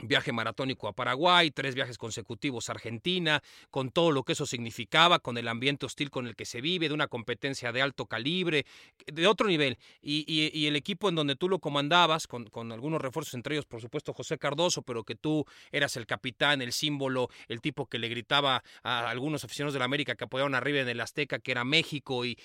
[0.00, 5.18] viaje maratónico a Paraguay, tres viajes consecutivos a Argentina, con todo lo que eso significaba,
[5.18, 8.64] con el ambiente hostil con el que se vive, de una competencia de alto calibre,
[9.06, 9.78] de otro nivel.
[10.00, 14.12] Y, el equipo en donde tú lo comandabas, con, algunos refuerzos, entre ellos, por supuesto,
[14.12, 18.62] José Cardoso, pero que tú eras el capitán, el símbolo, el tipo que le gritaba
[18.82, 22.24] a algunos aficionados de la América que apoyaban arriba en el Azteca, que era México,
[22.24, 22.38] y,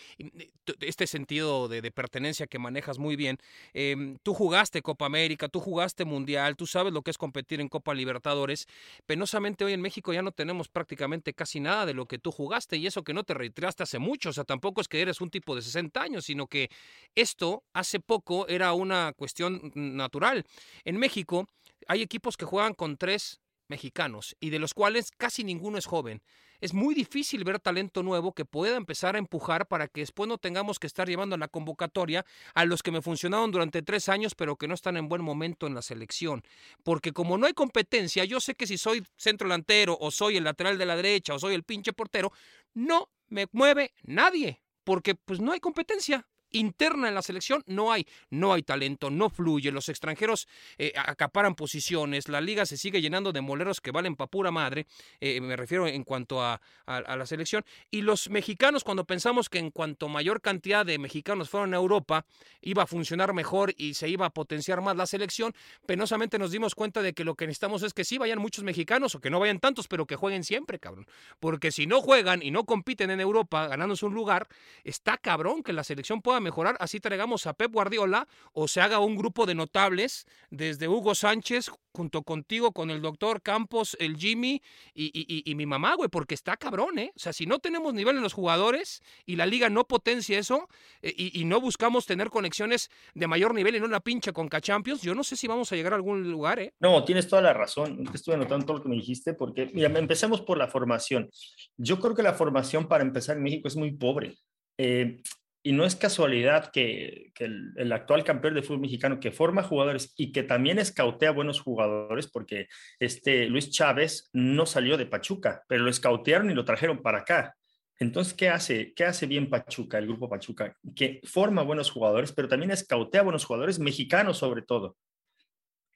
[0.79, 3.37] este sentido de, pertenencia que manejas muy bien.
[3.73, 7.69] Em, tú jugaste Copa América, tú jugaste Mundial, tú sabes lo que es competencia en
[7.69, 8.67] Copa Libertadores.
[9.05, 12.77] Penosamente hoy en México ya no tenemos prácticamente casi nada de lo que tú jugaste
[12.77, 15.29] y eso que no te retiraste hace mucho, o sea, tampoco es que eres un
[15.29, 16.69] tipo de 60 años, sino que
[17.15, 20.45] esto hace poco era una cuestión natural.
[20.85, 21.47] En México
[21.87, 23.42] hay equipos que juegan con tres
[23.73, 26.21] mexicanos y de los cuales casi ninguno es joven
[26.63, 30.37] es muy difícil ver talento nuevo que pueda empezar a empujar para que después no
[30.37, 34.33] tengamos que estar llevando a la convocatoria a los que me funcionaron durante tres años
[34.33, 36.41] pero que no están en buen momento en la selección.
[36.83, 40.45] Porque como no hay competencia, yo sé que si soy centro delantero o soy el
[40.45, 42.31] lateral de la derecha o soy el pinche portero,
[42.73, 48.07] no me mueve nadie porque pues no hay competencia interna en la selección no hay,
[48.29, 50.47] no hay talento, no fluye, los extranjeros
[50.77, 54.87] eh, acaparan posiciones, la liga se sigue llenando de moleros que valen pa' pura madre,
[55.19, 59.71] eh, me refiero en cuanto a, la selección, y los mexicanos cuando pensamos que en
[59.71, 62.25] cuanto mayor cantidad de mexicanos fueron a Europa,
[62.61, 65.53] iba a funcionar mejor y se iba a potenciar más la selección,
[65.85, 69.15] penosamente nos dimos cuenta de que lo que necesitamos es que sí vayan muchos mexicanos
[69.15, 71.07] o que no vayan tantos, pero que jueguen siempre, cabrón,
[71.39, 74.47] porque si no juegan y no compiten en Europa ganándose un lugar,
[74.83, 78.99] está cabrón que la selección pueda mejorar, así traigamos a Pep Guardiola o se haga
[78.99, 84.61] un grupo de notables desde Hugo Sánchez junto contigo, con el doctor Campos, el Jimmy
[84.93, 87.11] y, mi mamá, güey, porque está cabrón, ¿eh?
[87.15, 90.67] O sea, si no tenemos nivel en los jugadores y la liga no potencia eso
[91.01, 95.01] eh, y, no buscamos tener conexiones de mayor nivel y no una pincha con Champions,
[95.01, 96.73] yo no sé si vamos a llegar a algún lugar, ¿eh?
[96.79, 98.03] No, tienes toda la razón.
[98.13, 101.29] Estuve anotando todo lo que me dijiste porque, mira, empecemos por la formación.
[101.77, 104.37] Yo creo que la formación para empezar en México es muy pobre.
[104.77, 105.21] Eh,
[105.65, 110.33] y no es casualidad que, el, actual campeón de fútbol mexicano que forma jugadores y
[110.33, 112.67] que también escautea buenos jugadores, porque
[112.99, 117.55] este Luis Chávez no salió de Pachuca, pero lo escautearon y lo trajeron para acá.
[117.97, 118.93] Entonces, ¿qué hace?
[118.93, 120.75] ¿Qué hace bien Pachuca, el grupo Pachuca?
[120.93, 124.97] Que forma buenos jugadores, pero también escautea buenos jugadores, mexicanos sobre todo.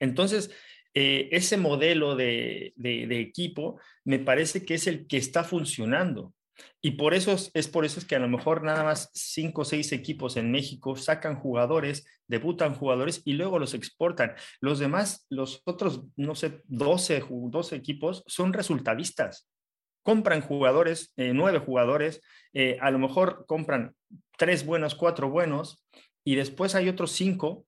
[0.00, 0.50] Entonces,
[0.94, 6.32] eh, ese modelo de, de equipo me parece que es el que está funcionando.
[6.80, 9.64] Y por eso es, por eso es que a lo mejor nada más cinco o
[9.64, 14.34] seis equipos en México sacan jugadores, debutan jugadores y luego los exportan.
[14.60, 19.48] Los demás, los otros, no sé, 12, 12 equipos son resultadistas.
[20.04, 22.22] Compran jugadores, eh, nueve jugadores,
[22.52, 23.94] eh, a lo mejor compran
[24.36, 25.84] tres buenos, cuatro buenos,
[26.24, 27.66] y después hay otros cinco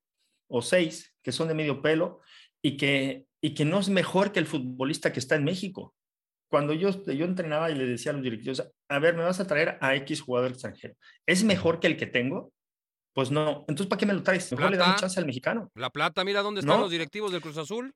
[0.48, 2.20] o seis que son de medio pelo
[2.62, 5.94] y que, y que no es mejor que el futbolista que está en México
[6.50, 9.46] cuando yo, yo entrenaba y le decía a los directivos, a ver, me vas a
[9.46, 10.94] traer a X jugador extranjero,
[11.24, 12.52] ¿es mejor que el que tengo?
[13.14, 14.50] Pues no, entonces ¿para qué me lo traes?
[14.52, 15.70] Mejor le da chance al mexicano.
[15.74, 17.94] La plata, mira dónde están los directivos del Cruz Azul.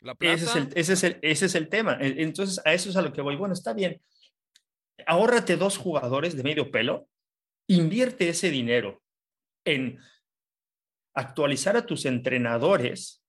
[0.00, 0.34] La plata.
[0.34, 1.98] Ese es, el, ese, es el, ese es el tema.
[2.00, 3.36] Entonces, a eso es a lo que voy.
[3.36, 4.00] Bueno, está bien.
[5.06, 7.08] Ahórrate dos jugadores de medio pelo,
[7.68, 9.02] invierte ese dinero
[9.64, 9.98] en
[11.14, 13.24] actualizar a tus entrenadores,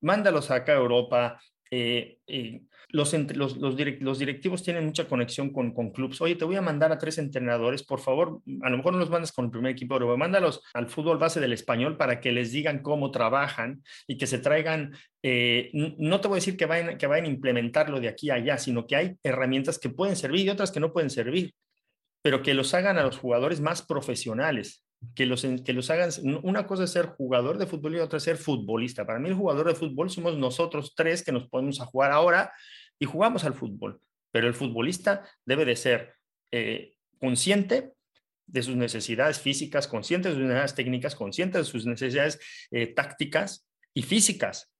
[0.00, 1.40] mándalos acá a Europa,
[1.70, 2.62] eh, eh,
[2.92, 3.76] los, los,
[4.18, 6.20] directivos tienen mucha conexión con, con clubes.
[6.20, 9.10] Oye, te voy a mandar a tres entrenadores, por favor, a lo mejor no los
[9.10, 12.52] mandas con el primer equipo, pero mándalos al fútbol base del español para que les
[12.52, 16.98] digan cómo trabajan y que se traigan, eh, no te voy a decir que vayan,
[16.98, 20.46] que vayan a implementarlo de aquí a allá, sino que hay herramientas que pueden servir
[20.46, 21.54] y otras que no pueden servir,
[22.22, 24.84] pero que los hagan a los jugadores más profesionales
[25.14, 26.10] que los, que los hagan.
[26.42, 29.06] Una cosa es ser jugador de fútbol y otra es ser futbolista.
[29.06, 32.52] Para mí el jugador de fútbol somos nosotros tres que nos podemos a jugar ahora
[33.00, 34.00] y jugamos al fútbol.
[34.30, 36.14] Pero el futbolista debe de ser
[36.52, 37.94] eh, consciente
[38.46, 42.38] de sus necesidades físicas, consciente de sus necesidades técnicas, consciente de sus necesidades
[42.70, 44.72] eh, tácticas y físicas.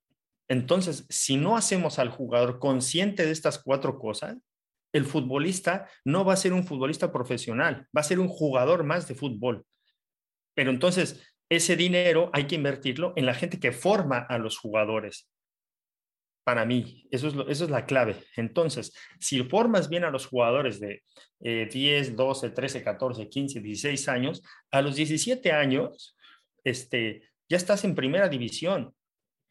[0.49, 4.37] Entonces, si no hacemos al jugador consciente de estas cuatro cosas,
[4.93, 9.07] el futbolista no va a ser un futbolista profesional, va a ser un jugador más
[9.07, 9.65] de fútbol.
[10.55, 15.30] Pero entonces, ese dinero hay que invertirlo en la gente que forma a los jugadores.
[16.45, 18.17] Para mí, eso es, la clave.
[18.37, 21.03] Entonces, si formas bien a los jugadores de
[21.39, 26.17] 10, 12, 13, 14, 15, 16 años, a los 17 años,
[26.65, 28.95] este, ya estás en primera división.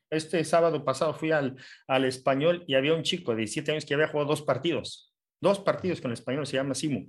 [0.10, 1.56] Este sábado pasado fui al,
[1.88, 5.60] al español y había un chico de 17 años que había jugado dos partidos, dos
[5.60, 7.08] partidos con el español, se llama Simo.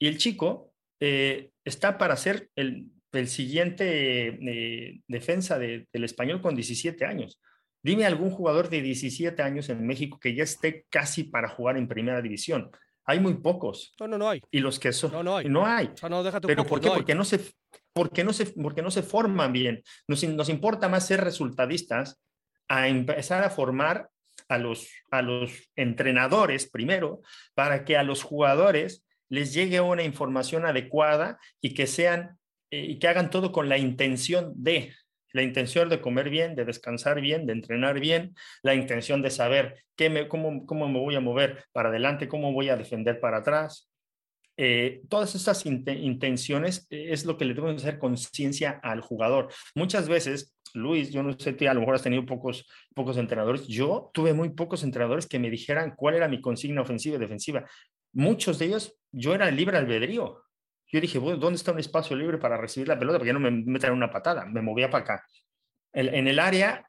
[0.00, 6.54] Y el chico eh, está para ser el, el siguiente eh, defensa del español con
[6.54, 7.40] 17 años.
[7.82, 11.88] Dime algún jugador de 17 años en México que ya esté casi para jugar en
[11.88, 12.70] primera división.
[13.04, 13.94] Hay muy pocos.
[14.00, 14.42] No, no, no hay.
[14.50, 15.12] Y los que son.
[15.12, 15.48] No, no hay.
[15.48, 15.86] No hay.
[15.86, 16.88] O sea, no, déjate ¿Pero poco, por qué?
[16.88, 16.94] no.
[16.94, 17.40] Porque no se,
[17.92, 19.82] porque no se, porque no se forman bien.
[20.06, 22.20] Nos, nos importa más ser resultadistas
[22.68, 24.10] a empezar a formar
[24.48, 27.22] a los, a los entrenadores primero
[27.54, 32.38] para que a los jugadores les llegue una información adecuada y que sean
[32.70, 34.94] eh, y que hagan todo con la intención de
[35.32, 39.84] la intención de comer bien, de descansar bien, de entrenar bien, la intención de saber
[39.96, 43.38] qué me, cómo, cómo me voy a mover para adelante, cómo voy a defender para
[43.38, 43.90] atrás.
[44.60, 49.52] Eh, todas estas int intenciones es lo que le debemos hacer conciencia al jugador.
[49.76, 53.68] Muchas veces, Luis, yo no sé, a lo mejor has tenido pocos, pocos entrenadores.
[53.68, 57.64] Yo tuve muy pocos entrenadores que me dijeran cuál era mi consigna ofensiva y defensiva.
[58.12, 60.42] Muchos de ellos, yo era libre albedrío.
[60.90, 63.18] Yo dije, bueno, ¿dónde está un espacio libre para recibir la pelota?
[63.18, 65.26] Porque no me metan una patada, me movía para acá.
[65.92, 66.88] En el área,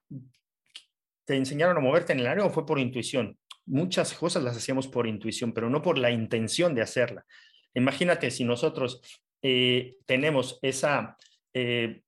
[1.26, 3.38] ¿te enseñaron a moverte en el área o fue por intuición?
[3.66, 7.26] Muchas cosas las hacíamos por intuición, pero no por la intención de hacerla.
[7.74, 9.02] Imagínate si nosotros
[9.42, 11.18] eh, tenemos esa,
[11.54, 12.02] eh,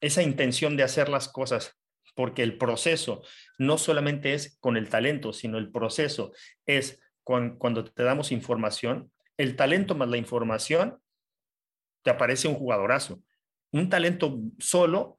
[0.00, 1.78] esa intención de hacer las cosas,
[2.14, 3.22] porque el proceso
[3.58, 6.32] no solamente es con el talento, sino el proceso
[6.66, 10.98] es cuando te damos información, el talento más la información,
[12.02, 13.22] te aparece un jugadorazo.
[13.72, 15.18] Un talento solo,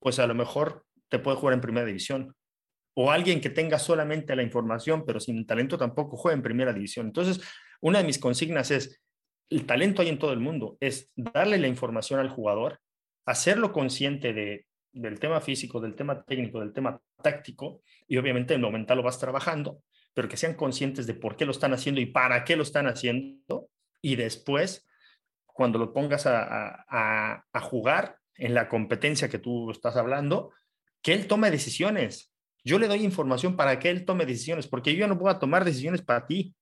[0.00, 2.34] pues a lo mejor te puede jugar en primera división.
[2.94, 7.06] O alguien que tenga solamente la información, pero sin talento tampoco juega en primera división.
[7.06, 7.40] Entonces,
[7.80, 9.02] una de mis consignas es,
[9.50, 12.80] el talento hay en todo el mundo, es darle la información al jugador,
[13.26, 18.62] hacerlo consciente de, del tema físico, del tema técnico, del tema táctico, y obviamente en
[18.62, 19.82] lo mental lo vas trabajando,
[20.16, 22.86] pero que sean conscientes de por qué lo están haciendo y para qué lo están
[22.86, 23.68] haciendo.
[24.00, 24.88] Y después,
[25.44, 30.52] cuando lo pongas a, jugar en la competencia que tú estás hablando,
[31.02, 32.32] que él tome decisiones.
[32.64, 36.00] Yo le doy información para que él tome decisiones, porque yo no puedo tomar decisiones
[36.00, 36.54] para ti.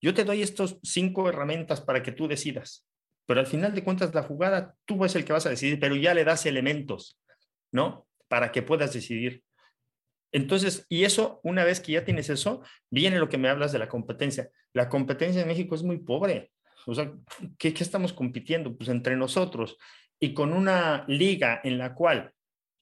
[0.00, 2.86] Yo te doy estos cinco herramientas para que tú decidas.
[3.26, 5.96] Pero al final de cuentas, la jugada, tú eres el que vas a decidir, pero
[5.96, 7.18] ya le das elementos,
[7.72, 8.06] ¿no?
[8.28, 9.42] Para que puedas decidir.
[10.32, 13.78] Entonces, y eso, una vez que ya tienes eso, viene lo que me hablas de
[13.78, 14.50] la competencia.
[14.72, 16.52] La competencia en México es muy pobre.
[16.86, 17.12] O sea,
[17.58, 18.76] ¿qué, estamos compitiendo?
[18.76, 19.76] Pues entre nosotros
[20.18, 22.32] y con una liga en la cual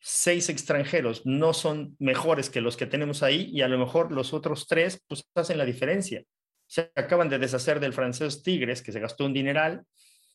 [0.00, 4.32] seis extranjeros no son mejores que los que tenemos ahí y a lo mejor los
[4.32, 6.22] otros tres pues hacen la diferencia.
[6.66, 9.84] Se acaban de deshacer del francés Tigres, que se gastó un dineral,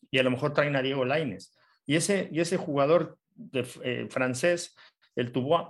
[0.09, 1.55] y a lo mejor traen a Diego Laines.
[1.85, 4.75] Y ese, y ese jugador de, eh, francés,
[5.15, 5.67] el Tubois,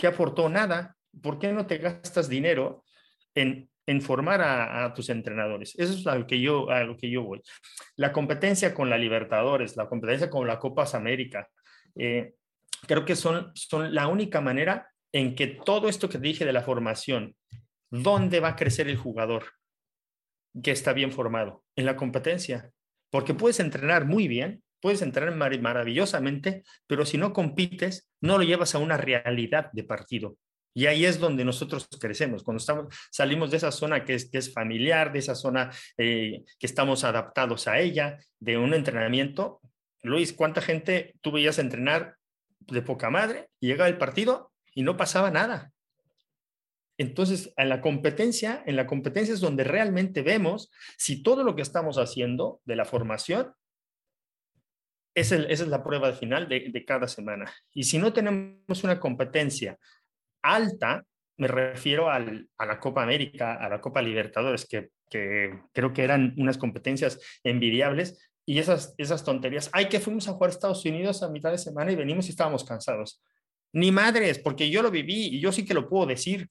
[0.00, 0.48] ¿qué aportó?
[0.48, 0.96] Nada.
[1.22, 2.84] ¿Por qué no te gastas dinero
[3.34, 5.74] en, en formar a, a, tus entrenadores?
[5.78, 7.42] Eso es a lo, que yo, a lo que yo voy.
[7.96, 11.48] La competencia con la Libertadores, la competencia con la Copas América,
[11.96, 12.32] eh,
[12.86, 16.62] creo que son, son la única manera en que todo esto que dije de la
[16.62, 17.36] formación,
[17.90, 19.44] ¿dónde va a crecer el jugador
[20.62, 21.62] que está bien formado?
[21.76, 22.70] En la competencia.
[23.10, 28.44] Porque puedes entrenar muy bien, puedes entrenar mar maravillosamente, pero si no compites, no lo
[28.44, 30.36] llevas a una realidad de partido.
[30.72, 34.38] Y ahí es donde nosotros crecemos, cuando estamos, salimos de esa zona que es, que
[34.38, 39.60] es familiar, de esa zona eh, que estamos adaptados a ella, de un entrenamiento.
[40.02, 42.16] Luis, ¿cuánta gente tú veías entrenar
[42.60, 43.48] de poca madre?
[43.58, 45.72] Llegaba el partido y no pasaba nada.
[46.98, 51.62] Entonces, en la competencia, en la competencia es donde realmente vemos si todo lo que
[51.62, 53.54] estamos haciendo de la formación
[55.14, 57.52] es esa es la prueba final de, de, cada semana.
[57.72, 59.78] Y si no tenemos una competencia
[60.42, 61.04] alta,
[61.36, 66.04] me refiero al, a la Copa América, a la Copa Libertadores, que, que, creo que
[66.04, 69.70] eran unas competencias envidiables, y esas, esas tonterías.
[69.72, 72.30] Ay, que fuimos a jugar a Estados Unidos a mitad de semana y venimos y
[72.30, 73.22] estábamos cansados.
[73.72, 76.48] Ni madres, porque yo lo viví y yo sí que lo puedo decir.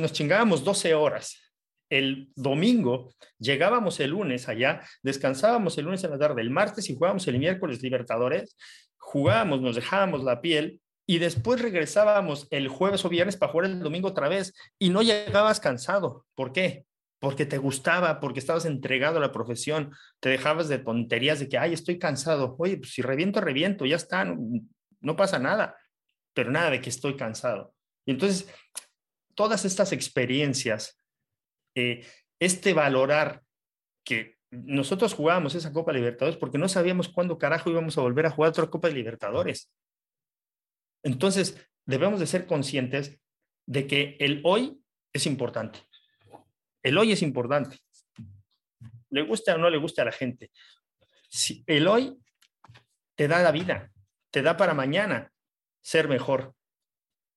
[0.00, 1.49] Nos chingábamos 12 horas
[1.90, 6.94] el domingo, llegábamos el lunes allá, descansábamos el lunes en la tarde, el martes y
[6.94, 8.56] jugábamos el miércoles Libertadores,
[8.96, 13.80] jugábamos, nos dejábamos la piel y después regresábamos el jueves o viernes para jugar el
[13.80, 16.24] domingo otra vez y no llegabas cansado.
[16.36, 16.86] ¿Por qué?
[17.18, 21.58] Porque te gustaba, porque estabas entregado a la profesión, te dejabas de tonterías de que,
[21.58, 22.54] ay, estoy cansado.
[22.58, 24.38] Oye, pues si reviento, reviento, ya está, no,
[25.00, 25.76] no pasa nada,
[26.32, 27.74] pero nada de que estoy cansado.
[28.06, 28.48] Y entonces,
[29.34, 30.99] todas estas experiencias
[31.80, 32.06] eh,
[32.38, 33.42] este valorar
[34.04, 38.30] que nosotros jugábamos esa Copa Libertadores porque no sabíamos cuándo carajo íbamos a volver a
[38.30, 39.70] jugar otra Copa Libertadores.
[41.02, 41.56] Entonces,
[41.86, 43.20] debemos de ser conscientes
[43.66, 45.80] de que el hoy es importante.
[46.82, 47.78] El hoy es importante.
[49.10, 50.50] Le gusta o no le gusta a la gente.
[51.28, 52.18] Si el hoy
[53.14, 53.92] te da la vida,
[54.30, 55.32] te da para mañana
[55.82, 56.54] ser mejor.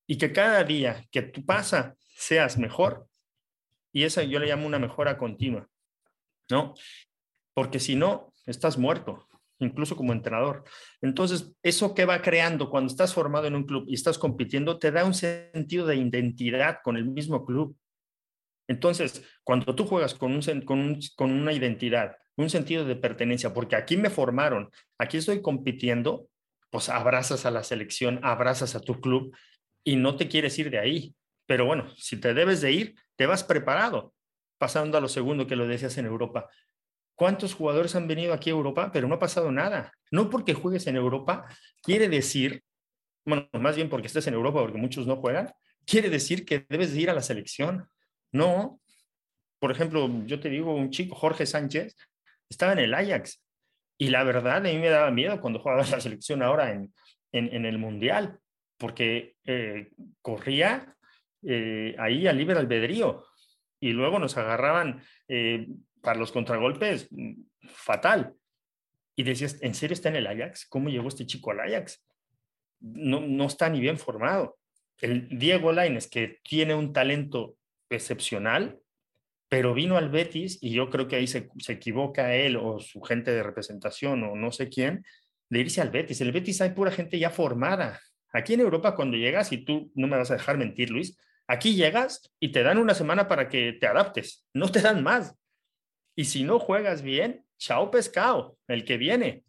[0.05, 3.07] y que cada día que tú pasa seas mejor.
[3.93, 5.69] Y esa yo le llamo una mejora continua,
[6.49, 6.73] ¿no?
[7.53, 9.27] Porque si no, estás muerto,
[9.59, 10.63] incluso como entrenador.
[11.01, 14.91] Entonces, eso que va creando cuando estás formado en un club y estás compitiendo, te
[14.91, 17.77] da un sentido de identidad con el mismo club.
[18.67, 23.75] Entonces, cuando tú juegas con, un, con, con una identidad, un sentido de pertenencia, porque
[23.75, 26.27] aquí me formaron, aquí estoy compitiendo,
[26.71, 29.35] pues abrazas a la selección, abrazas a tu club
[29.83, 31.15] y no te quieres ir de ahí.
[31.45, 34.13] Pero bueno, si te debes de ir, te vas preparado.
[34.57, 36.49] Pasando a lo segundo que lo decías en Europa.
[37.15, 39.91] ¿Cuántos jugadores han venido aquí a Europa, pero no ha pasado nada?
[40.11, 41.45] No porque juegues en Europa,
[41.81, 42.63] quiere decir,
[43.25, 45.51] bueno, más bien porque estés en Europa, porque muchos no juegan,
[45.85, 47.87] quiere decir que debes de ir a la selección.
[48.31, 48.79] No.
[49.59, 51.95] Por ejemplo, yo te digo, un chico, Jorge Sánchez,
[52.49, 53.41] estaba en el Ajax.
[53.97, 56.93] Y la verdad, a mí me daba miedo cuando jugaba la selección ahora en,
[57.31, 58.39] en, el Mundial,
[58.77, 59.91] porque eh,
[60.21, 60.95] corría
[61.45, 63.25] eh, ahí al libre albedrío
[63.79, 65.67] y luego nos agarraban eh,
[66.01, 67.09] para los contragolpes
[67.67, 68.33] fatal.
[69.15, 70.65] Y decías, ¿en serio está en el Ajax?
[70.67, 72.03] ¿Cómo llegó este chico al Ajax?
[72.79, 74.57] No, no está ni bien formado.
[75.01, 77.55] El Diego Laines, que tiene un talento
[77.89, 78.79] excepcional,
[79.49, 83.01] pero vino al Betis y yo creo que ahí se, se, equivoca él o su
[83.01, 85.05] gente de representación o no sé quién,
[85.49, 86.21] de irse al Betis.
[86.21, 87.99] El Betis hay pura gente ya formada.
[88.31, 91.17] Aquí en Europa cuando llegas, y tú no me vas a dejar mentir, Luis,
[91.47, 95.35] aquí llegas y te dan una semana para que te adaptes, no te dan más.
[96.15, 99.43] Y si no juegas bien, chao pescado, el que viene,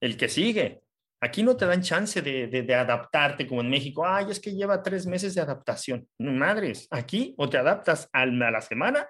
[0.00, 0.82] el que sigue.
[1.22, 4.06] Aquí no te dan chance de, adaptarte como en México.
[4.06, 6.08] Ay, es que lleva tres meses de adaptación.
[6.18, 9.08] Madres, aquí o te adaptas a la semana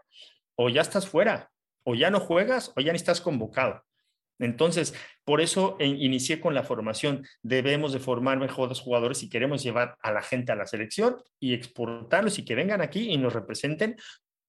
[0.56, 1.50] o ya estás fuera,
[1.84, 3.82] o ya no juegas, o ya ni estás convocado.
[4.40, 7.24] Entonces, por eso eh, inicié con la formación.
[7.42, 11.54] Debemos de formar mejores jugadores si queremos llevar a la gente a la selección y
[11.54, 13.96] exportarlos y que vengan aquí y nos representen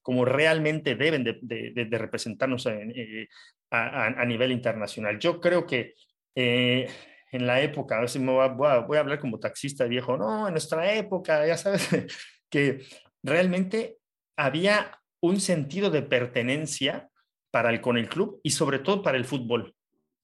[0.01, 3.27] como realmente deben de, representarnos eh,
[3.69, 5.19] a, nivel internacional.
[5.19, 5.93] Yo creo que
[6.35, 6.89] eh,
[7.31, 10.47] en la época, a si me voy a, voy a hablar como taxista viejo, no,
[10.47, 11.87] en nuestra época, ya sabes,
[12.49, 12.79] que
[13.23, 13.97] realmente
[14.37, 17.09] había un sentido de pertenencia
[17.51, 19.75] para el, con el club y sobre todo para el fútbol.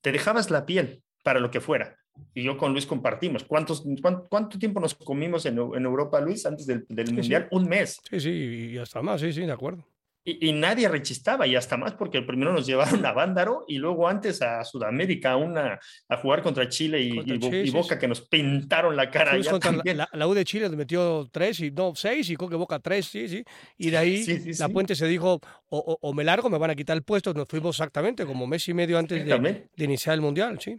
[0.07, 1.97] Te dejabas la piel para lo que fuera.
[2.33, 3.43] Y yo con Luis compartimos.
[3.43, 3.83] ¿Cuántos,
[4.29, 7.49] cuánto, tiempo nos comimos en, Europa, Luis, antes del, Mundial?
[7.51, 7.99] Un mes.
[8.09, 9.85] Sí, sí, y hasta más, sí, sí, de acuerdo.
[10.29, 14.41] Y, nadie rechistaba, y hasta más porque primero nos llevaron a Vándaro y luego antes
[14.41, 19.37] a Sudamérica una, a jugar contra Chile y, Boca, que nos pintaron la cara.
[20.11, 23.29] la, U de Chile metió tres y no, seis, y creo que Boca tres, sí,
[23.29, 23.45] sí.
[23.77, 24.25] Y de ahí
[24.59, 27.33] la Puente se dijo, o, me largo, me van a quitar el puesto.
[27.33, 30.77] Nos fuimos exactamente como mes y medio antes de, de iniciar el Mundial, sí.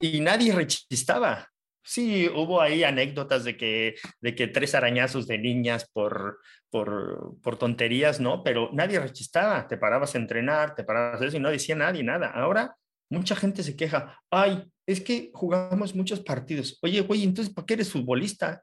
[0.00, 1.48] Y nadie rechistaba.
[1.88, 7.56] Sí, hubo ahí anécdotas de que, de que tres arañazos de niñas por, por, por,
[7.56, 8.44] tonterías, ¿no?
[8.44, 12.02] Pero nadie rechistaba, te parabas a entrenar, te parabas a eso y no decía nadie
[12.02, 12.28] nada.
[12.28, 12.76] Ahora
[13.08, 16.78] mucha gente se queja, ay, es que jugamos muchos partidos.
[16.82, 18.62] Oye, güey, entonces, ¿para qué eres futbolista?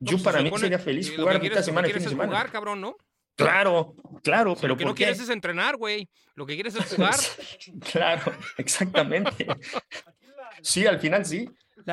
[0.00, 2.32] Yo pues, para mí sería feliz jugar esta semana y fin de semana.
[2.32, 2.96] jugar, cabrón, ¿no?
[3.36, 6.08] Claro, claro, pero lo que no quieres es entrenar, güey.
[6.34, 7.14] Lo que quieres es jugar.
[7.92, 9.46] claro, exactamente.
[10.62, 11.48] Sí, al final sí.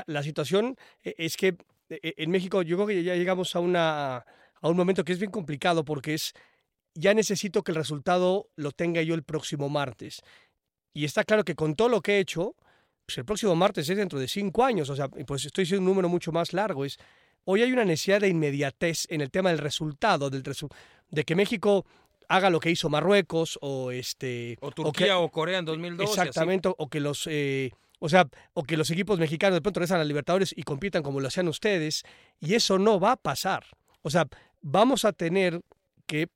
[0.06, 1.58] La, situación eh, es que
[1.90, 5.20] eh, en México yo creo que ya llegamos a, una, a un momento que es
[5.20, 6.34] bien complicado porque es,
[6.94, 10.22] ya necesito que el resultado lo tenga yo el próximo martes.
[10.94, 12.56] Y está claro que con todo lo que he hecho,
[13.06, 15.88] pues el próximo martes es dentro de cinco años, o sea, pues estoy siendo un
[15.88, 16.86] número mucho más largo.
[16.86, 16.98] Es,
[17.46, 20.44] hoy hay una necesidad de inmediatez en el tema del resultado, del
[21.10, 21.86] de que México
[22.28, 26.88] haga lo que hizo Marruecos o este o Turquía o, Corea en 2012 exactamente o
[26.88, 30.54] que los eh, o sea, o que los equipos mexicanos de pronto regresan a Libertadores
[30.56, 32.04] y compitan como lo hacían ustedes,
[32.40, 33.66] y eso no va a pasar.
[34.02, 34.28] O sea,
[34.62, 35.62] vamos a tener
[36.06, 36.30] que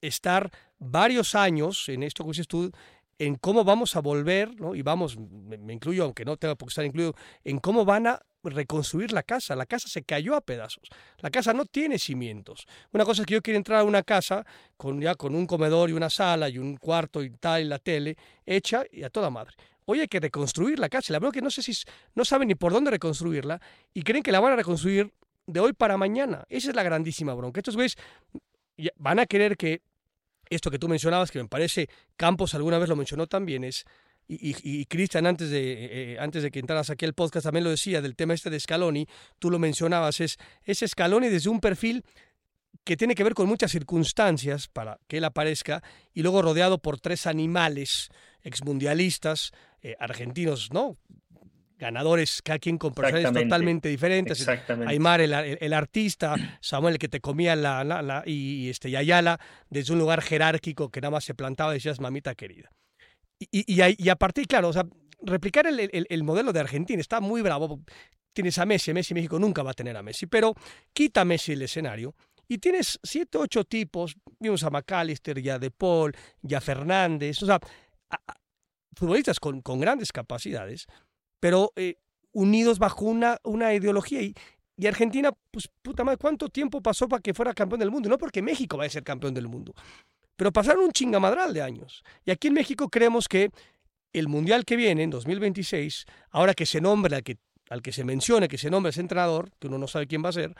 [0.00, 2.70] estar varios años en esto que dices tú,
[3.18, 4.74] en cómo vamos a volver, ¿no?
[4.74, 7.14] y vamos, me, incluyo, aunque no tenga por qué estar incluido,
[7.44, 9.56] en cómo van a reconstruir la casa.
[9.56, 10.88] La casa se cayó a pedazos.
[11.18, 12.66] La casa no tiene cimientos.
[12.92, 14.44] Una cosa es que yo quiero entrar a una casa
[14.76, 17.78] con, ya con un comedor y una sala y un cuarto y tal, y la
[17.78, 19.54] tele hecha y a toda madre.
[19.86, 21.12] Hoy hay que reconstruir la casa.
[21.12, 21.72] La verdad que no sé si
[22.14, 23.60] no saben ni por dónde reconstruirla
[23.94, 25.12] y creen que la van a reconstruir
[25.46, 26.44] de hoy para mañana.
[26.48, 27.60] Esa es la grandísima bronca.
[27.60, 27.96] Estos güeyes
[28.96, 29.82] van a querer que
[30.50, 33.84] esto que tú mencionabas, que me parece Campos alguna vez lo mencionó también, es
[34.28, 38.02] y, Cristian antes de eh, antes de que entraras aquí al podcast también lo decía
[38.02, 39.06] del tema este de Scaloni,
[39.38, 42.04] tú lo mencionabas, es, es Scaloni desde un perfil
[42.82, 45.82] que tiene que ver con muchas circunstancias para que él aparezca
[46.12, 48.10] y luego rodeado por tres animales
[48.46, 50.96] exmundialistas, eh, argentinos, ¿no?
[51.78, 54.40] ganadores, cada quien con personalidades totalmente diferentes.
[54.40, 54.90] Exactamente.
[54.90, 58.88] Aymar, el, el- el artista, Samuel, el que te comía la, la- la- y, este,
[58.88, 59.38] y Ayala,
[59.68, 62.70] desde un lugar jerárquico que nada más se plantaba y decías, mamita querida.
[63.38, 64.86] Y, y, y, ahí- y a partir, claro, o sea,
[65.20, 67.82] replicar el, el- el modelo de Argentina está muy bravo.
[68.32, 70.54] Tienes a Messi, Messi México nunca va a tener a Messi, pero
[70.94, 72.14] quita a Messi el escenario
[72.48, 77.58] y tienes siete, ocho tipos, vimos a McAllister, ya De Paul, ya Fernández, o sea,
[78.94, 80.86] futbolistas con, con grandes capacidades,
[81.40, 81.96] pero eh,
[82.32, 84.22] unidos bajo una, una ideología.
[84.22, 84.34] Y,
[84.76, 88.08] y Argentina, pues puta madre, ¿cuánto tiempo pasó para que fuera campeón del mundo?
[88.08, 89.74] No porque México vaya a ser campeón del mundo,
[90.36, 92.02] pero pasaron un chingamadral de años.
[92.24, 93.50] Y aquí en México creemos que
[94.12, 97.36] el Mundial que viene, en 2026, ahora que se nombre al que,
[97.68, 100.30] al que se mencione, que se nombre ese entrenador, que uno no sabe quién va
[100.30, 100.54] a ser,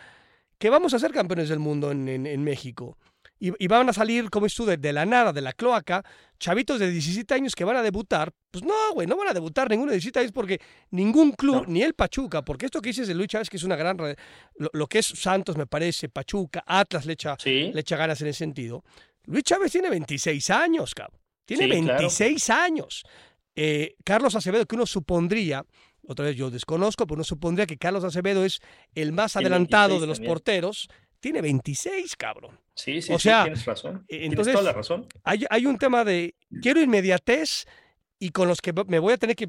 [0.58, 2.98] que vamos a ser campeones del mundo en- en México.
[3.38, 6.02] Y, y van a salir, como tú, de, de la nada, de la cloaca,
[6.38, 8.32] chavitos de 17 años que van a debutar.
[8.50, 10.58] Pues no, güey, no van a debutar ninguno de 17 años porque
[10.90, 11.64] ningún club, No.
[11.66, 13.98] ni el Pachuca, porque esto que dices de Luis Chávez, que es una gran...
[13.98, 17.70] Lo, lo que es Santos, me parece, Pachuca, Atlas le echa, Sí.
[17.74, 18.82] le echa ganas en ese sentido.
[19.26, 21.20] Luis Chávez tiene 26 años, cabrón.
[21.44, 21.98] Tiene Sí, claro.
[21.98, 23.02] 26 años.
[23.54, 25.64] Eh, Carlos Acevedo, que uno supondría,
[26.08, 28.60] otra vez yo desconozco, pero uno supondría que Carlos Acevedo es
[28.94, 30.32] el más adelantado 26 de los también.
[30.32, 30.88] porteros,
[31.26, 32.56] tiene 26, cabrón.
[32.74, 33.96] Sí, sí, O sí, sea, tienes razón.
[34.02, 35.08] eh, Tienes entonces- toda la razón.
[35.24, 37.66] Hay, hay un tema de quiero inmediatez
[38.20, 39.48] y con los que me voy a tener que,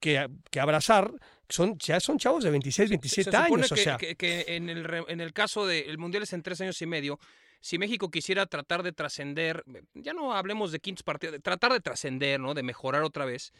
[0.00, 1.12] que, que abrazar,
[1.48, 3.72] son, ya son chavos de 26, 27 Se supone años.
[3.72, 6.80] o sea, que- que en, el, en el caso del Mundial es en tres años
[6.80, 7.18] y medio.
[7.60, 9.62] Si México quisiera tratar de trascender,
[9.92, 12.54] ya no hablemos de quintos partidos, de tratar de trascender, ¿no?
[12.54, 13.52] De mejorar otra vez.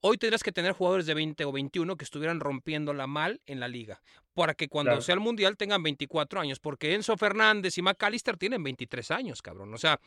[0.00, 3.68] Hoy tendrás que tener jugadores de 20 o 21 que estuvieran rompiéndola mal en la
[3.68, 4.02] liga.
[4.34, 5.00] Para que cuando Claro.
[5.02, 6.60] sea el Mundial tengan 24 años.
[6.60, 9.72] Porque Enzo Fernández y McAllister tienen 23 años, cabrón.
[9.72, 9.98] O sea,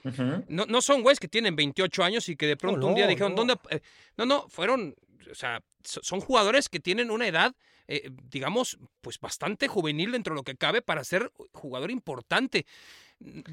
[0.48, 3.10] no, no son güeyes que tienen 28 años y que de pronto un día no,
[3.10, 3.36] dijeron.
[3.36, 3.56] ¿dónde?
[3.72, 3.82] eh,
[4.18, 4.96] No, no, fueron,
[5.32, 7.56] o sea, so- son jugadores que tienen una edad,
[7.88, 12.68] eh, digamos, pues bastante juvenil dentro de lo que cabe para ser jugador importante.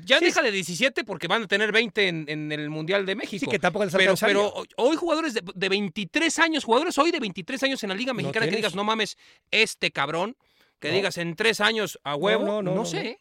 [0.04, 3.16] Ya Sí, deja de 17 porque van a tener 20 en, en el Mundial de
[3.16, 3.44] México.
[3.44, 7.18] sí que tampoco les pero, pero hoy- jugadores de, de 23 años, jugadores hoy de
[7.18, 9.16] 23 años en la Liga Mexicana que digas, no mames,
[9.50, 10.36] este cabrón,
[10.78, 10.94] que No.
[10.94, 13.18] digas en tres años a huevo, no, no, no, no, sé.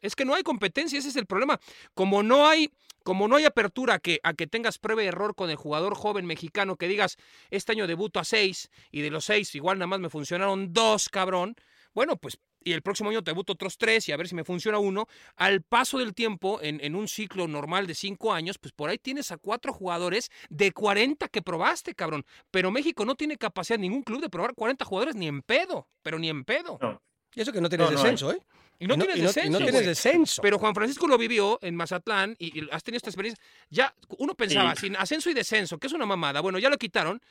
[0.00, 1.58] Es que no hay competencia, ese es el problema.
[1.94, 2.70] Como no hay,
[3.02, 5.94] como no hay apertura a que, a que tengas prueba y error con el jugador
[5.96, 7.16] joven mexicano, que digas,
[7.50, 11.08] este año debuto a seis, y de los seis igual nada más me funcionaron dos,
[11.08, 11.56] cabrón.
[11.94, 14.78] Bueno, pues, y el próximo año debuto otros tres y a ver si me funciona
[14.78, 15.06] uno.
[15.36, 18.98] Al paso del tiempo, en, en un ciclo normal de cinco años, pues por ahí
[18.98, 22.24] tienes a cuatro jugadores de 40 que probaste, cabrón.
[22.50, 26.18] Pero México no tiene capacidad, ningún club, de probar 40 jugadores ni en pedo, pero
[26.18, 26.78] ni en pedo.
[26.80, 27.02] No.
[27.34, 28.02] Y eso que no tienes No, no hay.
[28.04, 28.38] descenso, ¿eh?
[28.78, 29.58] Y no, Y tienes y y no descenso.
[29.58, 30.42] tienes descenso.
[30.42, 33.42] Pero Juan Francisco lo vivió en Mazatlán y, y has tenido esta experiencia.
[33.70, 34.82] Ya uno pensaba, Sí.
[34.86, 37.22] sin ascenso y descenso, que es una mamada, bueno, ya lo quitaron,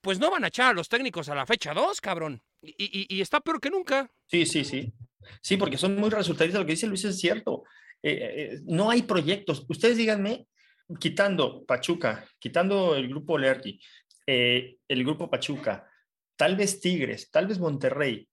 [0.00, 2.42] pues no van a echar a los técnicos a la fecha 2, cabrón.
[2.62, 4.10] Y, y- y está peor que nunca.
[4.26, 4.92] Sí, sí, sí.
[5.42, 6.60] Sí, porque son muy resultadistas.
[6.60, 7.64] Lo que dice Luis es cierto.
[8.02, 8.18] Eh,
[8.54, 9.64] eh, no hay proyectos.
[9.68, 10.46] Ustedes díganme,
[11.00, 13.80] quitando Pachuca, quitando el grupo Lerti,
[14.26, 15.86] eh, el grupo Pachuca,
[16.36, 18.28] tal vez Tigres, tal vez Monterrey.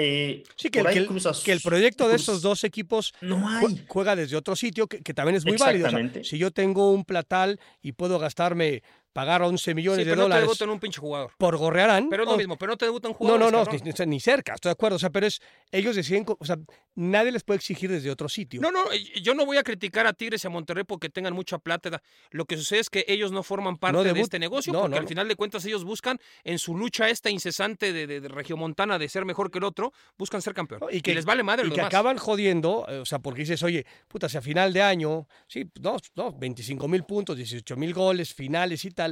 [0.00, 2.40] eh, Sí, que, el- ahí que el, Cruz Azul- que el proyecto de Cruz- estos
[2.42, 3.84] dos equipos No hay.
[3.88, 5.88] juega desde otro sitio, que, que también es muy válido.
[5.88, 6.22] O sea, Exactamente.
[6.28, 8.84] si yo tengo un platal y puedo gastarme,
[9.18, 11.32] pagar 11 millones Sí, de no te dólares debutan un pinche jugador.
[11.36, 12.08] por Gorrearán.
[12.08, 13.50] Pero es lo mismo, pero no te debutan No, jugadores.
[13.52, 13.92] no, no, cabrón.
[13.98, 14.94] ni, ni cerca, estoy de acuerdo.
[14.94, 15.40] O sea, pero es,
[15.72, 16.56] ellos deciden, o sea,
[16.94, 18.60] nadie les puede exigir desde otro sitio.
[18.60, 18.84] No, no,
[19.20, 22.00] yo no voy a criticar a Tigres y a Monterrey porque tengan mucha plata.
[22.30, 24.96] Lo que sucede es que ellos no forman parte de este negocio no, porque no,
[24.98, 25.08] al no.
[25.08, 29.08] final de cuentas ellos buscan en su lucha esta incesante de, de, de regiomontana de
[29.08, 30.80] ser mejor que el otro, buscan ser campeón.
[30.80, 31.88] No, y, les vale madre y que demás.
[31.88, 35.64] acaban jodiendo, eh, o sea, porque dices, oye, puta, si a final de año, sí,
[35.80, 39.07] no, no 25 mil puntos, 18 mil goles, finales y tal.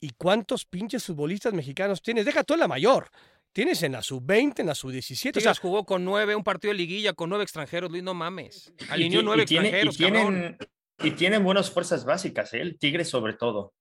[0.00, 2.24] ¿Y cuántos pinches futbolistas mexicanos tienes?
[2.24, 3.10] Deja tú en la mayor.
[3.52, 5.10] Tienes en la sub-20, en la sub-17.
[5.12, 8.14] O sea, Tigres jugó con nueve, un partido de liguilla con nueve extranjeros, Luis, no
[8.14, 8.72] mames.
[8.88, 10.32] Y Alineó nueve y tiene- y extranjeros, cabrón.
[10.34, 10.58] tienen,
[11.02, 12.60] y tienen buenas fuerzas básicas, ¿eh?
[12.60, 13.74] el Tigre sobre todo.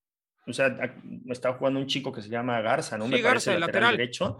[0.47, 0.75] O sea,
[1.29, 3.05] está jugando un chico que se llama Garza, ¿no?
[3.05, 3.97] Sí, Me Garza, parece el lateral, lateral.
[3.97, 4.37] derecho.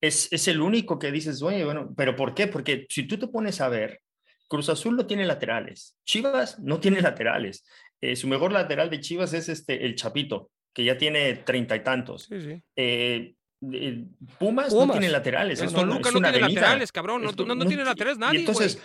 [0.00, 2.48] Es, es el único que dices, oye, bueno, ¿pero por qué?
[2.48, 4.00] Porque si tú te pones a ver,
[4.48, 7.64] Cruz Azul no tiene laterales, Chivas no tiene laterales.
[8.00, 11.82] Eh, su mejor lateral de Chivas es este, el Chapito, que ya tiene treinta y
[11.82, 12.24] tantos.
[12.24, 12.62] sí, sí.
[12.76, 13.34] Eh,
[13.72, 14.04] eh,
[14.38, 15.60] Pumas, no tiene laterales.
[15.60, 16.60] El Toluca no una tiene avenida.
[16.60, 17.22] laterales, cabrón.
[17.22, 18.78] No, no- no tiene laterales nadie, Y entonces,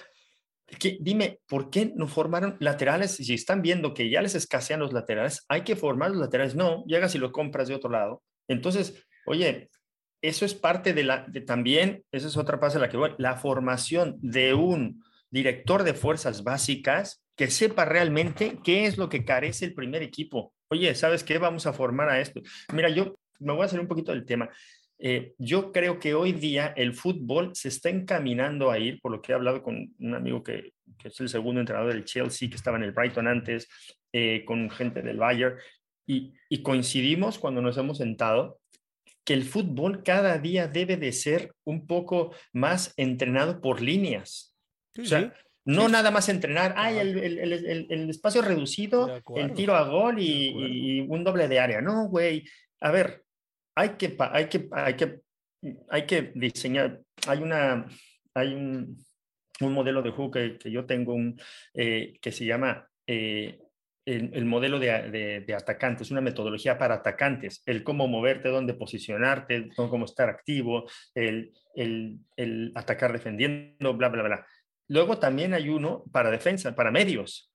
[0.80, 3.12] que- dime, ¿por qué no formaron laterales?
[3.16, 6.56] Si están viendo que ya les escasean los laterales, hay que formar los laterales.
[6.56, 8.24] No, llegas y los compras de otro lado.
[8.48, 9.70] Entonces, oye,
[10.22, 13.12] eso es parte de la, de también, esa es otra parte de la que voy,
[13.18, 19.24] la formación de un director de fuerzas básicas que sepa realmente qué es lo que
[19.24, 20.54] carece el primer equipo.
[20.68, 21.38] Oye, ¿sabes qué?
[21.38, 22.42] Vamos a formar a esto.
[22.74, 24.50] Mira, yo me voy a hacer un poquito del tema.
[24.98, 29.22] eh, yo creo que hoy día el fútbol se está encaminando a ir, por lo
[29.22, 32.76] que he hablado con un amigo que, es el segundo entrenador del Chelsea, que estaba
[32.76, 33.70] en el Brighton antes,
[34.12, 35.56] eh, con gente del Bayern,
[36.06, 38.60] y, coincidimos cuando nos hemos sentado
[39.24, 44.54] que el fútbol cada día debe de ser un poco más entrenado por líneas.
[44.98, 45.34] o sea,
[45.70, 51.48] no nada más entrenar, ay, el, espacio reducido, el tiro a gol y, un doble
[51.48, 51.82] de área.
[51.82, 52.44] No, güey.
[52.82, 53.24] A ver,
[53.76, 55.20] hay que, hay que, hay que,
[55.90, 57.02] hay que diseñar.
[57.28, 57.86] Hay una,
[58.34, 58.98] hay un,
[59.62, 61.40] un modelo de juego que, que yo tengo un,
[61.74, 63.60] eh, que se llama eh,
[64.06, 70.06] el, modelo de, de, atacantes, una metodología para atacantes, el cómo moverte, dónde posicionarte, cómo
[70.06, 74.48] estar activo, el, el, el atacar defendiendo, bla, bla, bla.
[74.90, 77.52] Luego también hay uno para defensa, para medios.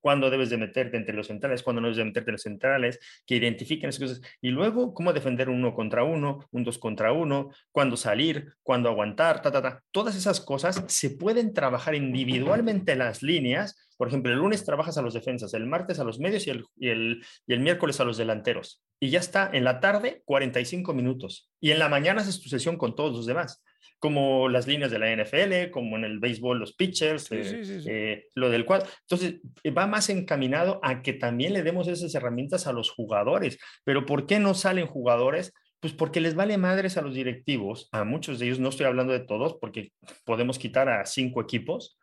[0.00, 3.00] Cuándo debes de meterte entre los centrales, cuándo no debes de meterte en los centrales,
[3.26, 4.20] que identifiquen esas cosas.
[4.40, 9.42] Y luego, cómo defender uno contra uno, un dos contra uno, cuándo salir, cuándo aguantar,
[9.42, 9.82] ta, ta, ta.
[9.90, 14.98] Todas esas cosas se pueden trabajar individualmente en las líneas por ejemplo, el lunes trabajas
[14.98, 17.98] a los defensas, el martes a los medios y el, y el, y el miércoles
[17.98, 18.82] a los delanteros.
[19.00, 21.50] Y ya está, en la tarde 45 minutos.
[21.60, 23.62] Y en la mañana haces tu sesión con todos los demás
[23.98, 28.50] como las líneas de la NFL, como en el béisbol los pitchers, eh, eh, lo
[28.50, 28.84] del cual.
[29.02, 29.40] Entonces,
[29.76, 33.58] va más encaminado a que también le demos esas herramientas a los jugadores.
[33.84, 35.52] Pero ¿por qué no salen jugadores?
[35.80, 39.12] Pues porque les vale madres a los directivos, a muchos de ellos, no estoy hablando
[39.12, 39.92] de todos, porque
[40.24, 41.98] podemos quitar a cinco equipos,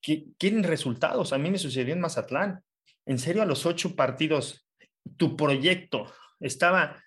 [0.00, 1.32] quieren resultados.
[1.32, 2.62] A mí me sucedió en Mazatlán.
[3.06, 4.66] En serio, a los ocho partidos,
[5.16, 6.06] tu proyecto
[6.40, 7.02] estaba,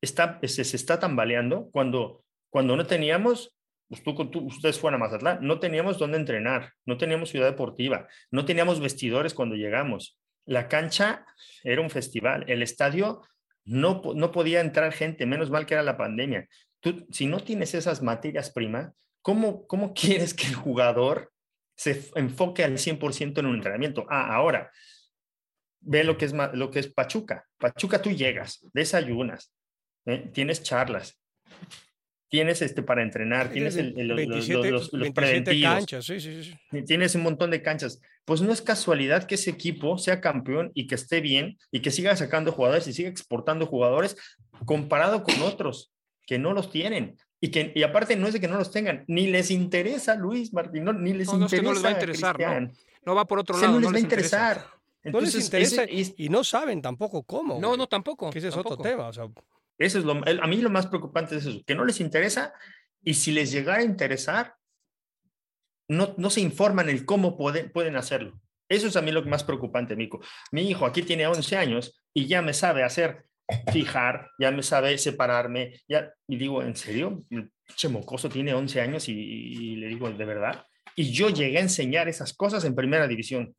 [0.00, 2.22] está, se, se está tambaleando cuando,
[2.52, 3.56] cuando no teníamos,
[3.88, 8.06] pues tú, tú, ustedes fueron a Mazatlán, no teníamos dónde entrenar, no teníamos ciudad deportiva,
[8.30, 10.18] no teníamos vestidores cuando llegamos.
[10.44, 11.24] La cancha
[11.64, 13.22] era un festival, el estadio
[13.64, 16.46] no, no podía entrar gente, menos mal que era la pandemia.
[16.80, 18.92] Tú, si no tienes esas materias primas,
[19.22, 21.32] ¿cómo, ¿cómo quieres que el jugador
[21.74, 24.06] se enfoque al 100% en un entrenamiento.
[24.08, 24.70] Ah, ahora,
[25.80, 27.46] ve lo que es, lo que es Pachuca.
[27.58, 29.52] Pachuca tú llegas, desayunas,
[30.06, 30.30] ¿eh?
[30.32, 31.20] tienes charlas,
[32.32, 35.12] tienes este para entrenar, tienes el, los,
[35.60, 36.82] canchas, sí, sí, sí.
[36.84, 38.00] tienes un montón de canchas.
[38.24, 41.90] Pues no es casualidad que ese equipo sea campeón y que esté bien y que
[41.90, 44.16] siga sacando jugadores y siga exportando jugadores
[44.64, 45.92] comparado con otros
[46.26, 47.18] que no los tienen.
[47.38, 50.54] Y, que, y aparte no es de que no los tengan, ni les interesa Luis
[50.54, 51.38] Martín, no, ni les interesa.
[51.38, 52.72] No, es que no les va a interesar, no.
[53.04, 53.14] no.
[53.14, 53.74] va por otro lado.
[53.74, 54.66] no les va a interesar.
[55.04, 57.60] no les interesa y no saben tampoco cómo.
[57.60, 58.30] No, no, tampoco.
[58.30, 59.08] Que ese es otro tema.
[59.08, 59.28] O sea.
[59.78, 62.52] Eso es lo, a mí lo más preocupante es eso, que no les interesa
[63.02, 64.54] y si les llegara a interesar,
[65.88, 68.40] no, no se informan el cómo pueden, pueden hacerlo.
[68.68, 70.20] Eso es a mí lo más preocupante, Mico.
[70.50, 73.26] Mi hijo aquí tiene 11 años y ya me sabe hacer
[73.72, 77.24] fijar, ya me sabe separarme, ya, y digo, ¿en serio?
[77.30, 77.50] El
[77.90, 80.64] mocoso tiene 11 años y, le digo, ¿de verdad?
[80.96, 83.54] Y yo llegué a enseñar esas cosas en primera división,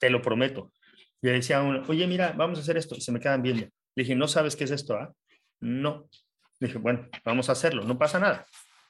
[0.00, 0.72] te lo prometo.
[1.20, 3.68] Le decía a uno, oye, mira, vamos a hacer esto, y se me quedan viendo.
[3.98, 4.94] Dije, ¿no sabes qué es esto?
[4.94, 5.12] Ah?
[5.58, 6.08] No.
[6.60, 8.46] Dije, bueno, vamos a hacerlo, no pasa nada.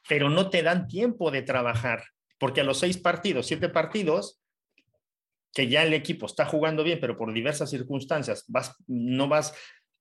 [0.07, 2.05] Pero no te dan tiempo de trabajar,
[2.39, 4.43] porque a los seis partidos, siete partidos,
[5.55, 9.55] que ya el equipo está jugando bien, pero por diversas circunstancias vas, no vas,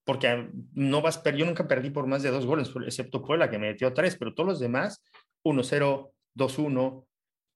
[0.04, 3.70] porque no vas, yo nunca perdí por más de dos goles, excepto Puebla que me
[3.70, 5.06] metió tres, pero todos los demás,
[5.46, 7.06] 1-0, 2-1,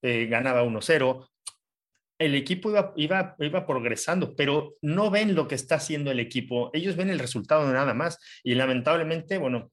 [0.04, 1.28] eh, ganaba 1-0.
[2.22, 6.70] El equipo iba, iba, iba progresando, pero no ven lo que está haciendo el equipo.
[6.74, 8.18] Ellos ven el resultado nada más.
[8.44, 9.72] Y lamentablemente, bueno,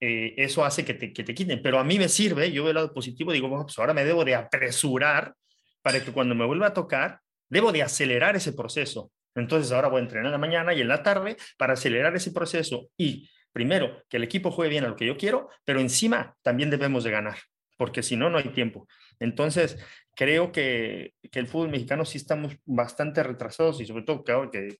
[0.00, 1.62] eh, eso hace que te, que te quiten.
[1.62, 4.04] Pero a mí me sirve, yo veo el lado positivo, digo, bueno, pues ahora me
[4.04, 5.34] debo de apresurar
[5.82, 9.12] para que cuando me vuelva a tocar, Debo de acelerar ese proceso.
[9.34, 12.32] Entonces ahora voy a entrenar en la mañana y en la tarde para acelerar ese
[12.32, 16.34] proceso y primero que el equipo juegue bien a lo que yo quiero, pero encima
[16.42, 17.38] también debemos de ganar,
[17.76, 18.86] porque si no, no hay tiempo.
[19.20, 19.78] Entonces
[20.14, 24.78] creo que, que el fútbol mexicano sí estamos bastante retrasados y sobre todo ahora que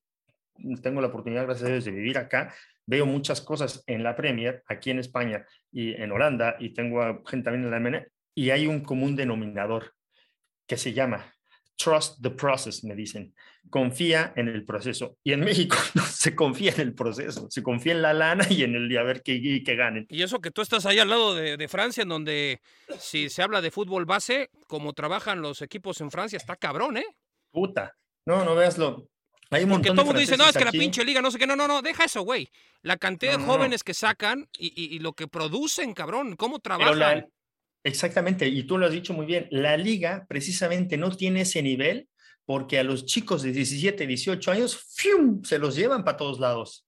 [0.81, 2.53] tengo la oportunidad, gracias a Dios, de vivir acá,
[2.85, 7.45] veo muchas cosas en la Premier, aquí en España y en Holanda, y tengo gente
[7.45, 9.93] también en la MN, y hay un común denominador
[10.67, 11.33] que se llama
[11.77, 13.33] trust the process, me dicen.
[13.69, 15.17] Confía en el proceso.
[15.23, 18.63] Y en México no se confía en el proceso, se confía en la lana y
[18.63, 20.05] en el de a ver que, que ganen.
[20.09, 22.61] Y eso que tú estás ahí al lado de, Francia, en donde
[22.99, 27.05] si se habla de fútbol base, como trabajan los equipos en Francia, está cabrón, ¿eh?
[27.51, 27.95] Puta.
[28.25, 29.09] No, no veas lo.
[29.49, 31.37] Hay un Porque todo el mundo dice, no, es que la pinche liga, no sé
[31.37, 32.49] qué, no, no, no, deja eso, güey.
[32.81, 37.29] La cantidad de jóvenes que sacan y, lo que producen, cabrón, cómo trabajan.
[37.83, 42.09] Exactamente, y tú lo has dicho muy bien, la liga precisamente no tiene ese nivel
[42.45, 44.85] porque a los chicos de 17, 18 años
[45.43, 46.87] se los llevan para todos lados.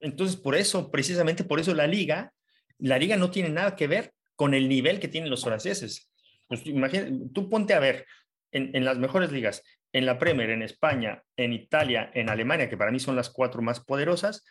[0.00, 2.32] Entonces, por eso, precisamente por eso la liga,
[2.78, 6.10] la liga no tiene nada que ver con el nivel que tienen los franceses.
[6.46, 8.06] Pues, imagínate, tú ponte a ver
[8.52, 12.76] en, en las mejores ligas, en la Premier, en España, en Italia, en Alemania, que
[12.76, 14.44] para mí son las cuatro más poderosas,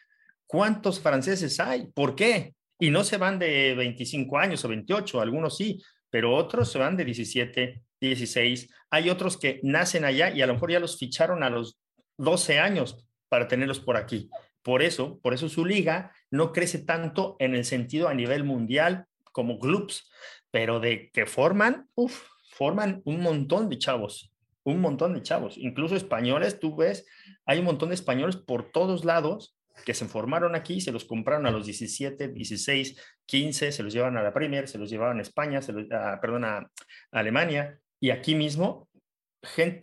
[0.47, 1.87] ¿cuántos franceses hay?
[1.93, 2.55] ¿Por qué?
[2.83, 6.97] Y no se van de 25 años o 28, algunos sí, pero otros se van
[6.97, 8.69] de 17, 16.
[8.89, 11.79] Hay otros que nacen allá y a lo mejor ya los ficharon a los
[12.17, 14.29] 12 años para tenerlos por aquí.
[14.61, 19.05] Por eso, por eso su liga no crece tanto en el sentido a nivel mundial
[19.31, 20.11] como clubs,
[20.51, 24.33] pero de que forman, uff, forman un montón de chavos,
[24.63, 27.05] un montón de chavos, incluso españoles, tú ves,
[27.45, 29.52] hay un montón de españoles por todos lados
[29.85, 34.17] que se formaron aquí, se los compraron a los 17, 16, 15, se los llevan
[34.17, 36.69] a la Premier, se los llevaban a España, se los, a, perdón, a,
[37.11, 38.89] Alemania, y aquí mismo,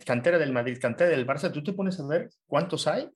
[0.05, 3.09] cantera del Madrid, cantera del Barça, tú te pones a ver cuántos hay,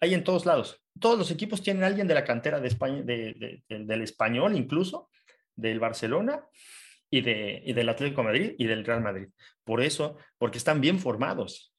[0.00, 0.82] hay en todos lados.
[1.00, 4.56] Todos los equipos tienen alguien de la cantera de España, de, de, de, del español
[4.56, 5.08] incluso,
[5.54, 6.44] del Barcelona
[7.10, 9.28] y, de, y del Atlético Madrid y del Real Madrid.
[9.64, 11.71] Por eso, porque están bien formados.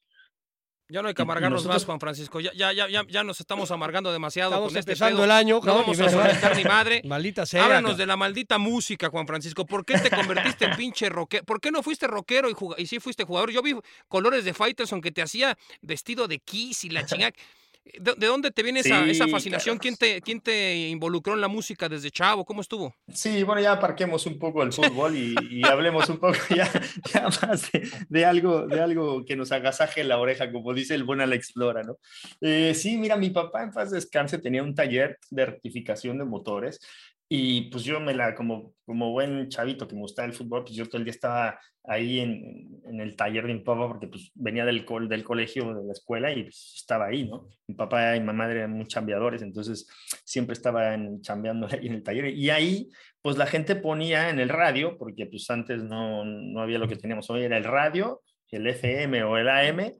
[0.88, 1.82] Ya no hay que amargarnos nosotros...
[1.82, 2.40] más, Juan Francisco.
[2.40, 5.24] Ya, ya, ya, ya nos estamos amargando demasiado estamos con este empezando pedo.
[5.24, 5.60] el año.
[5.64, 7.02] No vamos a solventar ni madre.
[7.06, 7.64] Maldita sea.
[7.64, 9.64] Háblanos de la maldita música, Juan Francisco.
[9.64, 11.44] ¿Por qué te convertiste en pinche rockero?
[11.44, 13.50] ¿Por qué no fuiste rockero y, y sí fuiste jugador?
[13.50, 13.74] Yo vi
[14.08, 17.32] colores de Faitelson que te hacía vestido de Kiss y la chingada.
[17.84, 19.78] ¿De, ¿De, dónde te viene esa, sí, esa fascinación?
[19.78, 19.82] Claro.
[19.82, 22.44] ¿Quién, te, ¿Quién te involucró en la música desde chavo?
[22.44, 22.94] ¿Cómo estuvo?
[23.12, 26.70] Sí, bueno, ya aparquemos un poco el fútbol y, y hablemos un poco ya,
[27.12, 31.04] ya más de, de, algo, de algo que nos agasaje la oreja, como dice el
[31.04, 31.98] buen Alex Lora, ¿no?
[32.40, 36.80] Eh, sí, mira, mi papá en paz descanse tenía un taller de rectificación de motores
[37.28, 40.76] y pues yo me la, como, como buen chavito que me gustaba el fútbol, pues
[40.76, 44.30] yo todo el día estaba ahí en, en el taller de mi papá porque pues
[44.34, 47.48] venía del, col, del colegio, de la escuela y pues, estaba ahí, ¿no?
[47.66, 49.88] Mi papá y mi mamá eran muy chambeadores, entonces
[50.24, 52.26] siempre estaban chambeando ahí en el taller.
[52.28, 52.88] Y ahí
[53.22, 56.96] pues la gente ponía en el radio, porque pues antes no, no había lo que
[56.96, 58.22] teníamos hoy, era el radio,
[58.54, 59.92] el FM o el AM,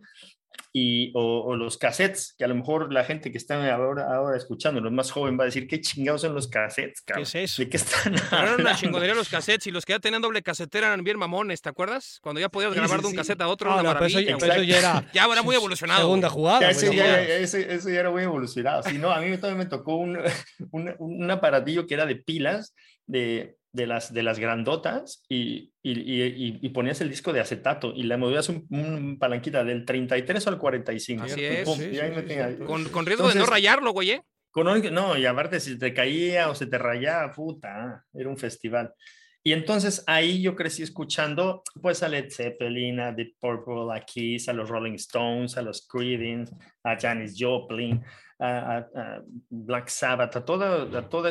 [0.73, 4.37] y, o, o, los cassettes, que a lo mejor la gente que está ahora, ahora
[4.37, 7.25] escuchando, los más joven, va a decir, ¿qué chingados son los cassettes, cabrón?
[7.31, 7.63] ¿Qué es eso?
[7.63, 10.89] ¿De qué están Eran una chingonería los cassettes y los que ya tenían doble casetera
[10.89, 12.19] eran bien mamones, ¿te acuerdas?
[12.23, 14.37] Cuando ya podías sí, grabar sí, de un cassette a otro, no, una no, maravilla.
[14.37, 16.01] Eso, eso ya, era, ya era muy evolucionado.
[16.01, 16.61] Segunda jugada.
[16.61, 18.83] Ya, ese, ya, ese, eso ya era muy evolucionado.
[18.83, 20.19] Si no, a mí también me tocó un,
[20.73, 22.75] un, un aparatillo que era de pilas,
[23.07, 27.93] de, de las, de las grandotas y, y, y, y, ponías el disco de acetato
[27.95, 31.25] y le movías un, un palanquita del 33 al 45.
[31.25, 31.69] Así es.
[31.69, 34.13] Sí, sí, sí, con, con, riesgo Entonces, de no rayarlo, güey.
[34.13, 34.23] ¿eh?
[34.53, 38.95] Con, no, y aparte si te caía o se te rayaba, puta, era un festival.
[39.43, 44.49] Y entonces ahí yo crecí escuchando pues a Led Zeppelin, a Deep Purple, a Kiss,
[44.49, 48.03] a los Rolling Stones, a los Creedence, a Janis Joplin,
[48.45, 51.31] a, Black Sabbath, a toda, a toda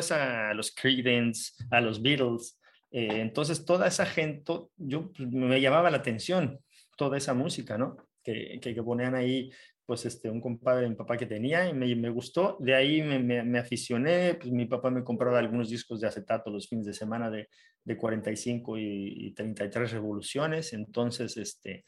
[0.50, 2.60] a los Creedence, a los Beatles.
[2.90, 6.58] Eh, entonces toda esa gente, yo pues, me llamaba la atención
[6.96, 7.96] toda esa música, ¿no?
[8.22, 9.50] Que, que, ponían ahí
[9.84, 13.18] pues este, un compadre mi papá que tenía y me, me gustó, de ahí me,
[13.18, 16.94] me, me, aficioné, pues mi papá me compraba algunos discos de acetato los fines de
[16.94, 17.48] semana de,
[17.84, 21.84] de 45 y, y 33 revoluciones, entonces este,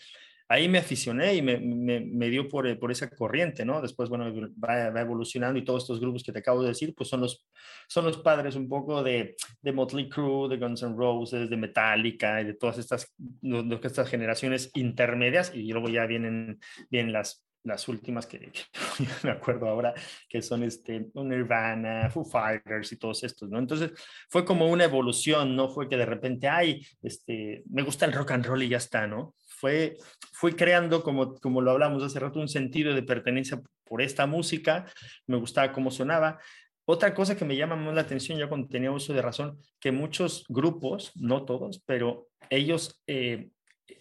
[0.49, 3.81] ahí me aficioné y me, me, dio por, por esa corriente, ¿no?
[3.81, 4.33] Después, bueno,
[4.63, 7.47] va, va, evolucionando y todos estos grupos que te acabo de decir, pues son los,
[7.89, 12.41] son los padres un poco de, de Motley Crue, de Guns N' Roses, de Metallica
[12.41, 16.61] y de todas estas, de estas generaciones intermedias y luego ya vienen,
[16.91, 18.63] vienen las las últimas que, que,
[19.25, 19.93] me acuerdo ahora,
[20.29, 23.59] que son este, Nirvana, Foo Fighters y todos estos, ¿no?
[23.59, 23.93] Entonces
[24.29, 28.31] fue como una evolución, no fue que de repente, ay, este, me gusta el rock
[28.31, 29.35] and roll y ya está, ¿no?
[29.57, 29.97] Fue,
[30.33, 34.87] fui creando, como, como lo hablamos hace rato, un sentido de pertenencia por esta música,
[35.27, 36.39] me gustaba cómo sonaba.
[36.85, 39.93] Otra cosa que me llama más la atención, ya cuando tenía uso de razón, que
[39.93, 43.49] muchos grupos, no todos, pero ellos eh,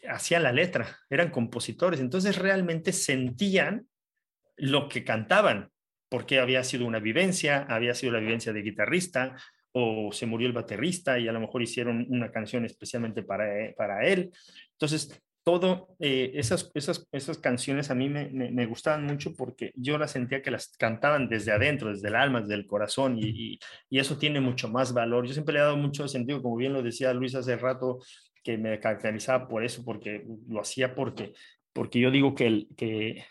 [0.10, 3.88] hacían la letra, eran compositores, entonces realmente sentían
[4.57, 5.72] lo que cantaban,
[6.10, 9.36] porque había sido una vivencia, había sido la vivencia de guitarrista,
[9.77, 13.73] o se murió el baterista y a lo mejor hicieron una canción especialmente para, e,
[13.73, 14.32] para él.
[14.72, 19.99] Entonces, todo, eh, esas, esas, esas canciones a mí me, me, gustaban mucho porque yo
[19.99, 23.59] las sentía que las cantaban desde adentro, desde el alma, desde el corazón, y,
[23.89, 25.27] y, eso tiene mucho más valor.
[25.27, 27.99] Yo siempre le he dado mucho sentido, como bien lo decía Luis hace rato,
[28.43, 31.34] que me caracterizaba por eso, porque lo hacía porque,
[31.72, 33.23] porque yo digo que el, que,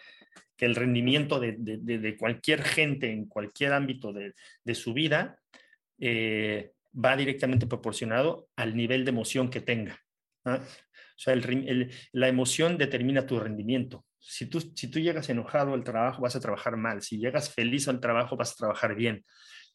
[0.58, 4.34] el rendimiento de, de, de, cualquier gente en cualquier ámbito de,
[4.64, 5.38] de su vida
[5.98, 10.00] eh, va directamente proporcionado al nivel de emoción que tenga.
[11.16, 14.04] O sea, el, el, la emoción determina tu rendimiento.
[14.18, 17.02] Si tú, si tú llegas enojado al trabajo, vas a trabajar mal.
[17.02, 19.24] Si llegas feliz al trabajo, vas a trabajar bien.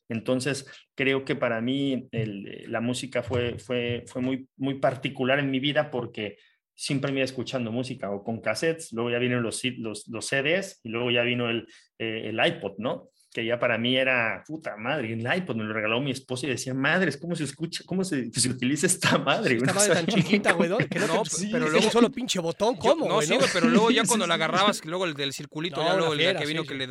[0.10, 5.60] Entonces, creo que para mí la música fue, fue, fue muy, muy particular en mi
[5.60, 6.38] vida porque
[6.76, 10.80] siempre me iba escuchando música o con cassettes, luego ya vino los, los, los CDs
[10.84, 11.68] y luego ya vino el,
[11.99, 13.10] eh, el iPod, ¿no?
[13.31, 15.14] Que ya para mí era puta madre.
[15.14, 17.84] El iPod me lo regaló mi esposa y decía, madre, ¿cómo se escucha?
[17.85, 19.57] ¿Cómo se, se utiliza esta madre?
[19.57, 23.07] Esta madre tan chiquita, güey, que no, no pero luego solo pinche botón, ¿cómo?
[23.07, 26.38] no, sí, pero luego ya cuando la agarrabas, luego el del circulito, ya luego el
[26.38, 26.88] que vino que le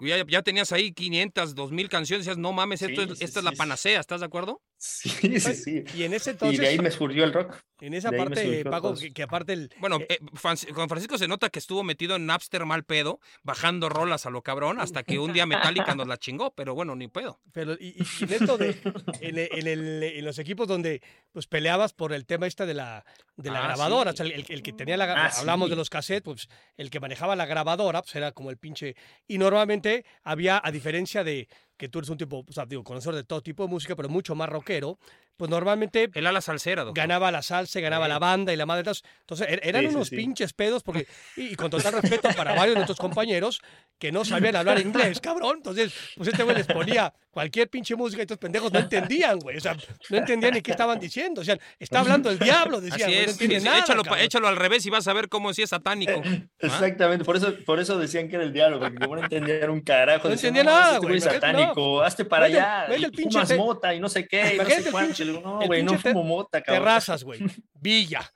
[0.00, 3.52] ya, ya, tenías ahí 500, 2000 canciones, decías, no mames, esto es, esta es la
[3.52, 4.62] panacea, ¿estás de acuerdo?
[4.82, 5.84] Sí, sí, sí.
[5.94, 6.58] Y en ese entonces.
[6.58, 7.54] Y de ahí me surgió el rock.
[7.82, 9.70] En esa parte, Paco, que, aparte el.
[9.78, 14.24] Bueno, eh, Juan Francisco se nota que estuvo metido en Napster mal pedo, bajando rolas
[14.24, 17.40] a lo cabrón, hasta que un día Metallica nos la chingó, pero bueno, ni pedo.
[17.52, 18.74] Pero, y, en esto de.
[19.20, 23.04] En, el, en, los equipos donde pues peleabas por el tema esta de la,
[23.36, 25.26] de la ah, grabadora, o sea, el, que tenía la.
[25.26, 26.48] Ah, hablamos de los cassettes, pues
[26.78, 28.96] el que manejaba la grabadora, pues era como el pinche.
[29.28, 31.48] Y normalmente había, a diferencia de
[31.80, 34.10] que tú eres un tipo, o sea, digo, conocedor de todo tipo de música, pero
[34.10, 34.98] mucho más rockero,
[35.40, 36.10] pues normalmente...
[36.12, 37.02] El ala salsera, doctor.
[37.02, 40.82] Ganaba la salsa, ganaba la banda y la madre Entonces, er, eran unos pinches pedos,
[40.82, 41.06] porque,
[41.36, 43.62] y, con total respeto para varios de nuestros compañeros
[43.98, 45.56] que no sabían hablar inglés, cabrón.
[45.56, 49.56] Entonces, pues este güey les ponía cualquier pinche música y estos pendejos no entendían, güey.
[49.56, 49.76] O sea,
[50.10, 51.40] no entendían ni qué estaban diciendo.
[51.40, 54.84] O sea, está hablando el diablo, decían, Así es, no nada, échalo, échalo, al revés
[54.84, 56.20] y vas a ver cómo si es satánico.
[56.58, 59.80] Exactamente, por eso, por eso decían que era el diablo, porque como no entendían un
[59.80, 60.28] carajo.
[60.28, 61.16] No entendían nada, este güey.
[61.16, 64.90] Es satánico, hazte para allá, el pinche mota y no sé qué, y no sé
[64.90, 65.29] cuánto.
[65.32, 66.84] No, güey, no fumo mota, cabrón.
[66.84, 67.40] Terrazas, güey,
[67.74, 68.32] Villa,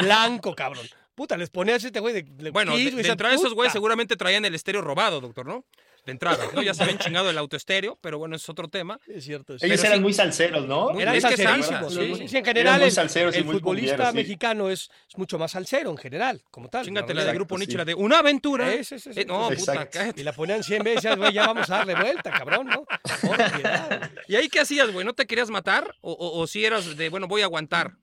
[0.00, 0.86] Blanco, cabrón.
[1.14, 4.54] Puta, les ponías este güey de, Bueno, de, de entrada esos güeyes seguramente traían el
[4.54, 5.64] estéreo robado, doctor, ¿no?
[6.04, 6.62] De entrada, ¿no?
[6.62, 8.98] Ya se habían chingado el autoestéreo, pero bueno, es otro tema.
[9.06, 9.56] Es cierto.
[9.60, 10.98] Ellos eran muy salseros, ¿no?
[10.98, 11.94] eran salserísimos.
[11.94, 12.28] Sí.
[12.28, 12.36] sí.
[12.36, 16.84] en general, el, el futbolista mexicano es, es, mucho más salsero en general, como tal.
[16.84, 18.72] Chingate la de Grupo Nietzsche, la de Una Aventura.
[18.72, 20.20] Es, es, eh, no, puta, cállate.
[20.20, 22.84] Y la ponían 100 veces, güey, ya vamos a darle vuelta, cabrón, ¿no?
[24.28, 25.04] ¿Y ahí qué hacías, güey?
[25.04, 25.94] ¿No te querías matar?
[26.00, 27.94] ¿O, o, o si eras de, bueno, voy a aguantar?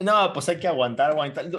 [0.00, 1.50] No, pues hay que aguantar, aguantar.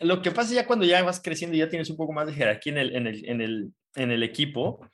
[0.00, 2.34] Lo, que pasa ya cuando ya vas creciendo y ya tienes un poco más de
[2.34, 4.86] jerarquía en el, en el, en el, en el equipo,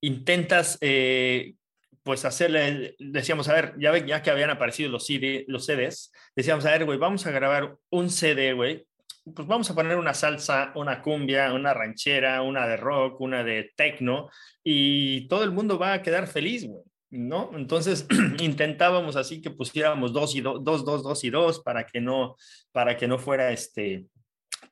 [0.00, 1.54] intentas eh,
[2.02, 6.70] pues hacerle, decíamos, a ver, ya, que habían aparecido los, CD, los CDs, decíamos, a
[6.70, 8.86] ver, güey, vamos a grabar un CD, güey,
[9.34, 13.72] pues vamos a poner una salsa, una cumbia, una ranchera, una de rock, una de
[13.76, 14.30] techno,
[14.64, 16.82] y todo el mundo va a quedar feliz, güey.
[17.10, 17.50] ¿No?
[17.54, 18.06] Entonces
[18.38, 22.36] intentábamos así que pusiéramos dos y dos, dos, dos, dos y dos para que no,
[22.70, 24.06] para que no fuera este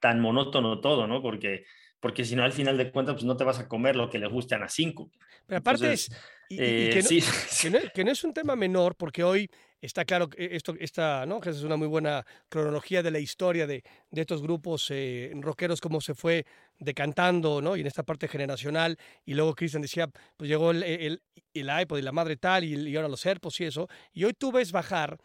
[0.00, 1.22] tan monótono todo, ¿no?
[1.22, 1.64] Porque
[2.00, 4.18] porque si no, al final de cuentas, pues no te vas a comer lo que
[4.18, 5.10] le gustan a cinco.
[5.46, 6.10] Pero aparte es,
[6.48, 9.48] que, no, es un tema menor, porque hoy
[9.80, 11.40] está claro que esto, esta, ¿no?
[11.40, 15.80] que es una muy buena cronología de la historia de, de estos grupos eh, rockeros,
[15.80, 16.44] cómo se fue
[16.78, 17.76] decantando, ¿no?
[17.76, 21.22] Y en esta parte generacional, y luego Cristian decía, pues llegó el, el,
[21.54, 24.34] el, iPod y la madre tal, y, y ahora los AirPods y eso, y hoy
[24.34, 25.18] tú ves bajar,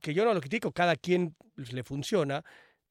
[0.00, 2.44] que yo no lo critico, cada quien le funciona,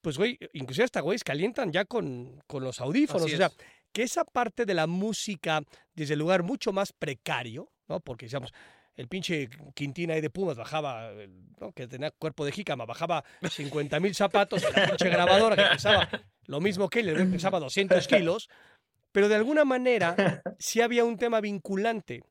[0.08, 3.26] pues güey, inclusive hasta güeyes calientan ya con, con los audífonos.
[3.26, 3.52] o sea,
[3.92, 5.62] que esa parte de la música
[5.94, 8.00] desde el lugar mucho más precario, ¿no?
[8.00, 8.54] Porque decíamos,
[8.96, 11.12] el pinche Quintina ahí de Pumas bajaba,
[11.60, 11.74] ¿no?
[11.74, 16.08] que tenía cuerpo de jícama, bajaba 50 mil zapatos, la pinche grabadora que pesaba
[16.46, 18.48] lo mismo que él, pesaba 200 kilos,
[19.12, 22.24] pero de alguna manera sí había un tema vinculante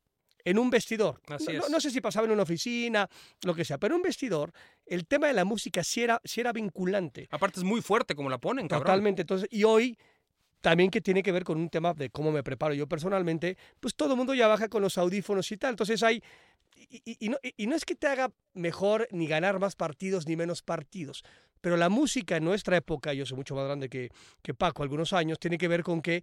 [0.46, 1.20] en un vestidor.
[1.68, 3.08] no, sé si pasaba en una oficina,
[3.42, 4.52] lo que sea, pero en un vestidor,
[4.86, 7.26] el tema de la música sí era, era vinculante.
[7.32, 8.86] Aparte es muy fuerte como la ponen, cabrón.
[8.86, 9.22] Totalmente.
[9.22, 9.98] Entonces, y hoy
[10.60, 13.96] también que tiene que ver con un tema de cómo me preparo yo personalmente, pues
[13.96, 15.70] todo el mundo ya baja con los audífonos y tal.
[15.70, 16.22] Entonces hay...
[16.88, 20.62] Y, no, y no es que te haga mejor ni ganar más partidos ni menos
[20.62, 21.24] partidos,
[21.60, 24.10] pero la música en nuestra época, yo soy mucho más grande que,
[24.42, 26.22] que Paco, algunos años, tiene que ver con que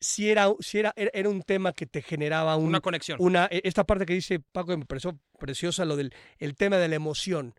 [0.00, 3.18] si era, si era, era un tema que te generaba una conexión.
[3.20, 6.76] Una, e, esta parte que dice Paco que me pareció preciosa, lo del el tema
[6.78, 7.54] de la emoción.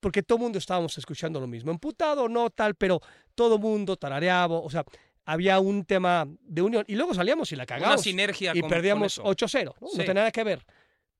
[0.00, 1.70] Porque todo el mundo estábamos escuchando lo mismo.
[1.70, 3.00] Emputado, no tal, pero
[3.34, 4.58] todo el mundo tarareaba.
[4.58, 4.84] O sea,
[5.24, 6.84] había un tema de unión.
[6.88, 7.96] Y luego salíamos y la cagamos.
[7.96, 8.52] Una sinergia.
[8.54, 9.64] Y perdíamos 8-0.
[9.64, 9.74] ¿no?
[9.80, 10.64] no tenía nada que ver.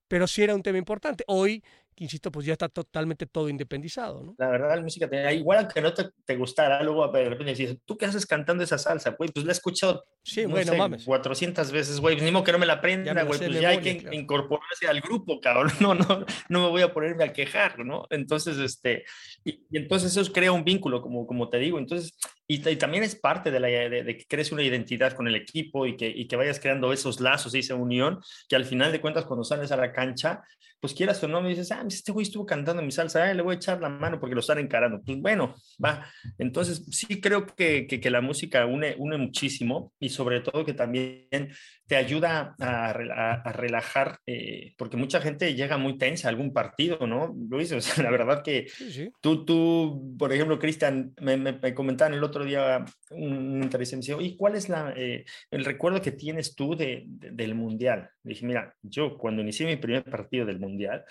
[0.09, 1.25] Pero sí era un tema importante.
[1.29, 1.63] Hoy
[1.97, 4.35] insisto, pues ya está totalmente todo independizado, ¿no?
[4.39, 7.79] La verdad, la música, te, igual aunque no te, te, gustara, luego de repente dices,
[7.85, 9.11] ¿tú qué haces cantando esa salsa?
[9.11, 11.05] Güey, pues la he escuchado Sí, no sé, mames.
[11.05, 12.21] 400 veces, güey.
[12.21, 13.39] Ni modo que no me la aprenda, güey.
[13.39, 14.17] Pues ya hay que claro.
[14.17, 15.71] incorporarse al grupo, cabrón.
[15.81, 18.07] No, no, no me voy a ponerme a quejar, ¿no?
[18.11, 19.05] Entonces, este,
[19.45, 21.79] y, y entonces eso crea un vínculo, como, como te digo.
[21.79, 22.13] Entonces,
[22.53, 25.37] y, y también es parte de, la, de, de que crees una identidad con el
[25.37, 28.19] equipo y que, y que vayas creando esos lazos y esa unión,
[28.49, 30.43] que al final de cuentas, cuando sales a la cancha,
[30.81, 33.43] pues quieras o no, me dices, ah, este güey estuvo cantando mi salsa, ah, le
[33.43, 35.01] voy a echar la mano porque lo están encarando.
[35.03, 35.55] Pues bueno,
[35.85, 36.11] va.
[36.39, 40.73] Entonces, sí creo que, que, que la música une, une muchísimo y sobre todo que
[40.73, 41.51] también
[41.87, 46.53] te ayuda a, a, a relajar, eh, porque mucha gente llega muy tensa a algún
[46.53, 47.35] partido, ¿no?
[47.51, 49.11] Luis, o sea, la verdad que Sí, sí.
[49.21, 53.99] tú, tú por ejemplo, Cristian, me, me, me, comentaban el otro día un interés, me
[53.99, 58.11] decía, ¿y cuál es la, eh, el recuerdo que tienes tú de, de, del Mundial?
[58.23, 61.05] Dije, mira, yo cuando inicié mi primer partido del Mundial,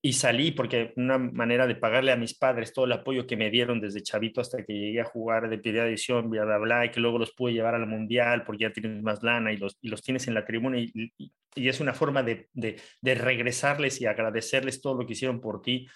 [0.00, 3.50] y salí porque una manera de pagarle a mis padres todo el apoyo que me
[3.50, 6.90] dieron desde chavito hasta que llegué a jugar de primera edición, bla, bla, bla, y
[6.90, 9.88] que luego los pude llevar al mundial porque ya tienes más lana y los, y
[9.88, 14.06] los tienes en la tribuna y, y, y es una forma de, de, regresarles y
[14.06, 15.88] agradecerles todo lo que hicieron por ti,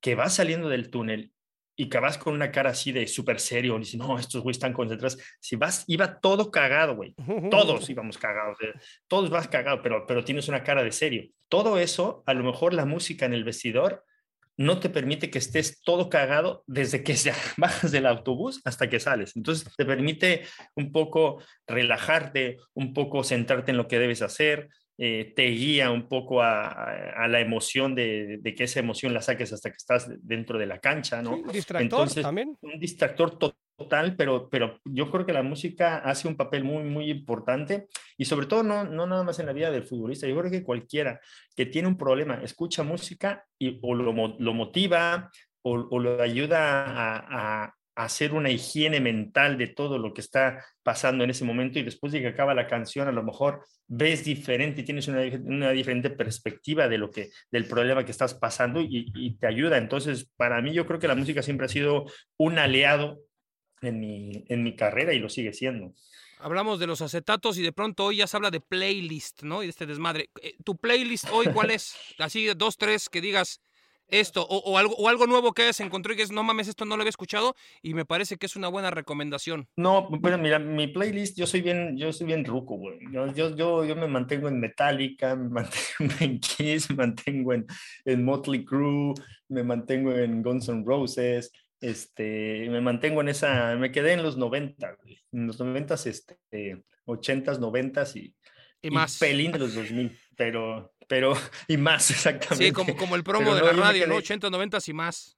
[0.00, 1.32] que vas saliendo del túnel
[1.76, 4.56] y que vas con una cara así de súper serio, y dices, no, estos güeyes
[4.56, 5.18] están concentrados.
[5.40, 7.14] Si vas, iba todo cagado, güey.
[7.50, 8.58] Todos íbamos cagados,
[9.08, 11.28] todos vas cagado, pero, pero tienes una cara de serio.
[11.48, 14.04] Todo eso, a lo mejor la música en el vestidor
[14.60, 17.16] no te permite que estés todo cagado desde que
[17.56, 19.34] bajas del autobús hasta que sales.
[19.34, 20.42] Entonces te permite
[20.74, 24.68] un poco relajarte, un poco centrarte en lo que debes hacer,
[25.02, 29.50] eh, te guía un poco a, la emoción de, de, que esa emoción la saques
[29.50, 31.36] hasta que estás dentro de la cancha, ¿no?
[31.36, 32.58] Sí, un distractor Entonces, también.
[32.60, 37.10] Un distractor total, pero, pero yo creo que la música hace un papel muy, muy
[37.10, 37.86] importante
[38.18, 40.62] y sobre todo no, no nada más en la vida del futbolista, yo creo que
[40.62, 41.18] cualquiera
[41.56, 45.30] que tiene un problema, escucha música y o lo, lo motiva
[45.62, 47.74] o, o, lo ayuda a, a
[48.04, 52.12] hacer una higiene mental de todo lo que está pasando en ese momento y después
[52.12, 56.10] de que acaba la canción a lo mejor ves diferente y tienes una, una diferente
[56.10, 60.60] perspectiva de lo que del problema que estás pasando y, y, te ayuda entonces para
[60.62, 62.06] mí yo creo que la música siempre ha sido
[62.36, 63.20] un aliado
[63.82, 65.94] en mi, en mi carrera y lo sigue siendo
[66.42, 69.62] Hablamos de los acetatos y de pronto hoy ya se habla de playlist, ¿no?
[69.62, 70.30] Y de este desmadre.
[70.64, 71.94] ¿Tu playlist hoy cuál es?
[72.18, 73.60] Así, dos, tres, que digas,
[74.10, 76.68] esto o, o, algo, o algo nuevo que hayas encontrado y que es, no mames,
[76.68, 79.68] esto no lo había escuchado y me parece que es una buena recomendación.
[79.76, 82.98] No, pero mira, mi playlist, yo soy bien, yo soy bien ruco, güey.
[83.12, 87.66] Yo, yo, yo, yo me mantengo en Metallica, me mantengo en Kiss, me mantengo en,
[88.04, 89.14] en Motley Crue,
[89.48, 94.36] me mantengo en Guns N' Roses, este, me mantengo en esa, me quedé en los
[94.36, 95.18] 90, güey.
[95.32, 96.38] En los 90, este,
[97.06, 98.34] 80s, 90s y,
[98.82, 99.16] y más.
[99.16, 101.34] Y pelín de los 2000, pero, pero,
[101.66, 102.66] y más exactamente.
[102.66, 104.14] Sí, como, como el promo pero de no, la radio, ¿no?
[104.14, 105.36] 80, 90 y más.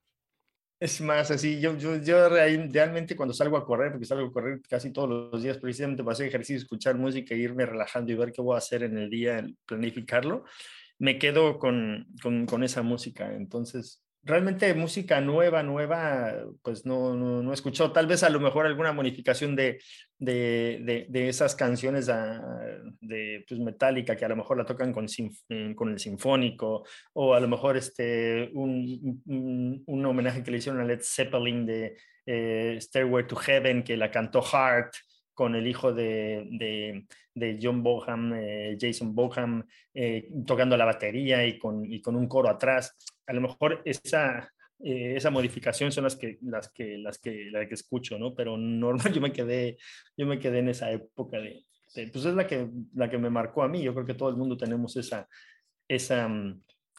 [0.79, 4.61] Es más, así, yo, yo, yo realmente cuando salgo a correr, porque salgo a correr
[4.69, 8.43] casi todos los días, precisamente para hacer ejercicio, escuchar música, irme relajando y ver qué
[8.43, 10.45] voy a hacer en el día, planificarlo,
[10.99, 13.33] me quedo con, con, con esa música.
[13.33, 17.93] Entonces, realmente música nueva, nueva, pues no, no, no he escuchado.
[17.93, 19.81] Tal vez a lo mejor alguna modificación de,
[20.19, 22.41] de, de, esas canciones a,
[23.01, 25.07] de pues, Metallica, que a lo mejor la tocan con,
[25.75, 26.85] con el sinfónico,
[27.15, 31.67] o a lo mejor este, un, un, un homenaje que le hicieron a Led Zeppelin
[31.67, 31.97] de
[32.27, 34.95] eh, Stairway to Heaven, que la cantó Hart
[35.35, 37.05] con el hijo de,
[37.35, 39.65] de, John Boham, eh, Jason Boham,
[39.95, 42.97] eh, tocando la batería y con, y con un coro atrás.
[43.27, 44.53] A lo mejor esa,
[44.83, 48.35] eh, esa modificación son las que, las que, las que, las que escucho, ¿no?
[48.35, 49.77] Pero normal yo me quedé,
[50.17, 51.65] yo me quedé en esa época de,
[51.95, 53.83] de, pues es la que, la que me marcó a mí.
[53.83, 55.29] Yo creo que todo el mundo tenemos esa,
[55.89, 56.29] esa,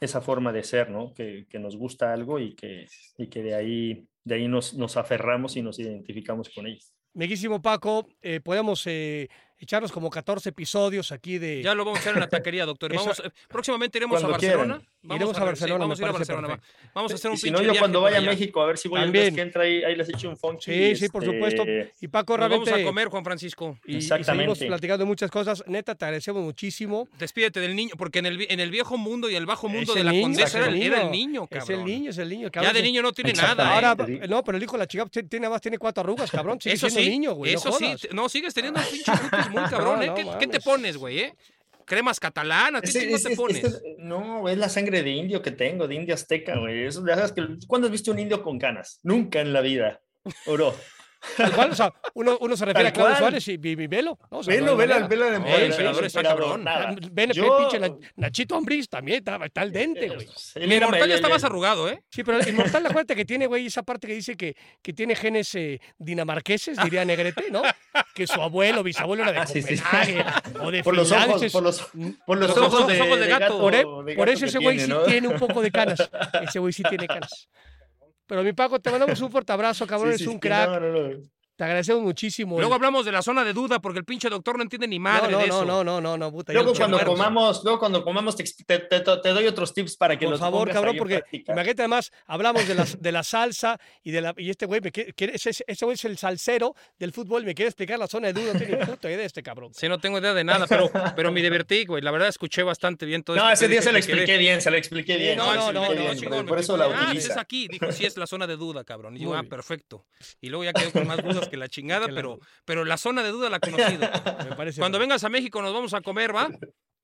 [0.02, 1.14] esa forma de ser, ¿no?
[1.14, 2.88] Que, que nos gusta algo y que,
[3.18, 6.94] y que de ahí, de ahí nos, nos aferramos y nos identificamos con ellos.
[7.16, 9.30] Amiguísimo Paco, eh, podemos eh,
[9.60, 11.62] echarnos como 14 episodios aquí de.
[11.62, 12.92] Ya lo vamos a hacer en la taquería, doctor.
[12.96, 14.82] Vamos, eh, próximamente iremos a Barcelona.
[15.04, 15.76] Vamos Iremos a, a Barcelona.
[15.76, 16.48] Sí, vamos a ir a Barcelona.
[16.48, 16.90] Perfecto.
[16.96, 19.02] Vamos a hacer un Si no, yo cuando vaya a México, a ver si voy
[19.02, 19.22] También.
[19.22, 20.64] a ver que entra ahí, ahí les echo un funky.
[20.72, 21.64] Sí, sí, por este, supuesto.
[22.00, 22.72] Y Paco, Nos realmente.
[22.72, 23.78] vamos a comer, Juan Francisco.
[23.86, 24.56] Y, y Exactamente.
[24.56, 25.64] seguimos platicando muchas cosas.
[25.68, 27.08] Neta, te agradecemos muchísimo.
[27.20, 29.96] Despídete del niño, porque en el, en el viejo mundo y el bajo mundo Es
[29.96, 31.48] de el la niño, condesa era, es el era el niño.
[31.48, 31.64] cabrón.
[31.64, 32.48] Es el niño, es el niño.
[32.48, 32.74] Ya cabrón.
[32.74, 33.64] de niño no tiene nada.
[33.66, 33.74] ¿eh?
[33.74, 33.96] Ahora,
[34.30, 36.62] no, pero el hijo de la chica tiene nada más tiene cuatro arrugas, cabrón.
[36.62, 37.54] Sigue Eso siendo sí, niño, güey.
[37.56, 38.08] eso no sí.
[38.14, 39.12] No, sigues teniendo un pinche
[39.52, 40.14] muy cabrón, ¿eh?
[40.40, 41.36] ¿Qué, te pones, güey, eh?
[41.86, 43.82] Cremas catalanas, ¿qué te pones?
[43.98, 46.86] no, es la sangre de indio que tengo, de indio azteca, güey.
[46.86, 47.34] Eso, sabes
[47.68, 49.00] ¿Cuándo has visto un indio con canas?
[49.04, 50.02] Nunca en la vida.
[50.46, 50.74] Oro.
[51.38, 53.16] Tal cual, o sea, uno, uno se refiere a Claudio.
[53.18, 54.20] Suárez y, y- y velo.
[54.30, 54.40] ¿no?
[54.40, 55.08] O sea, no Velo, hay velo, manera.
[55.08, 57.00] velo al No, emperador, el emperador está emperador, cabrón.
[57.12, 60.28] Ven, Yo- pinche Na- Nachito Ambriz también está, está al dente, güey.
[60.56, 62.04] Era- inmortal ya está más arrugado, ¿eh?
[62.10, 65.16] Sí, pero el Inmortal, acuérdate que tiene, güey, esa parte que dice que, que tiene
[65.16, 67.62] genes eh, dinamarqueses, diría Negrete, ¿no?
[68.14, 69.76] Que su abuelo, bisabuelo era de Ah, sí, sí.
[69.78, 70.26] Copenhague
[70.62, 71.82] o de Por los ojos, por los,
[72.26, 72.88] por los Por los ojos,
[73.20, 73.60] de, gato.
[73.60, 75.04] Por, e- eso ese güey sí ¿no?
[75.04, 76.00] tiene un poco de canas.
[76.44, 77.48] Ese güey sí tiene canas.
[78.26, 80.18] Pero mi Paco, te mandamos un fuerte abrazo, cabrón.
[80.18, 80.70] Sí, es un crack.
[80.70, 81.33] no, no, no.
[81.64, 82.58] Te agradecemos muchísimo.
[82.58, 85.00] Luego el- hablamos de la zona de duda porque el pinche doctor no entiende ni
[85.00, 85.66] madre no, de no, eso.
[85.66, 86.52] no, no, no, no, puta.
[86.52, 87.12] Luego cuando muerto.
[87.12, 90.40] comamos, luego cuando comamos te, te, te- te doy otros tips para que Por los
[90.40, 91.54] favor, cabrón, porque práctica.
[91.54, 94.92] imagínate además, hablamos de la, de la salsa y de la y este güey, me
[94.92, 98.34] quiere- ese, ese güey es el salsero del fútbol, me quiere explicar la zona de
[98.42, 99.74] duda, no tiene puta idea de este cabrón.
[99.74, 102.02] Sí, no tengo idea de nada, pero, pero me divertí, güey.
[102.04, 104.70] La verdad escuché bastante bien todo No, esto ese día se lo expliqué bien, se
[104.70, 105.38] lo expliqué bien.
[105.38, 107.34] no, no, no, no, por- eso la Ah, utiliza.
[107.34, 107.68] es aquí.
[107.70, 109.16] Dijo, sí, es la zona de duda, cabrón.
[109.16, 110.06] Y yo, ah, perfecto.
[110.42, 112.98] Y luego ya quedé con más dudas que la chingada, Que la- pero, pero la
[112.98, 114.00] zona de duda la he conocido.
[114.50, 114.80] Me parece.
[114.80, 116.50] Cuando vengas a México nos vamos a comer, ¿va?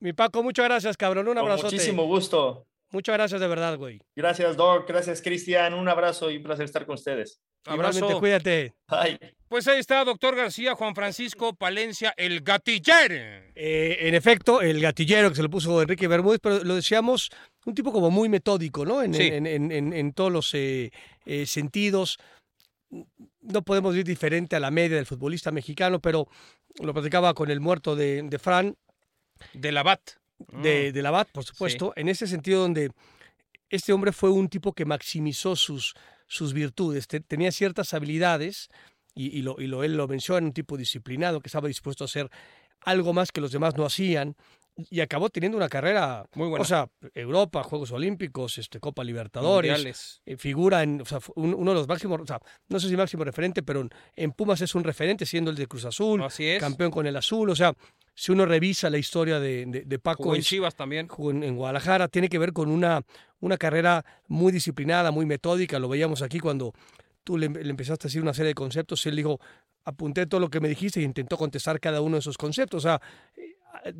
[0.00, 1.28] Mi Paco, muchas gracias, cabrón.
[1.28, 1.74] Un Con abrazote.
[1.76, 2.66] muchísimo gusto.
[2.90, 4.00] Muchas gracias de verdad, güey.
[4.16, 4.88] Gracias, Doc.
[4.88, 5.74] Gracias, Cristian.
[5.74, 7.40] Un abrazo y un placer estar con ustedes.
[7.66, 8.18] Igualmente, Abrazo.
[8.18, 8.74] cuídate.
[8.88, 9.20] Bye.
[9.46, 13.52] Pues ahí está, doctor García, Juan Francisco Palencia, el gatiller.
[13.54, 17.30] Eh, en efecto, el gatillero que se lo puso Enrique Bermúdez, pero lo decíamos,
[17.66, 19.02] un tipo como muy metódico, ¿no?
[19.02, 19.24] En, Sí.
[19.28, 20.90] en, en- en- en todos los eh,
[21.26, 22.16] eh, sentidos.
[23.42, 26.28] No podemos ir diferente a la media del futbolista mexicano, pero
[26.82, 28.76] lo platicaba con el muerto de, de Fran,
[29.54, 30.00] De la BAT.
[30.62, 32.90] de, de Labat, por supuesto, en ese sentido donde
[33.68, 35.94] este hombre fue un tipo que maximizó sus,
[36.26, 38.68] sus virtudes, te- tenía ciertas habilidades
[39.14, 42.06] y, y lo, y lo, él lo menciona, un tipo disciplinado que estaba dispuesto a
[42.06, 42.30] hacer
[42.82, 44.34] algo más que los demás no hacían
[44.90, 46.62] y acabó teniendo una carrera, Muy buena.
[46.62, 51.72] o sea, Europa, Juegos Olímpicos, este, Copa Libertadores, eh, figura en, o sea, un- uno
[51.72, 54.74] de los máximos, o sea, no sé si máximo referente, pero en, en Pumas es
[54.74, 56.60] un referente siendo el de Cruz Azul, Así es.
[56.60, 57.72] campeón con el Azul, o sea,
[58.14, 61.08] si uno revisa la historia de, de- de Paco, Jugó en Chivas también.
[61.08, 63.02] jugó en, en Guadalajara, tiene que ver con una,
[63.40, 65.78] una carrera muy disciplinada, muy metódica.
[65.78, 66.72] Lo veíamos aquí cuando
[67.24, 69.06] tú le, le empezaste a decir una serie de conceptos.
[69.06, 69.40] Él dijo,
[69.84, 72.84] apunté todo lo que me dijiste y intentó contestar cada uno de esos conceptos.
[72.84, 73.00] O sea,
[73.84, 73.94] eh,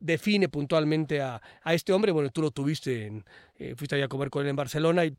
[0.00, 2.12] define puntualmente a, a este hombre.
[2.12, 3.24] Bueno, tú lo tuviste, en,
[3.56, 5.16] eh, fuiste allá a comer con él en Barcelona y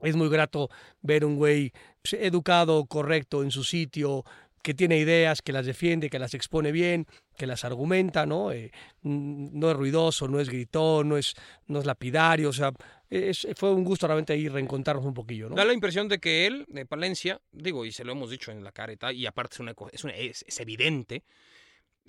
[0.00, 0.70] es muy grato
[1.02, 4.24] ver un güey pues, educado, correcto, en su sitio,
[4.62, 8.52] que tiene ideas, que las defiende, que las expone bien, que las argumenta, ¿no?
[8.52, 8.70] Eh,
[9.02, 11.34] no es ruidoso, no es gritón, no es,
[11.66, 12.70] no es lapidario, o sea,
[13.08, 15.54] es- fue un gusto realmente ahí reencontrarnos un poquillo, ¿no?
[15.56, 18.62] Da la impresión de que él, de Palencia, digo, y se lo hemos dicho en
[18.62, 21.24] la cara y aparte es, una, es, una- es evidente,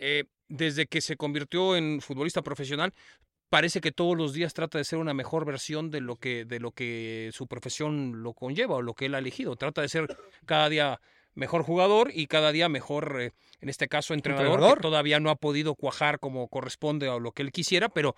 [0.02, 2.94] eh, desde que se convirtió en futbolista profesional,
[3.50, 6.60] parece que todos los días trata de ser una mejor versión de lo que, de
[6.60, 9.56] lo que su profesión lo conlleva o lo que él ha elegido.
[9.56, 10.08] Trata de ser
[10.46, 11.00] cada día
[11.34, 14.78] mejor jugador y cada día mejor, eh, en este caso, entrenador, Entrenador.
[14.80, 18.16] que todavía no ha podido cuajar como corresponde a lo que él quisiera, pero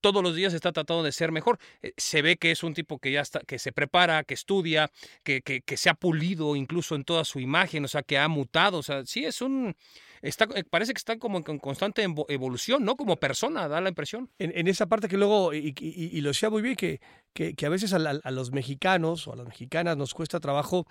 [0.00, 1.58] todos los días está tratando de ser mejor.
[1.82, 4.90] Eh, Se ve que es un tipo que ya está, que se prepara, que estudia,
[5.24, 8.28] que, que, que se ha pulido incluso en toda su imagen, o sea, que ha
[8.28, 8.78] mutado.
[8.78, 9.74] O sea, sí es un.
[10.22, 12.96] Está, eh, parece que está como en constante evo- evolución, ¿no?
[12.96, 14.30] Como persona, da la impresión.
[14.38, 15.72] en, en esa parte que luego, y,
[16.20, 17.00] lo decía muy bien, que,
[17.32, 17.98] que, a veces a,
[18.30, 20.86] los mexicanos o a las mexicanas nos cuesta trabajo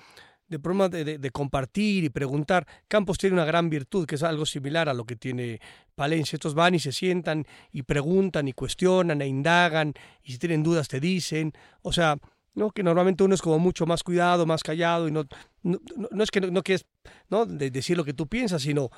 [0.47, 2.67] de problema de, de- compartir y preguntar.
[2.87, 5.59] Campos tiene una gran virtud, que es algo similar a lo que tiene
[5.95, 6.35] Palencia.
[6.37, 9.93] Estos van y se sientan y preguntan y cuestionan e indagan,
[10.23, 11.51] y si tienen dudas te dicen.
[11.81, 12.17] O sea,
[12.53, 12.69] ¿no?
[12.69, 15.23] que normalmente uno es como mucho más cuidado, más callado, y no,
[15.63, 15.79] no,
[16.11, 16.85] no- es que no, no quieres
[17.29, 17.47] ¿no?
[17.47, 18.91] de decir lo que tú piensas, sino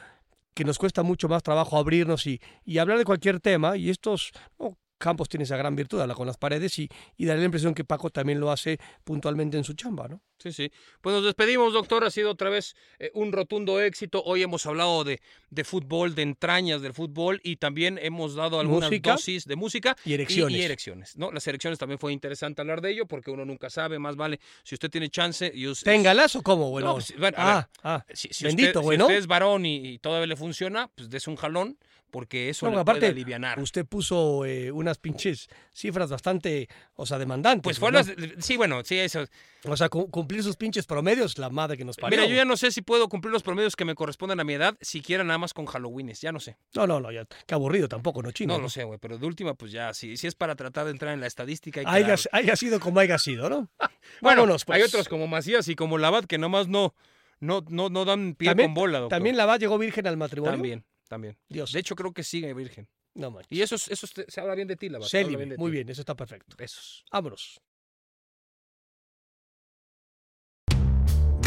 [0.58, 3.78] que nos cuesta mucho más trabajo abrirnos y, y hablar de cualquier tema.
[3.78, 4.76] Y estos ¿no?
[4.98, 7.84] Campos tiene esa gran virtud, habla con las paredes y, y da la impresión que
[7.84, 10.22] Paco también lo hace puntualmente en su chamba, ¿no?
[10.40, 10.72] Sí, sí.
[11.02, 12.04] Pues nos despedimos, doctor.
[12.04, 14.22] Ha sido otra vez eh, un rotundo éxito.
[14.24, 15.20] Hoy hemos hablado de,
[15.50, 19.14] de fútbol, de entrañas del fútbol y también hemos dado algunas Música.
[19.14, 20.56] dosis de música Y erecciones.
[20.56, 21.32] Y, y erecciones, ¿no?
[21.32, 24.40] Las erecciones también fue interesante hablar de ello porque uno nunca sabe, más vale.
[24.64, 25.52] Si usted tiene chance.
[25.54, 26.70] Y ¿Téngalas o cómo?
[26.70, 28.06] Bueno, No, pues, bueno, ah, ah.
[28.14, 31.10] Si, si Bendito, usted, güey, si usted es varón y, y todavía le funciona, pues
[31.10, 31.78] des un jalón
[32.12, 33.60] porque eso No, le aparte, puede alivianar.
[33.60, 37.64] Usted puso eh, unas pinches cifras bastante, o sea, demandantes.
[37.64, 37.98] Pues fue ¿no?
[38.00, 38.12] las...
[38.40, 39.26] Sí, bueno, sí, eso.
[39.66, 42.18] O sea, cu- cumplir sus pinches promedios, la madre que nos parió.
[42.18, 44.54] Mira, yo ya no sé si puedo cumplir los promedios que me corresponden a mi
[44.54, 46.58] edad, siquiera nada más con Halloweenes, ya no sé.
[46.74, 48.56] No, no, no, ya, qué aburrido tampoco, no chingo.
[48.56, 50.92] No lo sé, güey, pero de última, pues ya, si, si es para tratar de
[50.92, 51.82] entrar en la estadística.
[51.82, 53.70] Hay que Haya, dar- haya sido como haya sido, ¿no?
[54.22, 54.78] Bueno, Vámonos, pues.
[54.78, 56.96] hay otros como Macías y como Labat que nomás no,
[57.40, 59.18] no, no, no dan pie con bola, doctor.
[59.18, 60.54] ¿También la va llegó virgen al matrimonio?
[60.54, 61.38] También, también.
[61.50, 61.72] Dios.
[61.72, 62.88] De hecho, creo que sigue virgen.
[63.16, 63.52] no manches.
[63.52, 64.90] Y eso, es- eso es- se habla bien de ti,
[65.38, 66.56] bien de muy bien, eso está perfecto.
[66.58, 67.04] Besos.
[67.12, 67.60] Vámonos.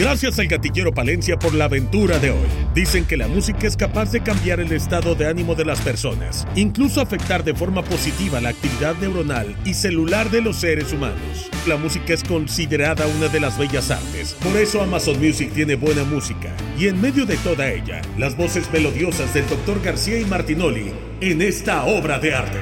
[0.00, 2.48] Gracias al gatillero Palencia por la aventura de hoy.
[2.74, 6.48] Dicen que la música es capaz de cambiar el estado de ánimo de las personas,
[6.54, 11.50] incluso afectar de forma positiva la actividad neuronal y celular de los seres humanos.
[11.66, 16.02] La música es considerada una de las bellas artes, por eso Amazon Music tiene buena
[16.04, 19.82] música, y en medio de toda ella, las voces melodiosas del Dr.
[19.82, 22.58] García y Martinoli en esta obra de arte.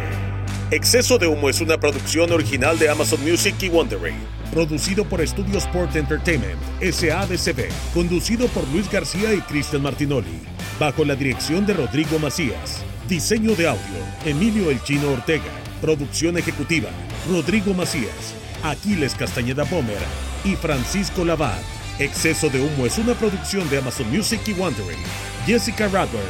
[0.73, 4.38] Exceso de Humo es una producción original de Amazon Music y Wondering.
[4.53, 7.69] Producido por Studio Sport Entertainment, SADCB.
[7.93, 10.41] Conducido por Luis García y Cristian Martinoli.
[10.81, 12.83] Bajo la dirección de Rodrigo Macías.
[13.09, 15.45] Diseño de audio, Emilio El Chino Ortega.
[15.81, 16.89] Producción ejecutiva,
[17.31, 18.35] Rodrigo Macías.
[18.63, 19.99] Aquiles Castañeda Bomer
[20.45, 21.61] y Francisco Lavat.
[21.99, 24.99] Exceso de Humo es una producción de Amazon Music y Wondering.
[25.47, 26.25] Jessica Radburn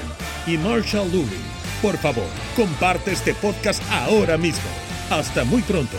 [0.47, 1.59] y Marshall Lurie.
[1.81, 2.27] Por favor,
[2.57, 4.69] comparte este podcast ahora mismo.
[5.11, 5.97] Hasta muy pronto.